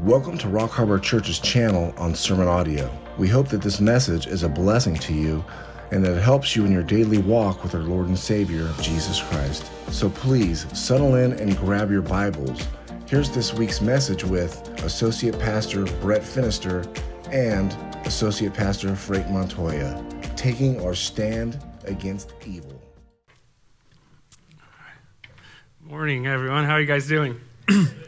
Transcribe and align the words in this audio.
Welcome 0.00 0.36
to 0.38 0.48
Rock 0.48 0.72
Harbor 0.72 0.98
Church's 0.98 1.38
channel 1.38 1.94
on 1.96 2.14
Sermon 2.14 2.48
Audio. 2.48 2.90
We 3.16 3.28
hope 3.28 3.48
that 3.48 3.62
this 3.62 3.80
message 3.80 4.26
is 4.26 4.42
a 4.42 4.48
blessing 4.48 4.96
to 4.96 5.14
you 5.14 5.42
and 5.92 6.04
that 6.04 6.16
it 6.16 6.20
helps 6.20 6.56
you 6.56 6.64
in 6.66 6.72
your 6.72 6.82
daily 6.82 7.18
walk 7.18 7.62
with 7.62 7.74
our 7.74 7.80
Lord 7.80 8.08
and 8.08 8.18
Savior, 8.18 8.68
Jesus 8.82 9.22
Christ. 9.22 9.70
So 9.92 10.10
please 10.10 10.66
settle 10.76 11.14
in 11.14 11.34
and 11.34 11.56
grab 11.56 11.90
your 11.92 12.02
Bibles. 12.02 12.66
Here's 13.06 13.30
this 13.30 13.54
week's 13.54 13.80
message 13.80 14.24
with 14.24 14.68
Associate 14.82 15.38
Pastor 15.38 15.84
Brett 16.00 16.22
Finister 16.22 16.84
and 17.32 17.72
Associate 18.04 18.52
Pastor 18.52 18.96
Frank 18.96 19.30
Montoya, 19.30 20.04
taking 20.36 20.84
our 20.84 20.94
stand 20.94 21.64
against 21.84 22.32
evil. 22.44 22.82
Morning, 25.80 26.26
everyone. 26.26 26.64
How 26.64 26.72
are 26.72 26.80
you 26.80 26.86
guys 26.86 27.06
doing? 27.06 27.40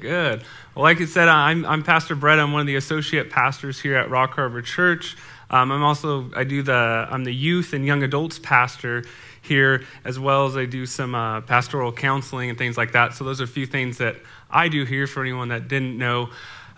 Good. 0.00 0.44
Well, 0.74 0.82
like 0.82 1.00
I 1.00 1.04
said, 1.04 1.28
I'm, 1.28 1.64
I'm 1.64 1.82
Pastor 1.82 2.14
Brett. 2.14 2.38
I'm 2.38 2.52
one 2.52 2.60
of 2.60 2.66
the 2.66 2.76
associate 2.76 3.30
pastors 3.30 3.80
here 3.80 3.96
at 3.96 4.10
Rock 4.10 4.34
Harbor 4.34 4.62
Church. 4.62 5.16
Um, 5.50 5.70
I'm 5.70 5.82
also 5.82 6.30
I 6.34 6.44
do 6.44 6.62
the 6.62 6.72
I'm 6.72 7.24
the 7.24 7.34
youth 7.34 7.74
and 7.74 7.84
young 7.84 8.02
adults 8.02 8.38
pastor 8.38 9.04
here, 9.42 9.84
as 10.04 10.18
well 10.18 10.46
as 10.46 10.56
I 10.56 10.64
do 10.64 10.86
some 10.86 11.14
uh, 11.14 11.42
pastoral 11.42 11.92
counseling 11.92 12.48
and 12.48 12.58
things 12.58 12.78
like 12.78 12.92
that. 12.92 13.14
So 13.14 13.24
those 13.24 13.40
are 13.40 13.44
a 13.44 13.48
few 13.48 13.66
things 13.66 13.98
that 13.98 14.16
I 14.50 14.68
do 14.68 14.84
here 14.84 15.06
for 15.06 15.20
anyone 15.20 15.48
that 15.48 15.68
didn't 15.68 15.98
know. 15.98 16.30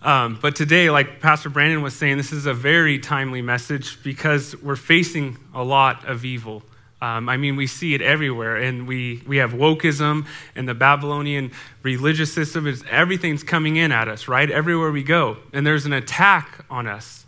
Um, 0.02 0.38
but 0.40 0.56
today, 0.56 0.90
like 0.90 1.20
Pastor 1.20 1.48
Brandon 1.48 1.82
was 1.82 1.94
saying, 1.94 2.16
this 2.16 2.32
is 2.32 2.46
a 2.46 2.54
very 2.54 2.98
timely 2.98 3.42
message 3.42 4.02
because 4.02 4.54
we're 4.60 4.76
facing 4.76 5.38
a 5.54 5.62
lot 5.62 6.04
of 6.06 6.24
evil. 6.24 6.62
Um, 7.04 7.28
I 7.28 7.36
mean, 7.36 7.56
we 7.56 7.66
see 7.66 7.92
it 7.94 8.00
everywhere, 8.00 8.56
and 8.56 8.88
we, 8.88 9.22
we 9.26 9.36
have 9.36 9.52
wokeism 9.52 10.26
and 10.56 10.66
the 10.66 10.74
Babylonian 10.74 11.50
religious 11.82 12.32
system. 12.32 12.66
Is 12.66 12.82
everything's 12.90 13.42
coming 13.42 13.76
in 13.76 13.92
at 13.92 14.08
us, 14.08 14.26
right? 14.26 14.50
Everywhere 14.50 14.90
we 14.90 15.02
go, 15.02 15.36
and 15.52 15.66
there's 15.66 15.84
an 15.84 15.92
attack 15.92 16.64
on 16.70 16.86
us, 16.86 17.26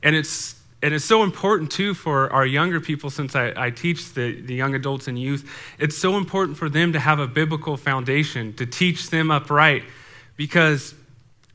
and 0.00 0.14
it's 0.14 0.54
and 0.80 0.94
it's 0.94 1.04
so 1.04 1.24
important 1.24 1.72
too 1.72 1.92
for 1.94 2.32
our 2.32 2.46
younger 2.46 2.80
people. 2.80 3.10
Since 3.10 3.34
I, 3.34 3.52
I 3.66 3.70
teach 3.70 4.14
the, 4.14 4.40
the 4.40 4.54
young 4.54 4.74
adults 4.74 5.08
and 5.08 5.18
youth, 5.18 5.42
it's 5.78 5.98
so 5.98 6.18
important 6.18 6.56
for 6.56 6.68
them 6.68 6.92
to 6.92 7.00
have 7.00 7.18
a 7.18 7.26
biblical 7.26 7.76
foundation 7.76 8.52
to 8.54 8.66
teach 8.66 9.10
them 9.10 9.32
upright, 9.32 9.82
because 10.36 10.94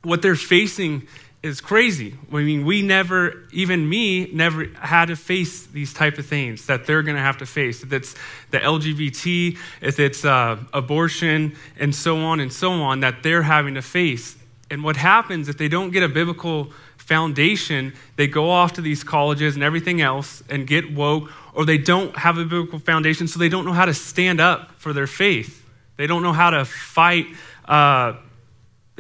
what 0.03 0.21
they're 0.21 0.35
facing 0.35 1.07
is 1.43 1.59
crazy. 1.59 2.15
I 2.31 2.35
mean, 2.35 2.65
we 2.65 2.83
never, 2.83 3.47
even 3.51 3.89
me, 3.89 4.31
never 4.31 4.65
had 4.75 5.07
to 5.07 5.15
face 5.15 5.65
these 5.65 5.91
type 5.91 6.19
of 6.19 6.25
things 6.25 6.67
that 6.67 6.85
they're 6.85 7.01
going 7.01 7.15
to 7.15 7.21
have 7.21 7.37
to 7.39 7.47
face. 7.47 7.81
If 7.81 7.91
it's 7.91 8.15
the 8.51 8.59
LGBT, 8.59 9.57
if 9.81 9.99
it's 9.99 10.23
uh, 10.23 10.57
abortion, 10.71 11.55
and 11.79 11.95
so 11.95 12.17
on 12.17 12.39
and 12.39 12.53
so 12.53 12.73
on, 12.73 12.99
that 12.99 13.23
they're 13.23 13.41
having 13.41 13.73
to 13.73 13.81
face. 13.81 14.37
And 14.69 14.83
what 14.83 14.95
happens 14.97 15.49
if 15.49 15.57
they 15.57 15.67
don't 15.67 15.89
get 15.89 16.03
a 16.03 16.09
biblical 16.09 16.71
foundation, 16.97 17.93
they 18.17 18.27
go 18.27 18.51
off 18.51 18.73
to 18.73 18.81
these 18.81 19.03
colleges 19.03 19.55
and 19.55 19.63
everything 19.63 19.99
else 19.99 20.43
and 20.47 20.67
get 20.67 20.93
woke, 20.93 21.31
or 21.55 21.65
they 21.65 21.79
don't 21.79 22.15
have 22.17 22.37
a 22.37 22.43
biblical 22.43 22.77
foundation, 22.77 23.27
so 23.27 23.39
they 23.39 23.49
don't 23.49 23.65
know 23.65 23.73
how 23.73 23.85
to 23.85 23.93
stand 23.95 24.39
up 24.39 24.71
for 24.77 24.93
their 24.93 25.07
faith. 25.07 25.65
They 25.97 26.05
don't 26.05 26.21
know 26.21 26.33
how 26.33 26.51
to 26.51 26.65
fight. 26.65 27.25
Uh, 27.65 28.13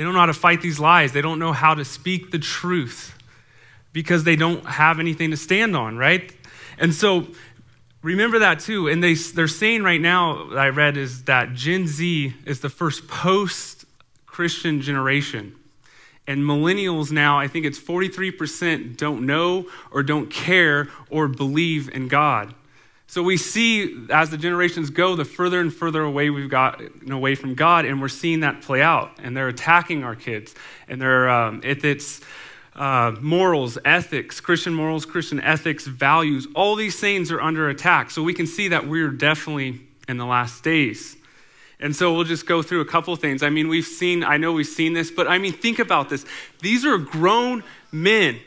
they 0.01 0.05
don't 0.05 0.13
know 0.15 0.19
how 0.21 0.25
to 0.25 0.33
fight 0.33 0.61
these 0.61 0.79
lies. 0.79 1.11
They 1.11 1.21
don't 1.21 1.37
know 1.37 1.53
how 1.53 1.75
to 1.75 1.85
speak 1.85 2.31
the 2.31 2.39
truth 2.39 3.15
because 3.93 4.23
they 4.23 4.35
don't 4.35 4.65
have 4.65 4.99
anything 4.99 5.29
to 5.29 5.37
stand 5.37 5.75
on, 5.75 5.95
right? 5.95 6.33
And 6.79 6.91
so 6.91 7.27
remember 8.01 8.39
that 8.39 8.61
too. 8.61 8.87
And 8.87 9.03
they, 9.03 9.13
they're 9.13 9.47
saying 9.47 9.83
right 9.83 10.01
now, 10.01 10.53
I 10.53 10.69
read, 10.69 10.97
is 10.97 11.25
that 11.25 11.53
Gen 11.53 11.85
Z 11.85 12.33
is 12.47 12.61
the 12.61 12.69
first 12.69 13.07
post 13.07 13.85
Christian 14.25 14.81
generation. 14.81 15.55
And 16.25 16.41
millennials 16.41 17.11
now, 17.11 17.37
I 17.37 17.47
think 17.47 17.67
it's 17.67 17.77
43% 17.77 18.97
don't 18.97 19.27
know 19.27 19.67
or 19.91 20.01
don't 20.01 20.31
care 20.31 20.89
or 21.11 21.27
believe 21.27 21.89
in 21.89 22.07
God. 22.07 22.55
So 23.11 23.21
we 23.21 23.35
see 23.35 24.07
as 24.09 24.29
the 24.29 24.37
generations 24.37 24.89
go, 24.89 25.17
the 25.17 25.25
further 25.25 25.59
and 25.59 25.73
further 25.73 26.01
away 26.01 26.29
we've 26.29 26.49
gotten 26.49 27.11
away 27.11 27.35
from 27.35 27.55
God, 27.55 27.83
and 27.83 27.99
we're 27.99 28.07
seeing 28.07 28.39
that 28.39 28.61
play 28.61 28.81
out. 28.81 29.11
And 29.21 29.35
they're 29.35 29.49
attacking 29.49 30.05
our 30.05 30.15
kids, 30.15 30.55
and 30.87 31.01
they're 31.01 31.29
um, 31.29 31.59
it's 31.61 32.21
uh, 32.73 33.13
morals, 33.19 33.77
ethics, 33.83 34.39
Christian 34.39 34.73
morals, 34.73 35.05
Christian 35.05 35.41
ethics, 35.41 35.87
values, 35.87 36.47
all 36.55 36.77
these 36.77 37.01
things 37.01 37.33
are 37.33 37.41
under 37.41 37.67
attack. 37.67 38.11
So 38.11 38.23
we 38.23 38.33
can 38.33 38.47
see 38.47 38.69
that 38.69 38.87
we're 38.87 39.11
definitely 39.11 39.81
in 40.07 40.15
the 40.15 40.25
last 40.25 40.63
days. 40.63 41.17
And 41.81 41.93
so 41.93 42.13
we'll 42.13 42.23
just 42.23 42.45
go 42.45 42.61
through 42.61 42.79
a 42.79 42.85
couple 42.85 43.13
things. 43.17 43.43
I 43.43 43.49
mean, 43.49 43.67
we've 43.67 43.83
seen, 43.83 44.23
I 44.23 44.37
know 44.37 44.53
we've 44.53 44.65
seen 44.65 44.93
this, 44.93 45.11
but 45.11 45.27
I 45.27 45.37
mean, 45.37 45.51
think 45.51 45.79
about 45.79 46.07
this. 46.07 46.25
These 46.61 46.85
are 46.85 46.97
grown 46.97 47.65
men 47.91 48.39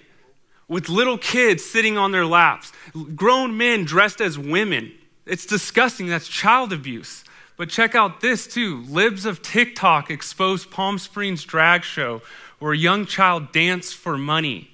with 0.68 0.88
little 0.88 1.18
kids 1.18 1.64
sitting 1.64 1.98
on 1.98 2.12
their 2.12 2.26
laps, 2.26 2.72
grown 3.14 3.56
men 3.56 3.84
dressed 3.84 4.20
as 4.20 4.38
women. 4.38 4.92
It's 5.26 5.46
disgusting. 5.46 6.06
That's 6.08 6.28
child 6.28 6.72
abuse. 6.72 7.24
But 7.56 7.68
check 7.68 7.94
out 7.94 8.20
this 8.20 8.46
too. 8.46 8.82
Libs 8.88 9.26
of 9.26 9.42
TikTok 9.42 10.10
exposed 10.10 10.70
Palm 10.70 10.98
Springs 10.98 11.44
drag 11.44 11.84
show 11.84 12.22
where 12.58 12.72
a 12.72 12.76
young 12.76 13.06
child 13.06 13.52
danced 13.52 13.94
for 13.94 14.18
money. 14.18 14.70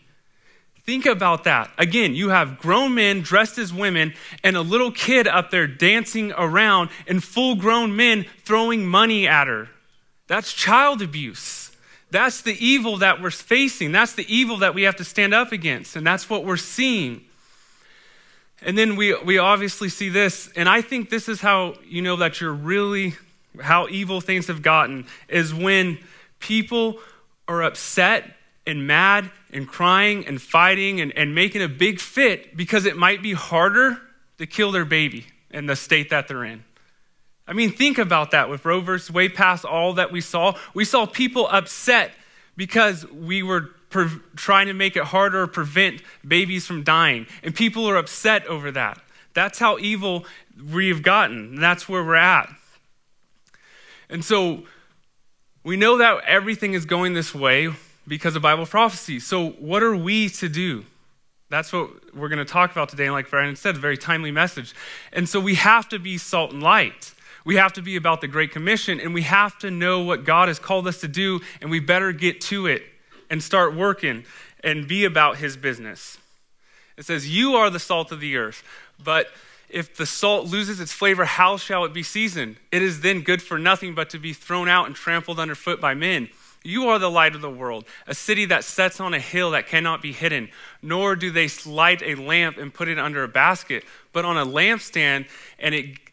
Think 0.84 1.06
about 1.06 1.45
that. 1.45 1.71
Again, 1.78 2.15
you 2.15 2.31
have 2.31 2.59
grown 2.59 2.95
men 2.95 3.21
dressed 3.21 3.59
as 3.59 3.72
women 3.72 4.15
and 4.43 4.57
a 4.57 4.62
little 4.62 4.91
kid 4.91 5.28
up 5.28 5.51
there 5.51 5.67
dancing 5.67 6.33
around 6.33 6.91
and 7.07 7.22
full 7.22 7.55
grown 7.55 7.95
men 7.95 8.27
throwing 8.45 8.87
money 8.87 9.28
at 9.28 9.47
her. 9.47 9.69
That's 10.27 10.53
child 10.53 11.03
abuse. 11.03 11.70
That's 12.10 12.43
the 12.43 12.56
evil 12.65 12.98
that 12.98 13.22
we're 13.22 13.31
facing. 13.31 13.93
That's 13.93 14.15
the 14.15 14.26
evil 14.32 14.59
that 14.59 14.75
we 14.75 14.82
have 14.82 14.97
to 14.97 15.04
stand 15.04 15.32
up 15.32 15.53
against. 15.53 15.97
And 15.97 16.06
that's 16.06 16.28
what 16.28 16.44
we're 16.44 16.56
seeing. 16.56 17.22
And 18.62 18.76
then 18.76 18.97
we, 18.97 19.16
we 19.22 19.38
obviously 19.38 19.88
see 19.88 20.09
this. 20.09 20.50
And 20.56 20.69
I 20.69 20.82
think 20.82 21.10
this 21.10 21.28
is 21.28 21.41
how 21.41 21.75
you 21.87 22.03
know 22.03 22.16
that 22.16 22.41
you're 22.41 22.53
really, 22.53 23.15
how 23.60 23.88
evil 23.88 24.21
things 24.21 24.48
have 24.48 24.62
gotten, 24.62 25.06
is 25.28 25.54
when 25.54 25.98
people 26.41 26.98
are 27.48 27.62
upset 27.62 28.37
and 28.66 28.87
mad 28.87 29.31
and 29.53 29.66
crying 29.66 30.27
and 30.27 30.41
fighting 30.41 31.00
and, 31.00 31.12
and 31.16 31.34
making 31.34 31.62
a 31.62 31.69
big 31.69 32.00
fit 32.00 32.56
because 32.56 32.84
it 32.87 32.97
might 32.97 33.22
be 33.22 33.32
harder 33.32 33.98
to 34.38 34.47
kill 34.47 34.72
their 34.72 34.84
baby 34.84 35.27
in 35.50 35.66
the 35.66 35.77
state 35.77 36.10
that 36.10 36.28
they're 36.28 36.44
in. 36.44 36.65
I 37.50 37.53
mean, 37.53 37.72
think 37.72 37.99
about 37.99 38.31
that 38.31 38.49
with 38.49 38.65
Roe 38.65 38.81
versus 38.81 39.11
Wade 39.11 39.34
past 39.34 39.65
all 39.65 39.94
that 39.94 40.12
we 40.12 40.21
saw. 40.21 40.56
We 40.72 40.84
saw 40.84 41.05
people 41.05 41.49
upset 41.49 42.12
because 42.56 43.05
we 43.11 43.43
were 43.43 43.71
pre- 43.91 44.21
trying 44.37 44.69
to 44.69 44.72
make 44.72 44.94
it 44.97 45.03
harder 45.03 45.43
or 45.43 45.47
prevent 45.49 46.00
babies 46.27 46.65
from 46.65 46.84
dying. 46.84 47.27
And 47.43 47.53
people 47.53 47.91
are 47.91 47.97
upset 47.97 48.47
over 48.47 48.71
that. 48.71 49.00
That's 49.34 49.59
how 49.59 49.78
evil 49.78 50.27
we've 50.72 51.03
gotten. 51.03 51.56
That's 51.56 51.89
where 51.89 52.05
we're 52.05 52.15
at. 52.15 52.49
And 54.09 54.25
so 54.25 54.62
we 55.65 55.77
know 55.77 55.99
that 55.99 56.22
everything 56.28 56.75
is 56.75 56.84
going 56.84 57.15
this 57.15 57.34
way 57.34 57.72
because 58.06 58.37
of 58.37 58.43
Bible 58.43 58.65
prophecy. 58.65 59.19
So, 59.19 59.50
what 59.50 59.83
are 59.83 59.97
we 59.97 60.28
to 60.28 60.49
do? 60.49 60.84
That's 61.49 61.72
what 61.72 62.15
we're 62.15 62.28
going 62.28 62.39
to 62.39 62.44
talk 62.44 62.71
about 62.71 62.91
today. 62.91 63.06
And 63.06 63.12
like 63.12 63.28
Brandon 63.28 63.56
said, 63.56 63.75
a 63.75 63.81
very 63.81 63.99
timely 63.99 64.31
message. 64.31 64.72
And 65.12 65.28
so 65.28 65.41
we 65.41 65.56
have 65.56 65.89
to 65.89 65.99
be 65.99 66.16
salt 66.16 66.53
and 66.53 66.62
light. 66.62 67.12
We 67.45 67.56
have 67.56 67.73
to 67.75 67.83
be 67.83 67.97
about 67.97 68.21
the 68.21 68.28
Great 68.28 68.51
Commission 68.51 69.01
and 69.01 69.15
we 69.15 69.23
have 69.23 69.59
to 69.61 69.71
know 69.71 70.01
what 70.01 70.25
God 70.25 70.49
has 70.49 70.59
called 70.59 70.87
us 70.87 71.01
to 71.01 71.09
do, 71.09 71.41
and 71.61 71.71
we 71.71 71.81
better 71.81 72.12
get 72.12 72.41
to 72.43 72.67
it 72.67 72.83
and 73.28 73.43
start 73.43 73.75
working 73.75 74.25
and 74.62 74.87
be 74.87 75.05
about 75.05 75.37
His 75.37 75.56
business. 75.56 76.19
It 76.97 77.05
says, 77.05 77.28
You 77.28 77.55
are 77.55 77.71
the 77.71 77.78
salt 77.78 78.12
of 78.12 78.21
the 78.21 78.37
earth, 78.37 78.62
but 79.03 79.28
if 79.71 79.97
the 79.97 80.06
salt 80.06 80.47
loses 80.47 80.81
its 80.81 80.92
flavor, 80.92 81.25
how 81.25 81.57
shall 81.57 81.84
it 81.84 81.92
be 81.92 82.03
seasoned? 82.03 82.57
It 82.72 82.83
is 82.83 83.01
then 83.01 83.22
good 83.22 83.41
for 83.41 83.59
nothing 83.59 83.95
but 83.95 84.10
to 84.10 84.19
be 84.19 84.33
thrown 84.33 84.69
out 84.69 84.87
and 84.87 84.95
trampled 84.95 85.39
underfoot 85.39 85.81
by 85.81 85.95
men. 85.95 86.28
You 86.63 86.89
are 86.89 86.98
the 86.98 87.10
light 87.10 87.34
of 87.34 87.41
the 87.41 87.51
world, 87.51 87.87
a 88.07 88.15
city 88.15 88.45
that 88.47 88.65
sets 88.65 89.01
on 89.01 89.15
a 89.15 89.19
hill 89.19 89.53
that 89.53 89.66
cannot 89.66 90.03
be 90.03 90.13
hidden. 90.13 90.51
Nor 90.83 91.16
do 91.16 91.31
they 91.31 91.48
light 91.65 92.03
a 92.03 92.16
lamp 92.16 92.59
and 92.59 92.75
put 92.75 92.89
it 92.89 92.98
under 92.98 93.22
a 93.22 93.28
basket, 93.28 93.84
but 94.13 94.27
on 94.27 94.37
a 94.37 94.45
lampstand, 94.45 95.27
and 95.59 95.75
it 95.75 96.09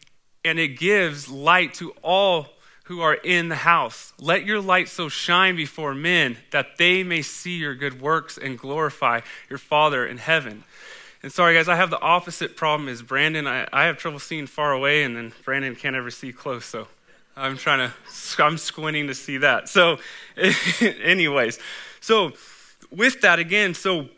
and 0.48 0.58
it 0.58 0.78
gives 0.78 1.28
light 1.28 1.74
to 1.74 1.90
all 2.02 2.48
who 2.84 3.02
are 3.02 3.14
in 3.14 3.48
the 3.48 3.56
house. 3.56 4.14
Let 4.18 4.46
your 4.46 4.60
light 4.60 4.88
so 4.88 5.10
shine 5.10 5.56
before 5.56 5.94
men 5.94 6.38
that 6.52 6.78
they 6.78 7.02
may 7.02 7.20
see 7.20 7.58
your 7.58 7.74
good 7.74 8.00
works 8.00 8.38
and 8.38 8.58
glorify 8.58 9.20
your 9.50 9.58
Father 9.58 10.06
in 10.06 10.16
heaven. 10.16 10.64
And 11.22 11.30
sorry, 11.30 11.54
guys, 11.54 11.68
I 11.68 11.76
have 11.76 11.90
the 11.90 12.00
opposite 12.00 12.56
problem 12.56 12.88
as 12.88 13.02
Brandon. 13.02 13.46
I, 13.46 13.68
I 13.72 13.84
have 13.84 13.98
trouble 13.98 14.18
seeing 14.18 14.46
far 14.46 14.72
away, 14.72 15.02
and 15.02 15.14
then 15.14 15.32
Brandon 15.44 15.74
can't 15.76 15.96
ever 15.96 16.10
see 16.10 16.32
close. 16.32 16.64
So 16.64 16.88
I'm 17.36 17.58
trying 17.58 17.90
to, 17.90 18.42
I'm 18.42 18.56
squinting 18.56 19.08
to 19.08 19.14
see 19.14 19.36
that. 19.38 19.68
So, 19.68 19.98
anyways, 20.80 21.58
so 22.00 22.32
with 22.90 23.20
that 23.20 23.38
again, 23.38 23.74
so 23.74 24.08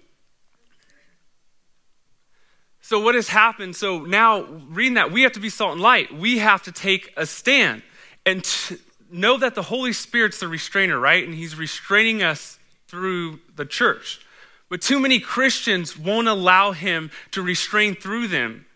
so, 2.90 2.98
what 2.98 3.14
has 3.14 3.28
happened? 3.28 3.76
So, 3.76 4.00
now 4.00 4.42
reading 4.42 4.94
that, 4.94 5.12
we 5.12 5.22
have 5.22 5.30
to 5.34 5.38
be 5.38 5.48
salt 5.48 5.74
and 5.74 5.80
light. 5.80 6.12
We 6.12 6.38
have 6.38 6.64
to 6.64 6.72
take 6.72 7.12
a 7.16 7.24
stand 7.24 7.84
and 8.26 8.42
t- 8.42 8.78
know 9.12 9.38
that 9.38 9.54
the 9.54 9.62
Holy 9.62 9.92
Spirit's 9.92 10.40
the 10.40 10.48
restrainer, 10.48 10.98
right? 10.98 11.24
And 11.24 11.32
He's 11.32 11.54
restraining 11.54 12.24
us 12.24 12.58
through 12.88 13.38
the 13.54 13.64
church. 13.64 14.26
But 14.68 14.82
too 14.82 14.98
many 14.98 15.20
Christians 15.20 15.96
won't 15.96 16.26
allow 16.26 16.72
him 16.72 17.12
to 17.30 17.42
restrain 17.42 17.94
through 17.94 18.26
them. 18.26 18.66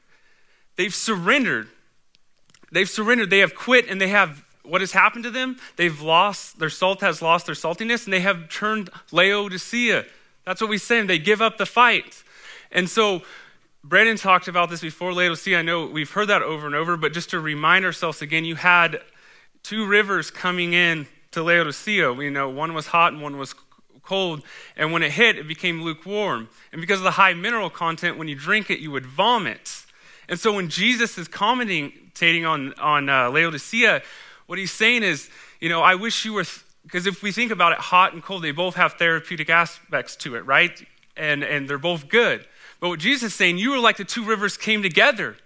They've 0.77 0.95
surrendered. 0.95 1.67
They've 2.71 2.89
surrendered. 2.89 3.31
They 3.31 3.41
have 3.41 3.57
quit 3.57 3.89
and 3.89 4.01
they 4.01 4.11
have 4.11 4.45
what 4.63 4.81
has 4.81 4.93
happened 4.93 5.25
to 5.25 5.31
them? 5.31 5.57
They've 5.75 6.01
lost, 6.01 6.61
their 6.61 6.71
salt 6.71 7.01
has 7.01 7.21
lost 7.21 7.47
their 7.47 7.57
saltiness 7.57 8.05
and 8.05 8.13
they 8.13 8.21
have 8.21 8.49
turned 8.49 8.91
Laodicea. 9.11 10.05
That's 10.47 10.61
what 10.61 10.71
we 10.71 10.79
say. 10.79 11.03
They 11.03 11.19
give 11.19 11.43
up 11.43 11.59
the 11.59 11.67
fight. 11.67 12.23
And 12.71 12.89
so 12.89 13.23
Brandon 13.87 14.17
talked 14.17 14.49
about 14.49 14.71
this 14.71 14.81
before 14.81 15.13
Laodicea. 15.13 15.59
I 15.59 15.63
know 15.63 15.85
we've 15.85 16.11
heard 16.11 16.29
that 16.29 16.41
over 16.41 16.65
and 16.65 16.75
over, 16.75 16.97
but 16.97 17.13
just 17.13 17.29
to 17.31 17.39
remind 17.39 17.85
ourselves 17.85 18.23
again, 18.23 18.47
you 18.47 18.55
had 18.55 19.03
two 19.63 19.87
rivers 19.87 20.31
coming 20.31 20.73
in 20.73 21.07
to 21.33 21.43
Laodicea. 21.43 22.15
You 22.15 22.31
know, 22.31 22.49
one 22.49 22.73
was 22.73 22.87
hot 22.87 23.13
and 23.13 23.21
one 23.21 23.37
was 23.37 23.55
cold. 24.03 24.43
And 24.75 24.91
when 24.91 25.03
it 25.03 25.13
hit, 25.13 25.37
it 25.37 25.47
became 25.47 25.83
lukewarm. 25.83 26.49
And 26.73 26.81
because 26.81 27.01
of 27.01 27.05
the 27.05 27.11
high 27.11 27.35
mineral 27.35 27.69
content, 27.69 28.17
when 28.17 28.27
you 28.27 28.35
drink 28.35 28.71
it, 28.71 28.79
you 28.79 28.91
would 28.91 29.05
vomit. 29.05 29.85
And 30.31 30.41
so 30.41 30.55
when 30.55 30.71
Jesus 30.71 31.19
is 31.19 31.29
commentating 31.29 32.49
on, 32.49 32.73
on 32.75 33.11
uh, 33.11 33.29
Laodicea, 33.29 34.01
what 34.47 34.59
he's 34.59 34.73
saying 34.73 35.03
is, 35.03 35.29
you 35.61 35.69
know, 35.69 35.83
I 35.83 35.95
wish 35.95 36.25
you 36.25 36.33
were, 36.33 36.47
because 36.85 37.05
th- 37.05 37.17
if 37.17 37.23
we 37.23 37.33
think 37.33 37.53
about 37.53 37.73
it, 37.73 37.79
hot 37.79 38.15
and 38.15 38.23
cold, 38.23 38.43
they 38.45 38.51
both 38.51 38.77
have 38.77 38.95
therapeutic 38.95 39.51
aspects 39.51 40.17
to 40.17 40.37
it, 40.37 40.47
right? 40.47 40.83
And, 41.19 41.43
and 41.45 41.69
they're 41.69 41.77
both 41.77 42.09
good. 42.09 42.47
But 42.85 42.91
what 42.91 43.01
Jesus 43.01 43.33
is 43.33 43.35
saying, 43.35 43.57
you 43.57 43.73
are 43.73 43.79
like 43.79 43.97
the 43.97 44.05
two 44.05 44.23
rivers 44.23 44.59
came 44.59 44.83
together 44.83 45.37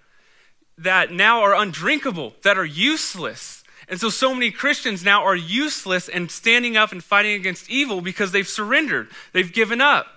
that 0.77 1.13
now 1.13 1.43
are 1.43 1.55
undrinkable, 1.55 2.35
that 2.43 2.59
are 2.59 2.65
useless. 2.65 3.63
And 3.89 4.01
so, 4.01 4.09
so 4.09 4.35
many 4.35 4.51
Christians 4.51 5.05
now 5.05 5.23
are 5.23 5.37
useless 5.37 6.09
and 6.09 6.33
standing 6.33 6.77
up 6.77 6.91
and 6.91 7.01
fighting 7.01 7.35
against 7.35 7.71
evil 7.71 8.01
because 8.01 8.33
they've 8.33 8.49
surrendered, 8.49 9.11
they've 9.33 9.53
given 9.53 9.81
up. 9.81 10.09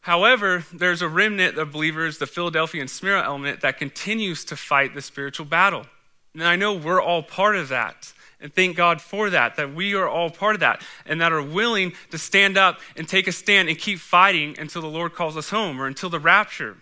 However, 0.00 0.64
there's 0.72 1.02
a 1.02 1.08
remnant 1.08 1.58
of 1.58 1.72
believers, 1.72 2.16
the 2.16 2.26
Philadelphia 2.26 2.80
and 2.80 2.88
Smyrna 2.88 3.22
element, 3.22 3.60
that 3.60 3.76
continues 3.76 4.46
to 4.46 4.56
fight 4.56 4.94
the 4.94 5.02
spiritual 5.02 5.44
battle. 5.44 5.84
And 6.32 6.42
I 6.42 6.56
know 6.56 6.72
we're 6.72 7.02
all 7.02 7.22
part 7.22 7.56
of 7.56 7.68
that. 7.68 8.14
And 8.40 8.54
thank 8.54 8.76
God 8.76 9.00
for 9.00 9.30
that, 9.30 9.56
that 9.56 9.74
we 9.74 9.94
are 9.94 10.08
all 10.08 10.30
part 10.30 10.54
of 10.54 10.60
that, 10.60 10.82
and 11.04 11.20
that 11.20 11.32
are 11.32 11.42
willing 11.42 11.92
to 12.10 12.18
stand 12.18 12.56
up 12.56 12.78
and 12.96 13.08
take 13.08 13.26
a 13.26 13.32
stand 13.32 13.68
and 13.68 13.76
keep 13.76 13.98
fighting 13.98 14.56
until 14.58 14.80
the 14.80 14.88
Lord 14.88 15.14
calls 15.14 15.36
us 15.36 15.50
home 15.50 15.80
or 15.80 15.86
until 15.86 16.08
the 16.08 16.20
rapture. 16.20 16.76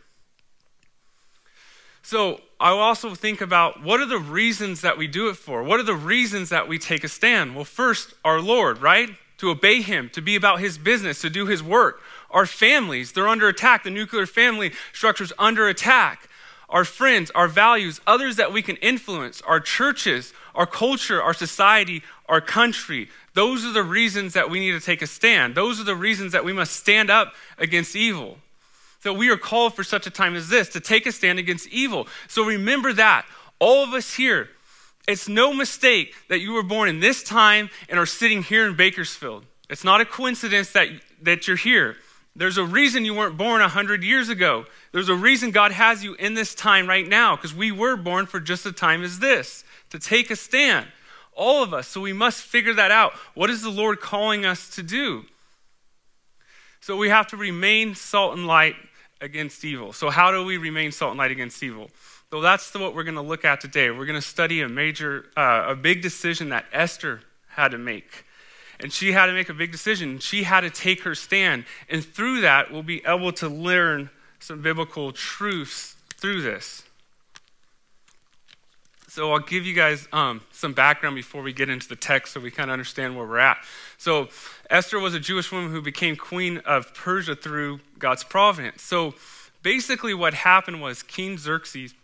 So 2.03 2.41
I 2.61 2.71
also 2.71 3.15
think 3.15 3.41
about 3.41 3.83
what 3.83 4.01
are 4.01 4.07
the 4.07 4.19
reasons 4.19 4.83
that 4.83 4.99
we 4.99 5.07
do 5.07 5.29
it 5.29 5.35
for? 5.35 5.63
What 5.63 5.81
are 5.81 5.83
the 5.83 5.95
reasons 5.95 6.51
that 6.51 6.69
we 6.69 6.79
take 6.79 7.05
a 7.05 7.09
stand? 7.09 7.57
Well, 7.57 7.65
first, 7.65 8.15
our 8.25 8.41
Lord, 8.41 8.79
right? 8.79 9.11
To 9.39 9.51
obey 9.51 9.81
Him, 9.81 10.11
to 10.11 10.21
be 10.21 10.37
about 10.37 10.61
His 10.61 10.79
business, 10.79 11.21
to 11.23 11.31
do 11.31 11.47
His 11.47 11.63
work. 11.63 12.01
Our 12.31 12.47
families, 12.47 13.13
they're 13.13 13.27
under 13.27 13.49
attack. 13.49 13.83
The 13.83 13.91
nuclear 13.91 14.27
family 14.27 14.73
structure 14.93 15.25
is 15.25 15.33
under 15.39 15.69
attack 15.69 16.29
our 16.69 16.85
friends, 16.85 17.31
our 17.33 17.49
values, 17.49 18.01
others 18.07 18.37
that 18.37 18.53
we 18.53 18.63
can 18.63 18.77
influence, 18.77 19.41
our 19.43 19.61
churches, 19.61 20.33
our 20.55 20.67
culture, 20.67 21.23
our 21.23 21.35
society, 21.35 22.03
our 22.29 22.41
country. 22.41 23.09
Those 23.35 23.65
are 23.65 23.73
the 23.73 23.85
reasons 23.85 24.33
that 24.33 24.51
we 24.51 24.59
need 24.59 24.73
to 24.73 24.81
take 24.81 25.03
a 25.03 25.07
stand. 25.07 25.55
Those 25.55 25.81
are 25.81 25.85
the 25.85 25.95
reasons 25.95 26.33
that 26.33 26.45
we 26.45 26.53
must 26.53 26.75
stand 26.75 27.11
up 27.11 27.35
against 27.59 27.95
evil. 27.95 28.39
So 29.01 29.13
we 29.13 29.31
are 29.31 29.37
called 29.37 29.75
for 29.75 29.85
such 29.85 30.07
a 30.07 30.11
time 30.11 30.35
as 30.35 30.49
this 30.49 30.69
to 30.71 30.81
take 30.81 31.07
a 31.07 31.13
stand 31.13 31.39
against 31.39 31.69
evil. 31.69 32.09
So 32.29 32.45
remember 32.45 32.93
that. 32.95 33.27
All 33.59 33.85
of 33.85 33.95
us 33.95 34.15
here, 34.15 34.49
it's 35.07 35.29
no 35.29 35.53
mistake 35.53 36.15
that 36.29 36.41
you 36.41 36.53
were 36.53 36.63
born 36.63 36.89
in 36.89 37.01
this 37.01 37.23
time 37.23 37.71
and 37.89 37.99
are 37.99 38.07
sitting 38.07 38.43
here 38.43 38.67
in 38.67 38.75
Bakersfield. 38.75 39.45
It's 39.71 39.85
not 39.85 40.01
a 40.01 40.05
coincidence 40.05 40.73
that, 40.73 40.89
that 41.23 41.47
you're 41.47 41.57
here. 41.57 41.97
There's 42.37 42.59
a 42.59 42.65
reason 42.65 43.05
you 43.05 43.15
weren't 43.15 43.39
born 43.39 43.63
100 43.63 44.05
years 44.05 44.29
ago. 44.29 44.67
There's 44.93 45.09
a 45.09 45.15
reason 45.15 45.51
God 45.51 45.73
has 45.73 46.05
you 46.05 46.15
in 46.15 46.35
this 46.35 46.55
time 46.55 46.87
right 46.87 47.07
now, 47.07 47.35
because 47.35 47.55
we 47.55 47.73
were 47.73 47.97
born 47.97 48.27
for 48.27 48.41
just 48.41 48.67
a 48.67 48.73
time 48.73 49.03
as 49.03 49.19
this, 49.19 49.65
to 49.91 49.99
take 49.99 50.31
a 50.31 50.37
stand. 50.37 50.87
All 51.35 51.63
of 51.63 51.73
us. 51.73 51.89
So 51.89 52.01
we 52.01 52.13
must 52.13 52.43
figure 52.43 52.75
that 52.75 52.91
out. 52.91 53.13
What 53.35 53.51
is 53.51 53.63
the 53.63 53.71
Lord 53.71 54.01
calling 54.01 54.45
us 54.45 54.69
to 54.77 54.83
do? 54.83 55.25
So 56.81 56.97
we 56.97 57.09
have 57.09 57.27
to 57.29 57.37
remain 57.37 57.95
salt 57.95 58.37
and 58.37 58.47
light 58.47 58.77
against 59.21 59.65
evil. 59.65 59.93
So, 59.93 60.11
how 60.11 60.31
do 60.31 60.45
we 60.45 60.57
remain 60.57 60.93
salt 60.93 61.13
and 61.13 61.19
light 61.19 61.31
against 61.31 61.63
evil? 61.63 61.91
So, 62.31 62.41
that's 62.41 62.73
what 62.75 62.95
we're 62.95 63.05
going 63.05 63.17
to 63.17 63.23
look 63.23 63.45
at 63.45 63.61
today. 63.61 63.91
We're 63.91 64.07
going 64.07 64.21
to 64.21 64.27
study 64.27 64.61
a 64.61 64.69
major, 64.69 65.27
uh, 65.37 65.65
a 65.69 65.75
big 65.75 66.03
decision 66.03 66.51
that 66.51 66.67
Esther 66.73 67.23
had 67.49 67.71
to 67.71 67.79
make 67.79 68.26
and 68.81 68.93
she 68.93 69.13
had 69.13 69.27
to 69.27 69.33
make 69.33 69.49
a 69.49 69.55
big 69.55 69.73
decision. 69.73 70.19
She 70.19 70.43
had 70.43 70.61
to 70.63 70.71
take 70.71 71.03
her 71.03 71.15
stand. 71.15 71.65
And 71.89 72.05
through 72.05 72.43
that, 72.43 72.71
we'll 72.71 72.83
be 72.83 73.03
able 73.07 73.33
to 73.33 73.49
learn 73.49 74.11
some 74.39 74.63
biblical 74.63 75.13
truths 75.13 75.97
through 76.17 76.43
this. 76.43 76.83
So 79.09 79.33
I'll 79.33 79.39
give 79.39 79.65
you 79.65 79.73
guys 79.73 80.07
um, 80.13 80.43
some 80.53 80.75
background 80.75 81.17
before 81.17 81.41
we 81.41 81.55
get 81.55 81.71
into 81.71 81.89
the 81.89 81.97
text 81.97 82.35
so 82.35 82.41
we 82.41 82.51
kind 82.51 82.69
of 82.69 82.75
understand 82.75 83.17
where 83.17 83.27
we're 83.27 83.39
at. 83.39 83.57
So 83.97 84.29
Esther 84.69 84.99
was 84.99 85.15
a 85.15 85.21
Jewish 85.21 85.51
woman 85.51 85.71
who 85.71 85.81
became 85.81 86.17
queen 86.17 86.59
of 86.59 86.93
Persia 86.93 87.35
through 87.35 87.81
God's 87.99 88.25
providence. 88.25 88.83
So 88.83 89.15
basically, 89.63 90.13
what 90.13 90.35
happened 90.35 90.83
was 90.83 91.03
King 91.03 91.39
Xerxes 91.39 91.95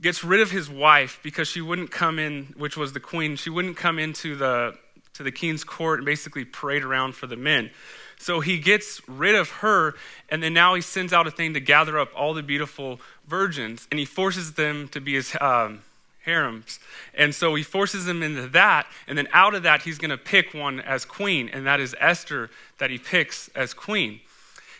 gets 0.00 0.22
rid 0.22 0.40
of 0.40 0.52
his 0.52 0.70
wife 0.70 1.18
because 1.24 1.48
she 1.48 1.60
wouldn't 1.60 1.90
come 1.90 2.20
in, 2.20 2.54
which 2.56 2.76
was 2.76 2.92
the 2.92 3.00
queen, 3.00 3.34
she 3.34 3.50
wouldn't 3.50 3.76
come 3.76 3.98
into 3.98 4.36
the 4.36 4.76
to 5.16 5.22
the 5.22 5.32
king's 5.32 5.64
court 5.64 5.98
and 5.98 6.06
basically 6.06 6.44
parade 6.44 6.82
around 6.82 7.14
for 7.14 7.26
the 7.26 7.36
men. 7.36 7.70
So 8.18 8.40
he 8.40 8.58
gets 8.58 9.06
rid 9.06 9.34
of 9.34 9.50
her, 9.50 9.94
and 10.30 10.42
then 10.42 10.54
now 10.54 10.74
he 10.74 10.80
sends 10.80 11.12
out 11.12 11.26
a 11.26 11.30
thing 11.30 11.54
to 11.54 11.60
gather 11.60 11.98
up 11.98 12.10
all 12.16 12.32
the 12.32 12.42
beautiful 12.42 13.00
virgins, 13.26 13.86
and 13.90 13.98
he 14.00 14.06
forces 14.06 14.54
them 14.54 14.88
to 14.88 15.00
be 15.00 15.14
his 15.14 15.36
um, 15.40 15.82
harems. 16.24 16.80
And 17.14 17.34
so 17.34 17.54
he 17.54 17.62
forces 17.62 18.06
them 18.06 18.22
into 18.22 18.48
that, 18.48 18.86
and 19.06 19.18
then 19.18 19.28
out 19.32 19.54
of 19.54 19.64
that, 19.64 19.82
he's 19.82 19.98
going 19.98 20.10
to 20.10 20.18
pick 20.18 20.54
one 20.54 20.80
as 20.80 21.04
queen, 21.04 21.50
and 21.50 21.66
that 21.66 21.78
is 21.78 21.94
Esther 22.00 22.50
that 22.78 22.90
he 22.90 22.98
picks 22.98 23.48
as 23.48 23.74
queen. 23.74 24.20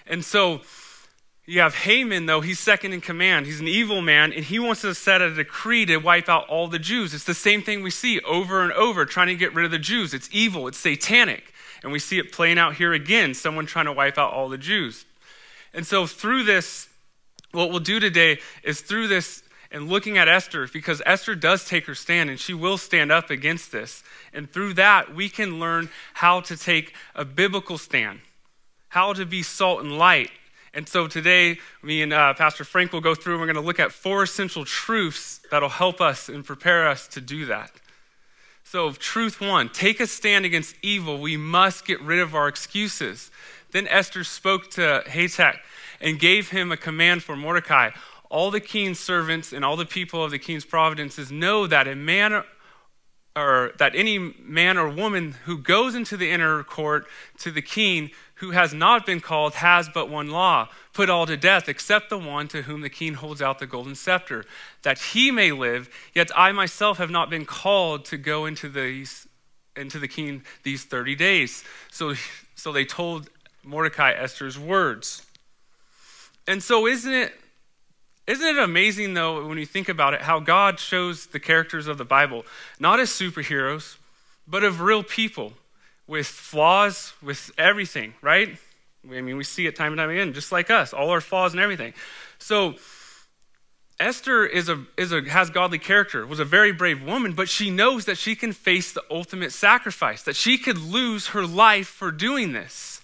And 0.07 0.25
so 0.25 0.63
you 1.47 1.61
have 1.61 1.77
Haman, 1.77 2.27
though, 2.27 2.41
he's 2.41 2.59
second 2.59 2.93
in 2.93 3.01
command. 3.01 3.47
He's 3.47 3.61
an 3.61 3.69
evil 3.69 4.03
man, 4.03 4.33
and 4.33 4.45
he 4.45 4.59
wants 4.59 4.81
to 4.81 4.95
set 4.95 5.21
a 5.23 5.33
decree 5.33 5.87
to 5.87 5.99
wipe 5.99 6.29
out 6.29 6.49
all 6.49 6.67
the 6.67 6.81
Jews. 6.81 7.15
It's 7.15 7.23
the 7.23 7.35
same 7.35 7.63
thing 7.63 7.85
we 7.85 7.91
see 7.91 8.21
over 8.23 8.63
and 8.63 8.73
over, 8.73 9.05
trying 9.05 9.29
to 9.29 9.37
get 9.37 9.55
rid 9.55 9.65
of 9.65 9.71
the 9.71 9.79
Jews. 9.79 10.13
It's 10.13 10.29
evil, 10.33 10.67
it's 10.67 10.79
satanic. 10.79 11.53
And 11.85 11.93
we 11.93 12.01
see 12.01 12.19
it 12.19 12.33
playing 12.33 12.59
out 12.59 12.75
here 12.75 12.93
again, 12.93 13.33
someone 13.33 13.65
trying 13.67 13.85
to 13.85 13.93
wipe 13.93 14.19
out 14.19 14.33
all 14.33 14.49
the 14.49 14.59
Jews. 14.59 15.05
And 15.73 15.87
so, 15.87 16.05
through 16.05 16.43
this, 16.43 16.89
what 17.53 17.71
we'll 17.71 17.79
do 17.79 18.01
today 18.01 18.41
is 18.65 18.81
through 18.81 19.07
this 19.07 19.45
and 19.71 19.89
looking 19.89 20.19
at 20.19 20.27
Esther, 20.27 20.69
because 20.73 21.01
Esther 21.07 21.37
does 21.37 21.65
take 21.65 21.87
her 21.87 21.95
stand 21.95 22.31
and 22.31 22.41
she 22.41 22.55
will 22.55 22.79
stand 22.79 23.13
up 23.13 23.31
against 23.31 23.71
this. 23.71 24.03
And 24.33 24.51
through 24.51 24.75
that, 24.75 25.15
we 25.15 25.29
can 25.29 25.61
learn 25.61 25.91
how 26.15 26.41
to 26.41 26.57
take 26.57 26.95
a 27.15 27.25
biblical 27.25 27.79
stand, 27.79 28.21
how 28.89 29.13
to 29.13 29.25
be 29.25 29.43
salt 29.43 29.83
and 29.83 29.97
light 29.97 30.31
and 30.77 30.87
so 30.87 31.09
today, 31.09 31.59
me 31.83 32.03
and 32.03 32.13
uh, 32.13 32.35
Pastor 32.35 32.63
Frank 32.63 32.93
will 32.93 33.01
go 33.01 33.15
through 33.15 33.33
and 33.33 33.41
we're 33.41 33.47
going 33.47 33.57
to 33.57 33.67
look 33.67 33.81
at 33.81 33.93
four 33.93 34.23
essential 34.23 34.67
truths 34.67 35.41
that'll 35.51 35.71
help 35.71 36.03
us 36.03 36.29
and 36.29 36.45
prepare 36.45 36.87
us 36.87 37.09
to 37.09 37.21
do 37.23 37.47
that. 37.47 37.71
So, 38.63 38.93
truth 38.93 39.41
one 39.41 39.71
take 39.71 40.01
a 40.01 40.07
stand 40.07 40.45
against 40.45 40.77
evil. 40.83 41.19
We 41.19 41.39
must 41.39 41.87
get 41.87 41.99
rid 42.03 42.19
of 42.19 42.35
our 42.35 42.47
excuses. 42.47 43.31
Then 43.73 43.89
Esther 43.89 44.23
spoke 44.23 44.71
to 44.73 45.03
Hathach 45.07 45.61
and 45.99 46.21
gave 46.21 46.51
him 46.51 46.71
a 46.71 46.77
command 46.77 47.23
for 47.23 47.37
Mordecai. 47.37 47.93
All 48.29 48.51
the 48.51 48.61
king's 48.61 49.01
servants 49.01 49.55
and 49.55 49.65
all 49.65 49.77
the 49.77 49.87
people 49.87 50.23
of 50.23 50.31
the 50.31 50.39
king's 50.39 50.67
providences 50.67 51.33
know 51.33 51.67
that 51.67 51.89
a 51.89 51.95
man 51.95 52.45
or 53.37 53.73
that 53.79 53.95
any 53.95 54.19
man 54.19 54.79
or 54.79 54.89
woman 54.89 55.33
who 55.45 55.59
goes 55.59 55.95
into 55.95 56.17
the 56.17 56.31
inner 56.31 56.65
court 56.65 57.07
to 57.39 57.51
the 57.51 57.61
king 57.61 58.11
who 58.37 58.51
has 58.51 58.73
not 58.73 59.07
been 59.07 59.21
called 59.21 59.55
has 59.55 59.89
but 59.89 60.09
one 60.09 60.31
law 60.31 60.69
put 60.93 61.11
all 61.11 61.27
to 61.27 61.37
death, 61.37 61.69
except 61.69 62.11
the 62.11 62.19
one 62.19 62.49
to 62.49 62.63
whom 62.63 62.81
the 62.81 62.91
king 62.91 63.15
holds 63.15 63.41
out 63.41 63.59
the 63.59 63.67
golden 63.67 63.95
scepter, 63.95 64.45
that 64.83 64.99
he 64.99 65.31
may 65.31 65.53
live. 65.53 65.89
Yet 66.15 66.31
I 66.35 66.53
myself 66.53 66.99
have 66.99 67.11
not 67.11 67.31
been 67.31 67.45
called 67.45 68.07
to 68.07 68.17
go 68.17 68.47
into 68.47 68.69
these 68.69 69.29
into 69.77 69.99
the 69.99 70.09
king 70.09 70.43
these 70.63 70.85
30 70.85 71.15
days. 71.15 71.63
So, 71.91 72.15
so 72.55 72.73
they 72.73 72.87
told 72.87 73.29
Mordecai 73.63 74.13
Esther's 74.13 74.59
words. 74.59 75.27
And 76.49 76.63
so 76.63 76.87
isn't 76.87 77.13
it 77.13 77.35
isn't 78.27 78.47
it 78.47 78.59
amazing 78.59 79.15
though 79.15 79.47
when 79.47 79.59
you 79.59 79.67
think 79.67 79.89
about 79.89 80.15
it 80.15 80.23
how 80.23 80.41
God 80.41 80.79
shows 80.81 81.27
the 81.27 81.41
characters 81.41 81.87
of 81.87 81.99
the 81.99 82.05
Bible 82.05 82.45
not 82.79 83.01
as 83.01 83.11
superheroes, 83.11 83.97
but 84.47 84.65
of 84.65 84.81
real 84.81 85.03
people 85.03 85.53
with 86.07 86.27
flaws, 86.27 87.13
with 87.23 87.51
everything, 87.59 88.15
right? 88.23 88.57
I 89.05 89.21
mean, 89.21 89.37
we 89.37 89.45
see 89.45 89.67
it 89.67 89.77
time 89.77 89.93
and 89.93 89.99
time 89.99 90.11
again, 90.11 90.33
just 90.33 90.53
like 90.53 90.71
us, 90.71 90.93
all 90.93 91.11
our 91.11 91.21
flaws 91.21 91.53
and 91.53 91.61
everything. 91.61 91.95
So, 92.39 92.75
Esther 93.99 94.45
is 94.45 94.69
a, 94.69 94.85
is 94.99 95.11
a, 95.11 95.23
has 95.23 95.49
godly 95.49 95.79
character, 95.79 96.27
was 96.27 96.39
a 96.39 96.45
very 96.45 96.71
brave 96.71 97.03
woman, 97.03 97.33
but 97.33 97.49
she 97.49 97.71
knows 97.71 98.05
that 98.05 98.19
she 98.19 98.37
can 98.37 98.53
face 98.53 98.93
the 98.93 99.03
ultimate 99.11 99.53
sacrifice, 99.53 100.23
that 100.25 100.37
she 100.37 100.59
could 100.59 100.77
lose 100.77 101.29
her 101.29 101.47
life 101.47 101.87
for 101.87 102.11
doing 102.11 102.53
this. 102.53 103.01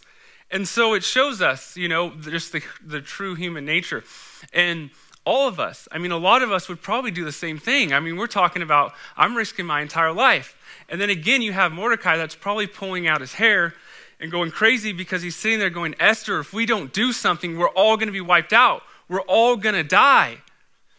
And 0.51 0.69
so 0.69 0.93
it 0.93 1.03
shows 1.03 1.41
us, 1.41 1.79
you 1.79 1.89
know, 1.89 2.11
just 2.11 2.53
the, 2.53 2.63
the 2.85 3.01
true 3.01 3.35
human 3.35 3.65
nature. 3.65 4.05
And 4.53 4.91
all 5.25 5.47
of 5.47 5.61
us, 5.61 5.87
I 5.93 5.99
mean, 5.99 6.11
a 6.11 6.17
lot 6.17 6.43
of 6.43 6.51
us 6.51 6.69
would 6.69 6.83
probably 6.83 7.11
do 7.11 7.25
the 7.25 7.33
same 7.33 7.59
thing. 7.59 7.93
I 7.93 8.01
mean, 8.01 8.17
we're 8.17 8.27
talking 8.27 8.63
about, 8.63 8.93
I'm 9.17 9.37
risking 9.37 9.67
my 9.67 9.81
entire 9.81 10.13
life. 10.13 10.57
And 10.89 11.01
then 11.01 11.11
again, 11.11 11.43
you 11.43 11.53
have 11.53 11.73
Mordecai 11.73 12.17
that's 12.17 12.35
probably 12.35 12.67
pulling 12.67 13.07
out 13.07 13.21
his 13.21 13.35
hair 13.35 13.75
and 14.19 14.31
going 14.31 14.51
crazy 14.51 14.93
because 14.93 15.23
he's 15.23 15.37
sitting 15.37 15.59
there 15.59 15.71
going, 15.71 15.95
Esther, 16.01 16.41
if 16.41 16.53
we 16.53 16.67
don't 16.67 16.93
do 16.93 17.13
something, 17.13 17.57
we're 17.57 17.69
all 17.69 17.97
going 17.97 18.09
to 18.09 18.13
be 18.13 18.21
wiped 18.21 18.53
out. 18.53 18.83
We're 19.09 19.21
all 19.23 19.57
going 19.57 19.75
to 19.75 19.85
die. 19.85 20.39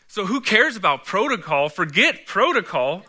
So 0.08 0.26
who 0.26 0.42
cares 0.42 0.76
about 0.76 1.06
protocol? 1.06 1.70
Forget 1.70 2.26
protocol. 2.26 3.04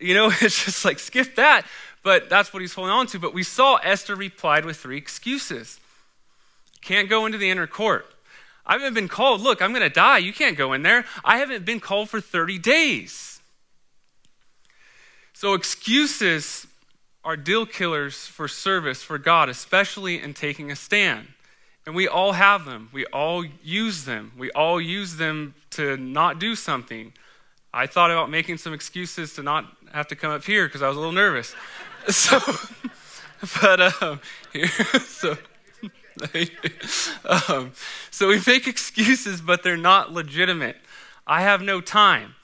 You 0.00 0.14
know, 0.14 0.30
it's 0.40 0.64
just 0.64 0.84
like 0.84 0.98
skip 0.98 1.34
that. 1.36 1.66
But 2.02 2.30
that's 2.30 2.52
what 2.52 2.60
he's 2.60 2.72
holding 2.72 2.92
on 2.92 3.06
to. 3.08 3.18
But 3.18 3.34
we 3.34 3.42
saw 3.42 3.76
Esther 3.76 4.14
replied 4.14 4.64
with 4.64 4.76
three 4.78 4.96
excuses. 4.96 5.80
Can't 6.80 7.08
go 7.08 7.26
into 7.26 7.38
the 7.38 7.50
inner 7.50 7.66
court. 7.66 8.06
I 8.68 8.74
haven't 8.74 8.94
been 8.94 9.08
called. 9.08 9.40
Look, 9.40 9.62
I'm 9.62 9.70
going 9.72 9.82
to 9.82 9.88
die. 9.88 10.18
You 10.18 10.32
can't 10.32 10.56
go 10.56 10.74
in 10.74 10.82
there. 10.82 11.06
I 11.24 11.38
haven't 11.38 11.64
been 11.64 11.80
called 11.80 12.10
for 12.10 12.20
30 12.20 12.58
days. 12.58 13.40
So 15.32 15.54
excuses 15.54 16.66
are 17.24 17.36
deal 17.36 17.64
killers 17.64 18.26
for 18.26 18.46
service 18.46 19.02
for 19.02 19.18
God, 19.18 19.48
especially 19.48 20.20
in 20.20 20.34
taking 20.34 20.70
a 20.70 20.76
stand. 20.76 21.28
And 21.86 21.94
we 21.94 22.06
all 22.06 22.32
have 22.32 22.66
them. 22.66 22.90
We 22.92 23.06
all 23.06 23.44
use 23.64 24.04
them. 24.04 24.32
We 24.36 24.50
all 24.50 24.80
use 24.80 25.16
them 25.16 25.54
to 25.70 25.96
not 25.96 26.38
do 26.38 26.54
something. 26.54 27.12
I 27.72 27.86
thought 27.86 28.10
about 28.10 28.30
making 28.30 28.58
some 28.58 28.74
excuses 28.74 29.34
to 29.34 29.42
not 29.42 29.64
have 29.92 30.08
to 30.08 30.16
come 30.16 30.30
up 30.30 30.44
here 30.44 30.66
because 30.66 30.82
I 30.82 30.88
was 30.88 30.96
a 30.96 31.00
little 31.00 31.14
nervous. 31.14 31.54
So, 32.08 32.38
but 33.60 34.02
um, 34.02 34.20
so, 35.04 35.36
um, 37.48 37.72
so 38.10 38.28
we 38.28 38.40
make 38.46 38.66
excuses, 38.66 39.40
but 39.40 39.62
they're 39.62 39.76
not 39.76 40.12
legitimate. 40.12 40.76
I 41.26 41.42
have 41.42 41.62
no 41.62 41.80
time. 41.80 42.34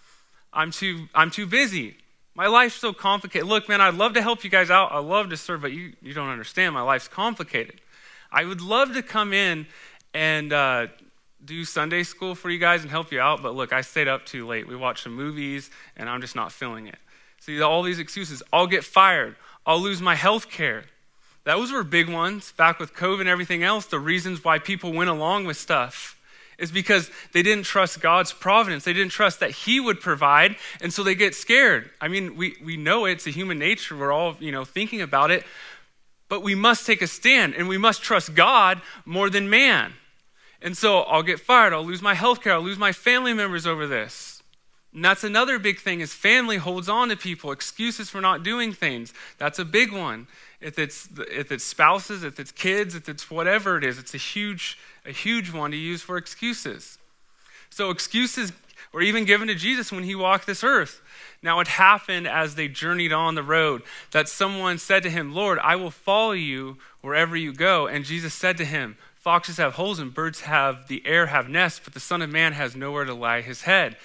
I'm 0.52 0.70
too. 0.70 1.08
I'm 1.14 1.30
too 1.30 1.46
busy. 1.46 1.96
My 2.36 2.46
life's 2.48 2.74
so 2.74 2.92
complicated. 2.92 3.46
Look, 3.46 3.68
man, 3.68 3.80
I'd 3.80 3.94
love 3.94 4.14
to 4.14 4.22
help 4.22 4.42
you 4.42 4.50
guys 4.50 4.70
out. 4.70 4.90
I 4.90 4.98
love 4.98 5.30
to 5.30 5.36
serve, 5.36 5.62
but 5.62 5.72
you, 5.72 5.92
you 6.02 6.14
don't 6.14 6.28
understand. 6.28 6.74
My 6.74 6.82
life's 6.82 7.06
complicated. 7.06 7.80
I 8.32 8.44
would 8.44 8.60
love 8.60 8.92
to 8.94 9.02
come 9.02 9.32
in 9.32 9.66
and 10.12 10.52
uh, 10.52 10.88
do 11.44 11.64
Sunday 11.64 12.02
school 12.02 12.34
for 12.34 12.50
you 12.50 12.58
guys 12.58 12.82
and 12.82 12.90
help 12.90 13.12
you 13.12 13.20
out, 13.20 13.42
but 13.42 13.54
look, 13.54 13.72
I 13.72 13.82
stayed 13.82 14.08
up 14.08 14.24
too 14.24 14.46
late. 14.46 14.66
We 14.66 14.76
watched 14.76 15.04
some 15.04 15.14
movies, 15.14 15.70
and 15.96 16.08
I'm 16.08 16.20
just 16.20 16.34
not 16.34 16.52
feeling 16.52 16.86
it. 16.86 16.98
See, 17.40 17.60
all 17.60 17.82
these 17.82 17.98
excuses. 17.98 18.42
I'll 18.52 18.66
get 18.66 18.84
fired. 18.84 19.36
I'll 19.66 19.80
lose 19.80 20.00
my 20.00 20.14
health 20.14 20.50
care. 20.50 20.84
Those 21.44 21.72
were 21.72 21.84
big 21.84 22.08
ones 22.08 22.52
back 22.52 22.78
with 22.78 22.94
COVID 22.94 23.20
and 23.20 23.28
everything 23.28 23.62
else. 23.62 23.86
The 23.86 23.98
reasons 23.98 24.42
why 24.42 24.58
people 24.58 24.92
went 24.92 25.10
along 25.10 25.44
with 25.44 25.56
stuff 25.56 26.18
is 26.58 26.70
because 26.70 27.10
they 27.32 27.42
didn't 27.42 27.64
trust 27.64 28.00
God's 28.00 28.32
providence. 28.32 28.84
They 28.84 28.92
didn't 28.92 29.12
trust 29.12 29.40
that 29.40 29.50
He 29.50 29.80
would 29.80 30.00
provide, 30.00 30.56
and 30.80 30.92
so 30.92 31.02
they 31.02 31.14
get 31.14 31.34
scared. 31.34 31.90
I 32.00 32.08
mean, 32.08 32.36
we, 32.36 32.56
we 32.64 32.76
know 32.76 33.04
it's 33.04 33.26
a 33.26 33.30
human 33.30 33.58
nature. 33.58 33.96
We're 33.96 34.12
all, 34.12 34.36
you 34.40 34.52
know, 34.52 34.64
thinking 34.64 35.02
about 35.02 35.30
it. 35.30 35.44
But 36.28 36.42
we 36.42 36.54
must 36.54 36.86
take 36.86 37.02
a 37.02 37.06
stand 37.06 37.54
and 37.54 37.68
we 37.68 37.78
must 37.78 38.02
trust 38.02 38.34
God 38.34 38.80
more 39.04 39.28
than 39.28 39.50
man. 39.50 39.92
And 40.62 40.76
so 40.76 41.00
I'll 41.00 41.22
get 41.22 41.38
fired, 41.38 41.74
I'll 41.74 41.84
lose 41.84 42.00
my 42.00 42.14
health 42.14 42.42
care, 42.42 42.54
I'll 42.54 42.62
lose 42.62 42.78
my 42.78 42.92
family 42.92 43.34
members 43.34 43.66
over 43.66 43.86
this. 43.86 44.33
And 44.94 45.04
that's 45.04 45.24
another 45.24 45.58
big 45.58 45.80
thing 45.80 46.00
is 46.00 46.14
family 46.14 46.56
holds 46.56 46.88
on 46.88 47.08
to 47.08 47.16
people, 47.16 47.50
excuses 47.50 48.08
for 48.08 48.20
not 48.20 48.44
doing 48.44 48.72
things. 48.72 49.12
That's 49.38 49.58
a 49.58 49.64
big 49.64 49.92
one. 49.92 50.28
If 50.60 50.78
it's 50.78 51.08
if 51.16 51.50
it's 51.52 51.64
spouses, 51.64 52.22
if 52.22 52.38
it's 52.38 52.52
kids, 52.52 52.94
if 52.94 53.08
it's 53.08 53.30
whatever 53.30 53.76
it 53.76 53.84
is, 53.84 53.98
it's 53.98 54.14
a 54.14 54.18
huge 54.18 54.78
a 55.04 55.10
huge 55.10 55.52
one 55.52 55.72
to 55.72 55.76
use 55.76 56.00
for 56.00 56.16
excuses. 56.16 56.98
So 57.70 57.90
excuses 57.90 58.52
were 58.92 59.02
even 59.02 59.24
given 59.24 59.48
to 59.48 59.54
Jesus 59.56 59.90
when 59.90 60.04
he 60.04 60.14
walked 60.14 60.46
this 60.46 60.62
earth. 60.62 61.02
Now 61.42 61.58
it 61.58 61.66
happened 61.66 62.28
as 62.28 62.54
they 62.54 62.68
journeyed 62.68 63.12
on 63.12 63.34
the 63.34 63.42
road 63.42 63.82
that 64.12 64.28
someone 64.28 64.78
said 64.78 65.02
to 65.02 65.10
him, 65.10 65.34
Lord, 65.34 65.58
I 65.58 65.74
will 65.74 65.90
follow 65.90 66.32
you 66.32 66.78
wherever 67.00 67.36
you 67.36 67.52
go. 67.52 67.88
And 67.88 68.04
Jesus 68.04 68.32
said 68.32 68.56
to 68.58 68.64
him, 68.64 68.96
Foxes 69.16 69.56
have 69.56 69.74
holes 69.74 69.98
and 69.98 70.14
birds 70.14 70.42
have 70.42 70.86
the 70.86 71.02
air 71.04 71.26
have 71.26 71.48
nests, 71.48 71.80
but 71.82 71.94
the 71.94 72.00
Son 72.00 72.22
of 72.22 72.30
Man 72.30 72.52
has 72.52 72.76
nowhere 72.76 73.04
to 73.04 73.14
lie 73.14 73.40
his 73.40 73.62
head. 73.62 73.96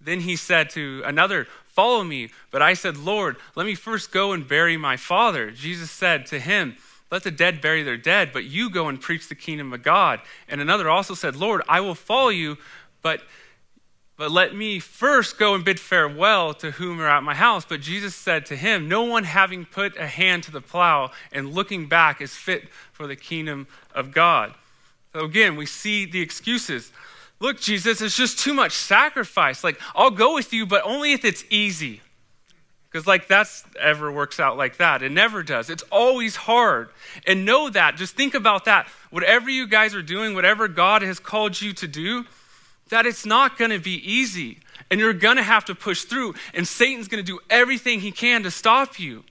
Then 0.00 0.20
he 0.20 0.36
said 0.36 0.70
to 0.70 1.02
another, 1.04 1.46
Follow 1.64 2.04
me. 2.04 2.30
But 2.50 2.62
I 2.62 2.72
said, 2.72 2.96
Lord, 2.96 3.36
let 3.54 3.66
me 3.66 3.74
first 3.74 4.10
go 4.10 4.32
and 4.32 4.48
bury 4.48 4.78
my 4.78 4.96
father. 4.96 5.50
Jesus 5.50 5.90
said 5.90 6.24
to 6.26 6.38
him, 6.38 6.76
Let 7.10 7.22
the 7.22 7.30
dead 7.30 7.60
bury 7.60 7.82
their 7.82 7.98
dead, 7.98 8.32
but 8.32 8.44
you 8.44 8.70
go 8.70 8.88
and 8.88 9.00
preach 9.00 9.28
the 9.28 9.34
kingdom 9.34 9.72
of 9.72 9.82
God. 9.82 10.20
And 10.48 10.60
another 10.60 10.88
also 10.88 11.14
said, 11.14 11.36
Lord, 11.36 11.62
I 11.68 11.80
will 11.80 11.94
follow 11.94 12.30
you, 12.30 12.56
but 13.02 13.22
but 14.16 14.30
let 14.30 14.54
me 14.54 14.78
first 14.78 15.38
go 15.38 15.54
and 15.54 15.62
bid 15.62 15.78
farewell 15.78 16.54
to 16.54 16.70
whom 16.72 17.00
are 17.00 17.08
at 17.08 17.22
my 17.22 17.34
house. 17.34 17.66
But 17.66 17.82
Jesus 17.82 18.14
said 18.14 18.46
to 18.46 18.56
him, 18.56 18.88
No 18.88 19.02
one 19.02 19.24
having 19.24 19.66
put 19.66 19.96
a 19.98 20.06
hand 20.06 20.42
to 20.44 20.50
the 20.50 20.62
plow 20.62 21.10
and 21.30 21.52
looking 21.52 21.86
back 21.86 22.22
is 22.22 22.34
fit 22.34 22.70
for 22.92 23.06
the 23.06 23.16
kingdom 23.16 23.66
of 23.94 24.12
God. 24.12 24.54
So 25.12 25.24
again, 25.24 25.56
we 25.56 25.66
see 25.66 26.06
the 26.06 26.22
excuses. 26.22 26.92
Look, 27.38 27.60
Jesus, 27.60 28.00
it's 28.00 28.16
just 28.16 28.38
too 28.38 28.54
much 28.54 28.72
sacrifice. 28.72 29.62
Like, 29.62 29.80
I'll 29.94 30.10
go 30.10 30.34
with 30.34 30.52
you, 30.52 30.66
but 30.66 30.82
only 30.84 31.12
if 31.12 31.24
it's 31.24 31.44
easy. 31.50 32.00
Because, 32.90 33.06
like, 33.06 33.28
that's 33.28 33.64
ever 33.78 34.10
works 34.10 34.40
out 34.40 34.56
like 34.56 34.78
that. 34.78 35.02
It 35.02 35.12
never 35.12 35.42
does. 35.42 35.68
It's 35.68 35.82
always 35.90 36.36
hard. 36.36 36.88
And 37.26 37.44
know 37.44 37.68
that. 37.68 37.96
Just 37.96 38.16
think 38.16 38.34
about 38.34 38.64
that. 38.64 38.88
Whatever 39.10 39.50
you 39.50 39.66
guys 39.66 39.94
are 39.94 40.02
doing, 40.02 40.34
whatever 40.34 40.66
God 40.66 41.02
has 41.02 41.18
called 41.18 41.60
you 41.60 41.74
to 41.74 41.86
do, 41.86 42.24
that 42.88 43.04
it's 43.04 43.26
not 43.26 43.58
going 43.58 43.70
to 43.70 43.78
be 43.78 43.96
easy 44.10 44.60
and 44.90 45.00
you're 45.00 45.12
going 45.12 45.36
to 45.36 45.42
have 45.42 45.64
to 45.66 45.74
push 45.74 46.02
through 46.02 46.34
and 46.54 46.66
Satan's 46.66 47.08
going 47.08 47.22
to 47.22 47.26
do 47.26 47.40
everything 47.50 48.00
he 48.00 48.12
can 48.12 48.42
to 48.44 48.50
stop 48.50 48.98
you. 48.98 49.24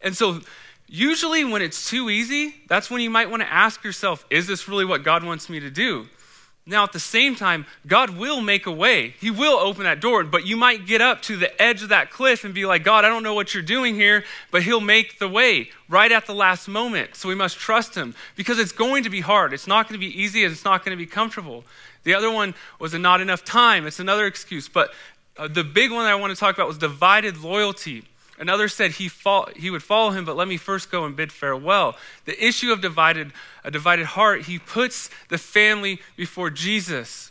And 0.00 0.16
so 0.16 0.40
usually 0.86 1.44
when 1.44 1.62
it's 1.62 1.88
too 1.88 2.10
easy, 2.10 2.54
that's 2.68 2.90
when 2.90 3.00
you 3.00 3.10
might 3.10 3.30
want 3.30 3.42
to 3.42 3.52
ask 3.52 3.84
yourself, 3.84 4.24
is 4.30 4.46
this 4.46 4.68
really 4.68 4.84
what 4.84 5.02
God 5.02 5.24
wants 5.24 5.48
me 5.48 5.60
to 5.60 5.70
do? 5.70 6.06
Now, 6.66 6.82
at 6.84 6.92
the 6.92 7.00
same 7.00 7.36
time, 7.36 7.66
God 7.86 8.10
will 8.10 8.40
make 8.40 8.64
a 8.64 8.72
way. 8.72 9.14
He 9.20 9.30
will 9.30 9.58
open 9.58 9.84
that 9.84 10.00
door, 10.00 10.24
but 10.24 10.46
you 10.46 10.56
might 10.56 10.86
get 10.86 11.02
up 11.02 11.20
to 11.22 11.36
the 11.36 11.60
edge 11.60 11.82
of 11.82 11.90
that 11.90 12.10
cliff 12.10 12.42
and 12.42 12.54
be 12.54 12.64
like, 12.64 12.82
God, 12.82 13.04
I 13.04 13.08
don't 13.08 13.22
know 13.22 13.34
what 13.34 13.52
you're 13.52 13.62
doing 13.62 13.96
here, 13.96 14.24
but 14.50 14.62
He'll 14.62 14.80
make 14.80 15.18
the 15.18 15.28
way 15.28 15.68
right 15.90 16.10
at 16.10 16.24
the 16.24 16.34
last 16.34 16.66
moment. 16.66 17.16
So 17.16 17.28
we 17.28 17.34
must 17.34 17.58
trust 17.58 17.94
Him 17.94 18.14
because 18.34 18.58
it's 18.58 18.72
going 18.72 19.02
to 19.02 19.10
be 19.10 19.20
hard. 19.20 19.52
It's 19.52 19.66
not 19.66 19.88
going 19.88 20.00
to 20.00 20.06
be 20.06 20.18
easy 20.18 20.42
and 20.42 20.52
it's 20.52 20.64
not 20.64 20.86
going 20.86 20.96
to 20.96 21.02
be 21.02 21.10
comfortable. 21.10 21.64
The 22.04 22.14
other 22.14 22.30
one 22.30 22.54
was 22.78 22.94
not 22.94 23.20
enough 23.20 23.44
time. 23.44 23.86
It's 23.86 24.00
another 24.00 24.26
excuse. 24.26 24.66
But 24.66 24.90
uh, 25.36 25.48
the 25.48 25.64
big 25.64 25.92
one 25.92 26.06
I 26.06 26.14
want 26.14 26.32
to 26.32 26.38
talk 26.38 26.54
about 26.54 26.68
was 26.68 26.78
divided 26.78 27.42
loyalty. 27.42 28.04
Another 28.38 28.68
said 28.68 28.92
he, 28.92 29.08
fo- 29.08 29.48
he 29.54 29.70
would 29.70 29.82
follow 29.82 30.10
him, 30.10 30.24
but 30.24 30.36
let 30.36 30.48
me 30.48 30.56
first 30.56 30.90
go 30.90 31.04
and 31.04 31.14
bid 31.14 31.30
farewell. 31.30 31.96
The 32.24 32.44
issue 32.44 32.72
of 32.72 32.80
divided, 32.80 33.32
a 33.62 33.70
divided 33.70 34.06
heart, 34.06 34.42
he 34.42 34.58
puts 34.58 35.08
the 35.28 35.38
family 35.38 36.00
before 36.16 36.50
Jesus. 36.50 37.30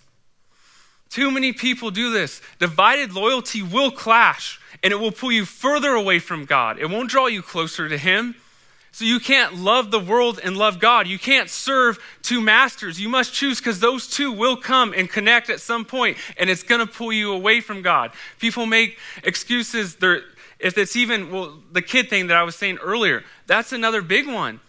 Too 1.09 1.29
many 1.29 1.53
people 1.53 1.91
do 1.91 2.11
this. 2.11 2.41
Divided 2.57 3.13
loyalty 3.13 3.61
will 3.61 3.91
clash, 3.91 4.59
and 4.81 4.91
it 4.91 4.95
will 4.95 5.11
pull 5.11 5.31
you 5.31 5.45
further 5.45 5.91
away 5.91 6.19
from 6.19 6.45
God. 6.45 6.79
It 6.79 6.89
won't 6.89 7.09
draw 7.09 7.27
you 7.27 7.41
closer 7.41 7.87
to 7.87 7.97
Him. 7.97 8.35
So 8.91 9.05
you 9.05 9.19
can't 9.19 9.55
love 9.55 9.91
the 9.91 9.99
world 9.99 10.39
and 10.43 10.55
love 10.55 10.79
God. 10.79 11.07
You 11.07 11.19
can't 11.19 11.49
serve 11.49 11.99
two 12.21 12.41
masters. 12.41 12.99
You 12.99 13.09
must 13.09 13.33
choose 13.33 13.59
because 13.59 13.79
those 13.79 14.07
two 14.07 14.31
will 14.31 14.55
come 14.55 14.93
and 14.95 15.09
connect 15.09 15.49
at 15.49 15.59
some 15.59 15.83
point, 15.83 16.17
and 16.37 16.49
it's 16.49 16.63
going 16.63 16.79
to 16.79 16.91
pull 16.91 17.11
you 17.11 17.31
away 17.31 17.59
from 17.59 17.81
God. 17.81 18.11
People 18.39 18.65
make 18.65 18.97
excuses. 19.23 19.95
They're, 19.95 20.21
if 20.63 20.77
it's 20.77 20.95
even 20.95 21.29
well, 21.31 21.59
the 21.71 21.81
kid 21.81 22.09
thing 22.09 22.27
that 22.27 22.37
I 22.37 22.43
was 22.43 22.55
saying 22.55 22.77
earlier, 22.77 23.23
that's 23.45 23.73
another 23.73 24.01
big 24.01 24.27
one. 24.27 24.61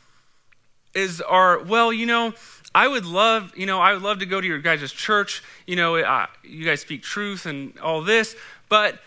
Is 0.95 1.21
our 1.21 1.63
well, 1.63 1.93
you 1.93 2.07
know, 2.07 2.35
I 2.75 2.89
would 2.89 3.07
love, 3.07 3.57
you 3.57 3.67
know, 3.67 3.81
I 3.81 3.95
would 3.95 4.03
love 4.03 4.19
to 4.19 4.27
go 4.27 4.41
to 4.41 4.47
your 4.47 4.59
guys' 4.59 4.93
church. 4.93 5.43
You 5.67 5.77
know, 5.77 5.97
you 6.43 6.65
guys 6.65 6.81
speak 6.81 7.03
truth 7.03 7.47
and 7.47 7.79
all 7.79 8.03
this, 8.03 8.37
but 8.69 9.01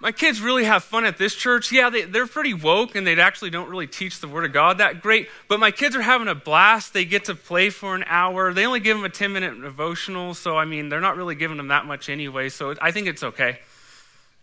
my 0.00 0.12
kids 0.12 0.40
really 0.40 0.64
have 0.64 0.84
fun 0.84 1.04
at 1.04 1.18
this 1.18 1.34
church. 1.34 1.72
Yeah, 1.72 1.90
they, 1.90 2.02
they're 2.02 2.28
pretty 2.28 2.54
woke 2.54 2.94
and 2.94 3.04
they 3.04 3.18
actually 3.18 3.50
don't 3.50 3.68
really 3.68 3.88
teach 3.88 4.20
the 4.20 4.28
Word 4.28 4.44
of 4.44 4.52
God 4.52 4.78
that 4.78 5.00
great, 5.00 5.28
but 5.48 5.58
my 5.58 5.72
kids 5.72 5.96
are 5.96 6.02
having 6.02 6.28
a 6.28 6.36
blast. 6.36 6.92
They 6.92 7.04
get 7.04 7.24
to 7.24 7.34
play 7.34 7.70
for 7.70 7.96
an 7.96 8.04
hour. 8.06 8.52
They 8.52 8.64
only 8.64 8.80
give 8.80 8.96
them 8.96 9.04
a 9.04 9.10
10 9.10 9.32
minute 9.32 9.60
devotional, 9.60 10.34
so 10.34 10.56
I 10.56 10.64
mean, 10.64 10.88
they're 10.88 11.00
not 11.00 11.16
really 11.16 11.34
giving 11.34 11.56
them 11.56 11.68
that 11.68 11.84
much 11.86 12.08
anyway, 12.08 12.48
so 12.48 12.76
I 12.80 12.92
think 12.92 13.08
it's 13.08 13.24
okay. 13.24 13.58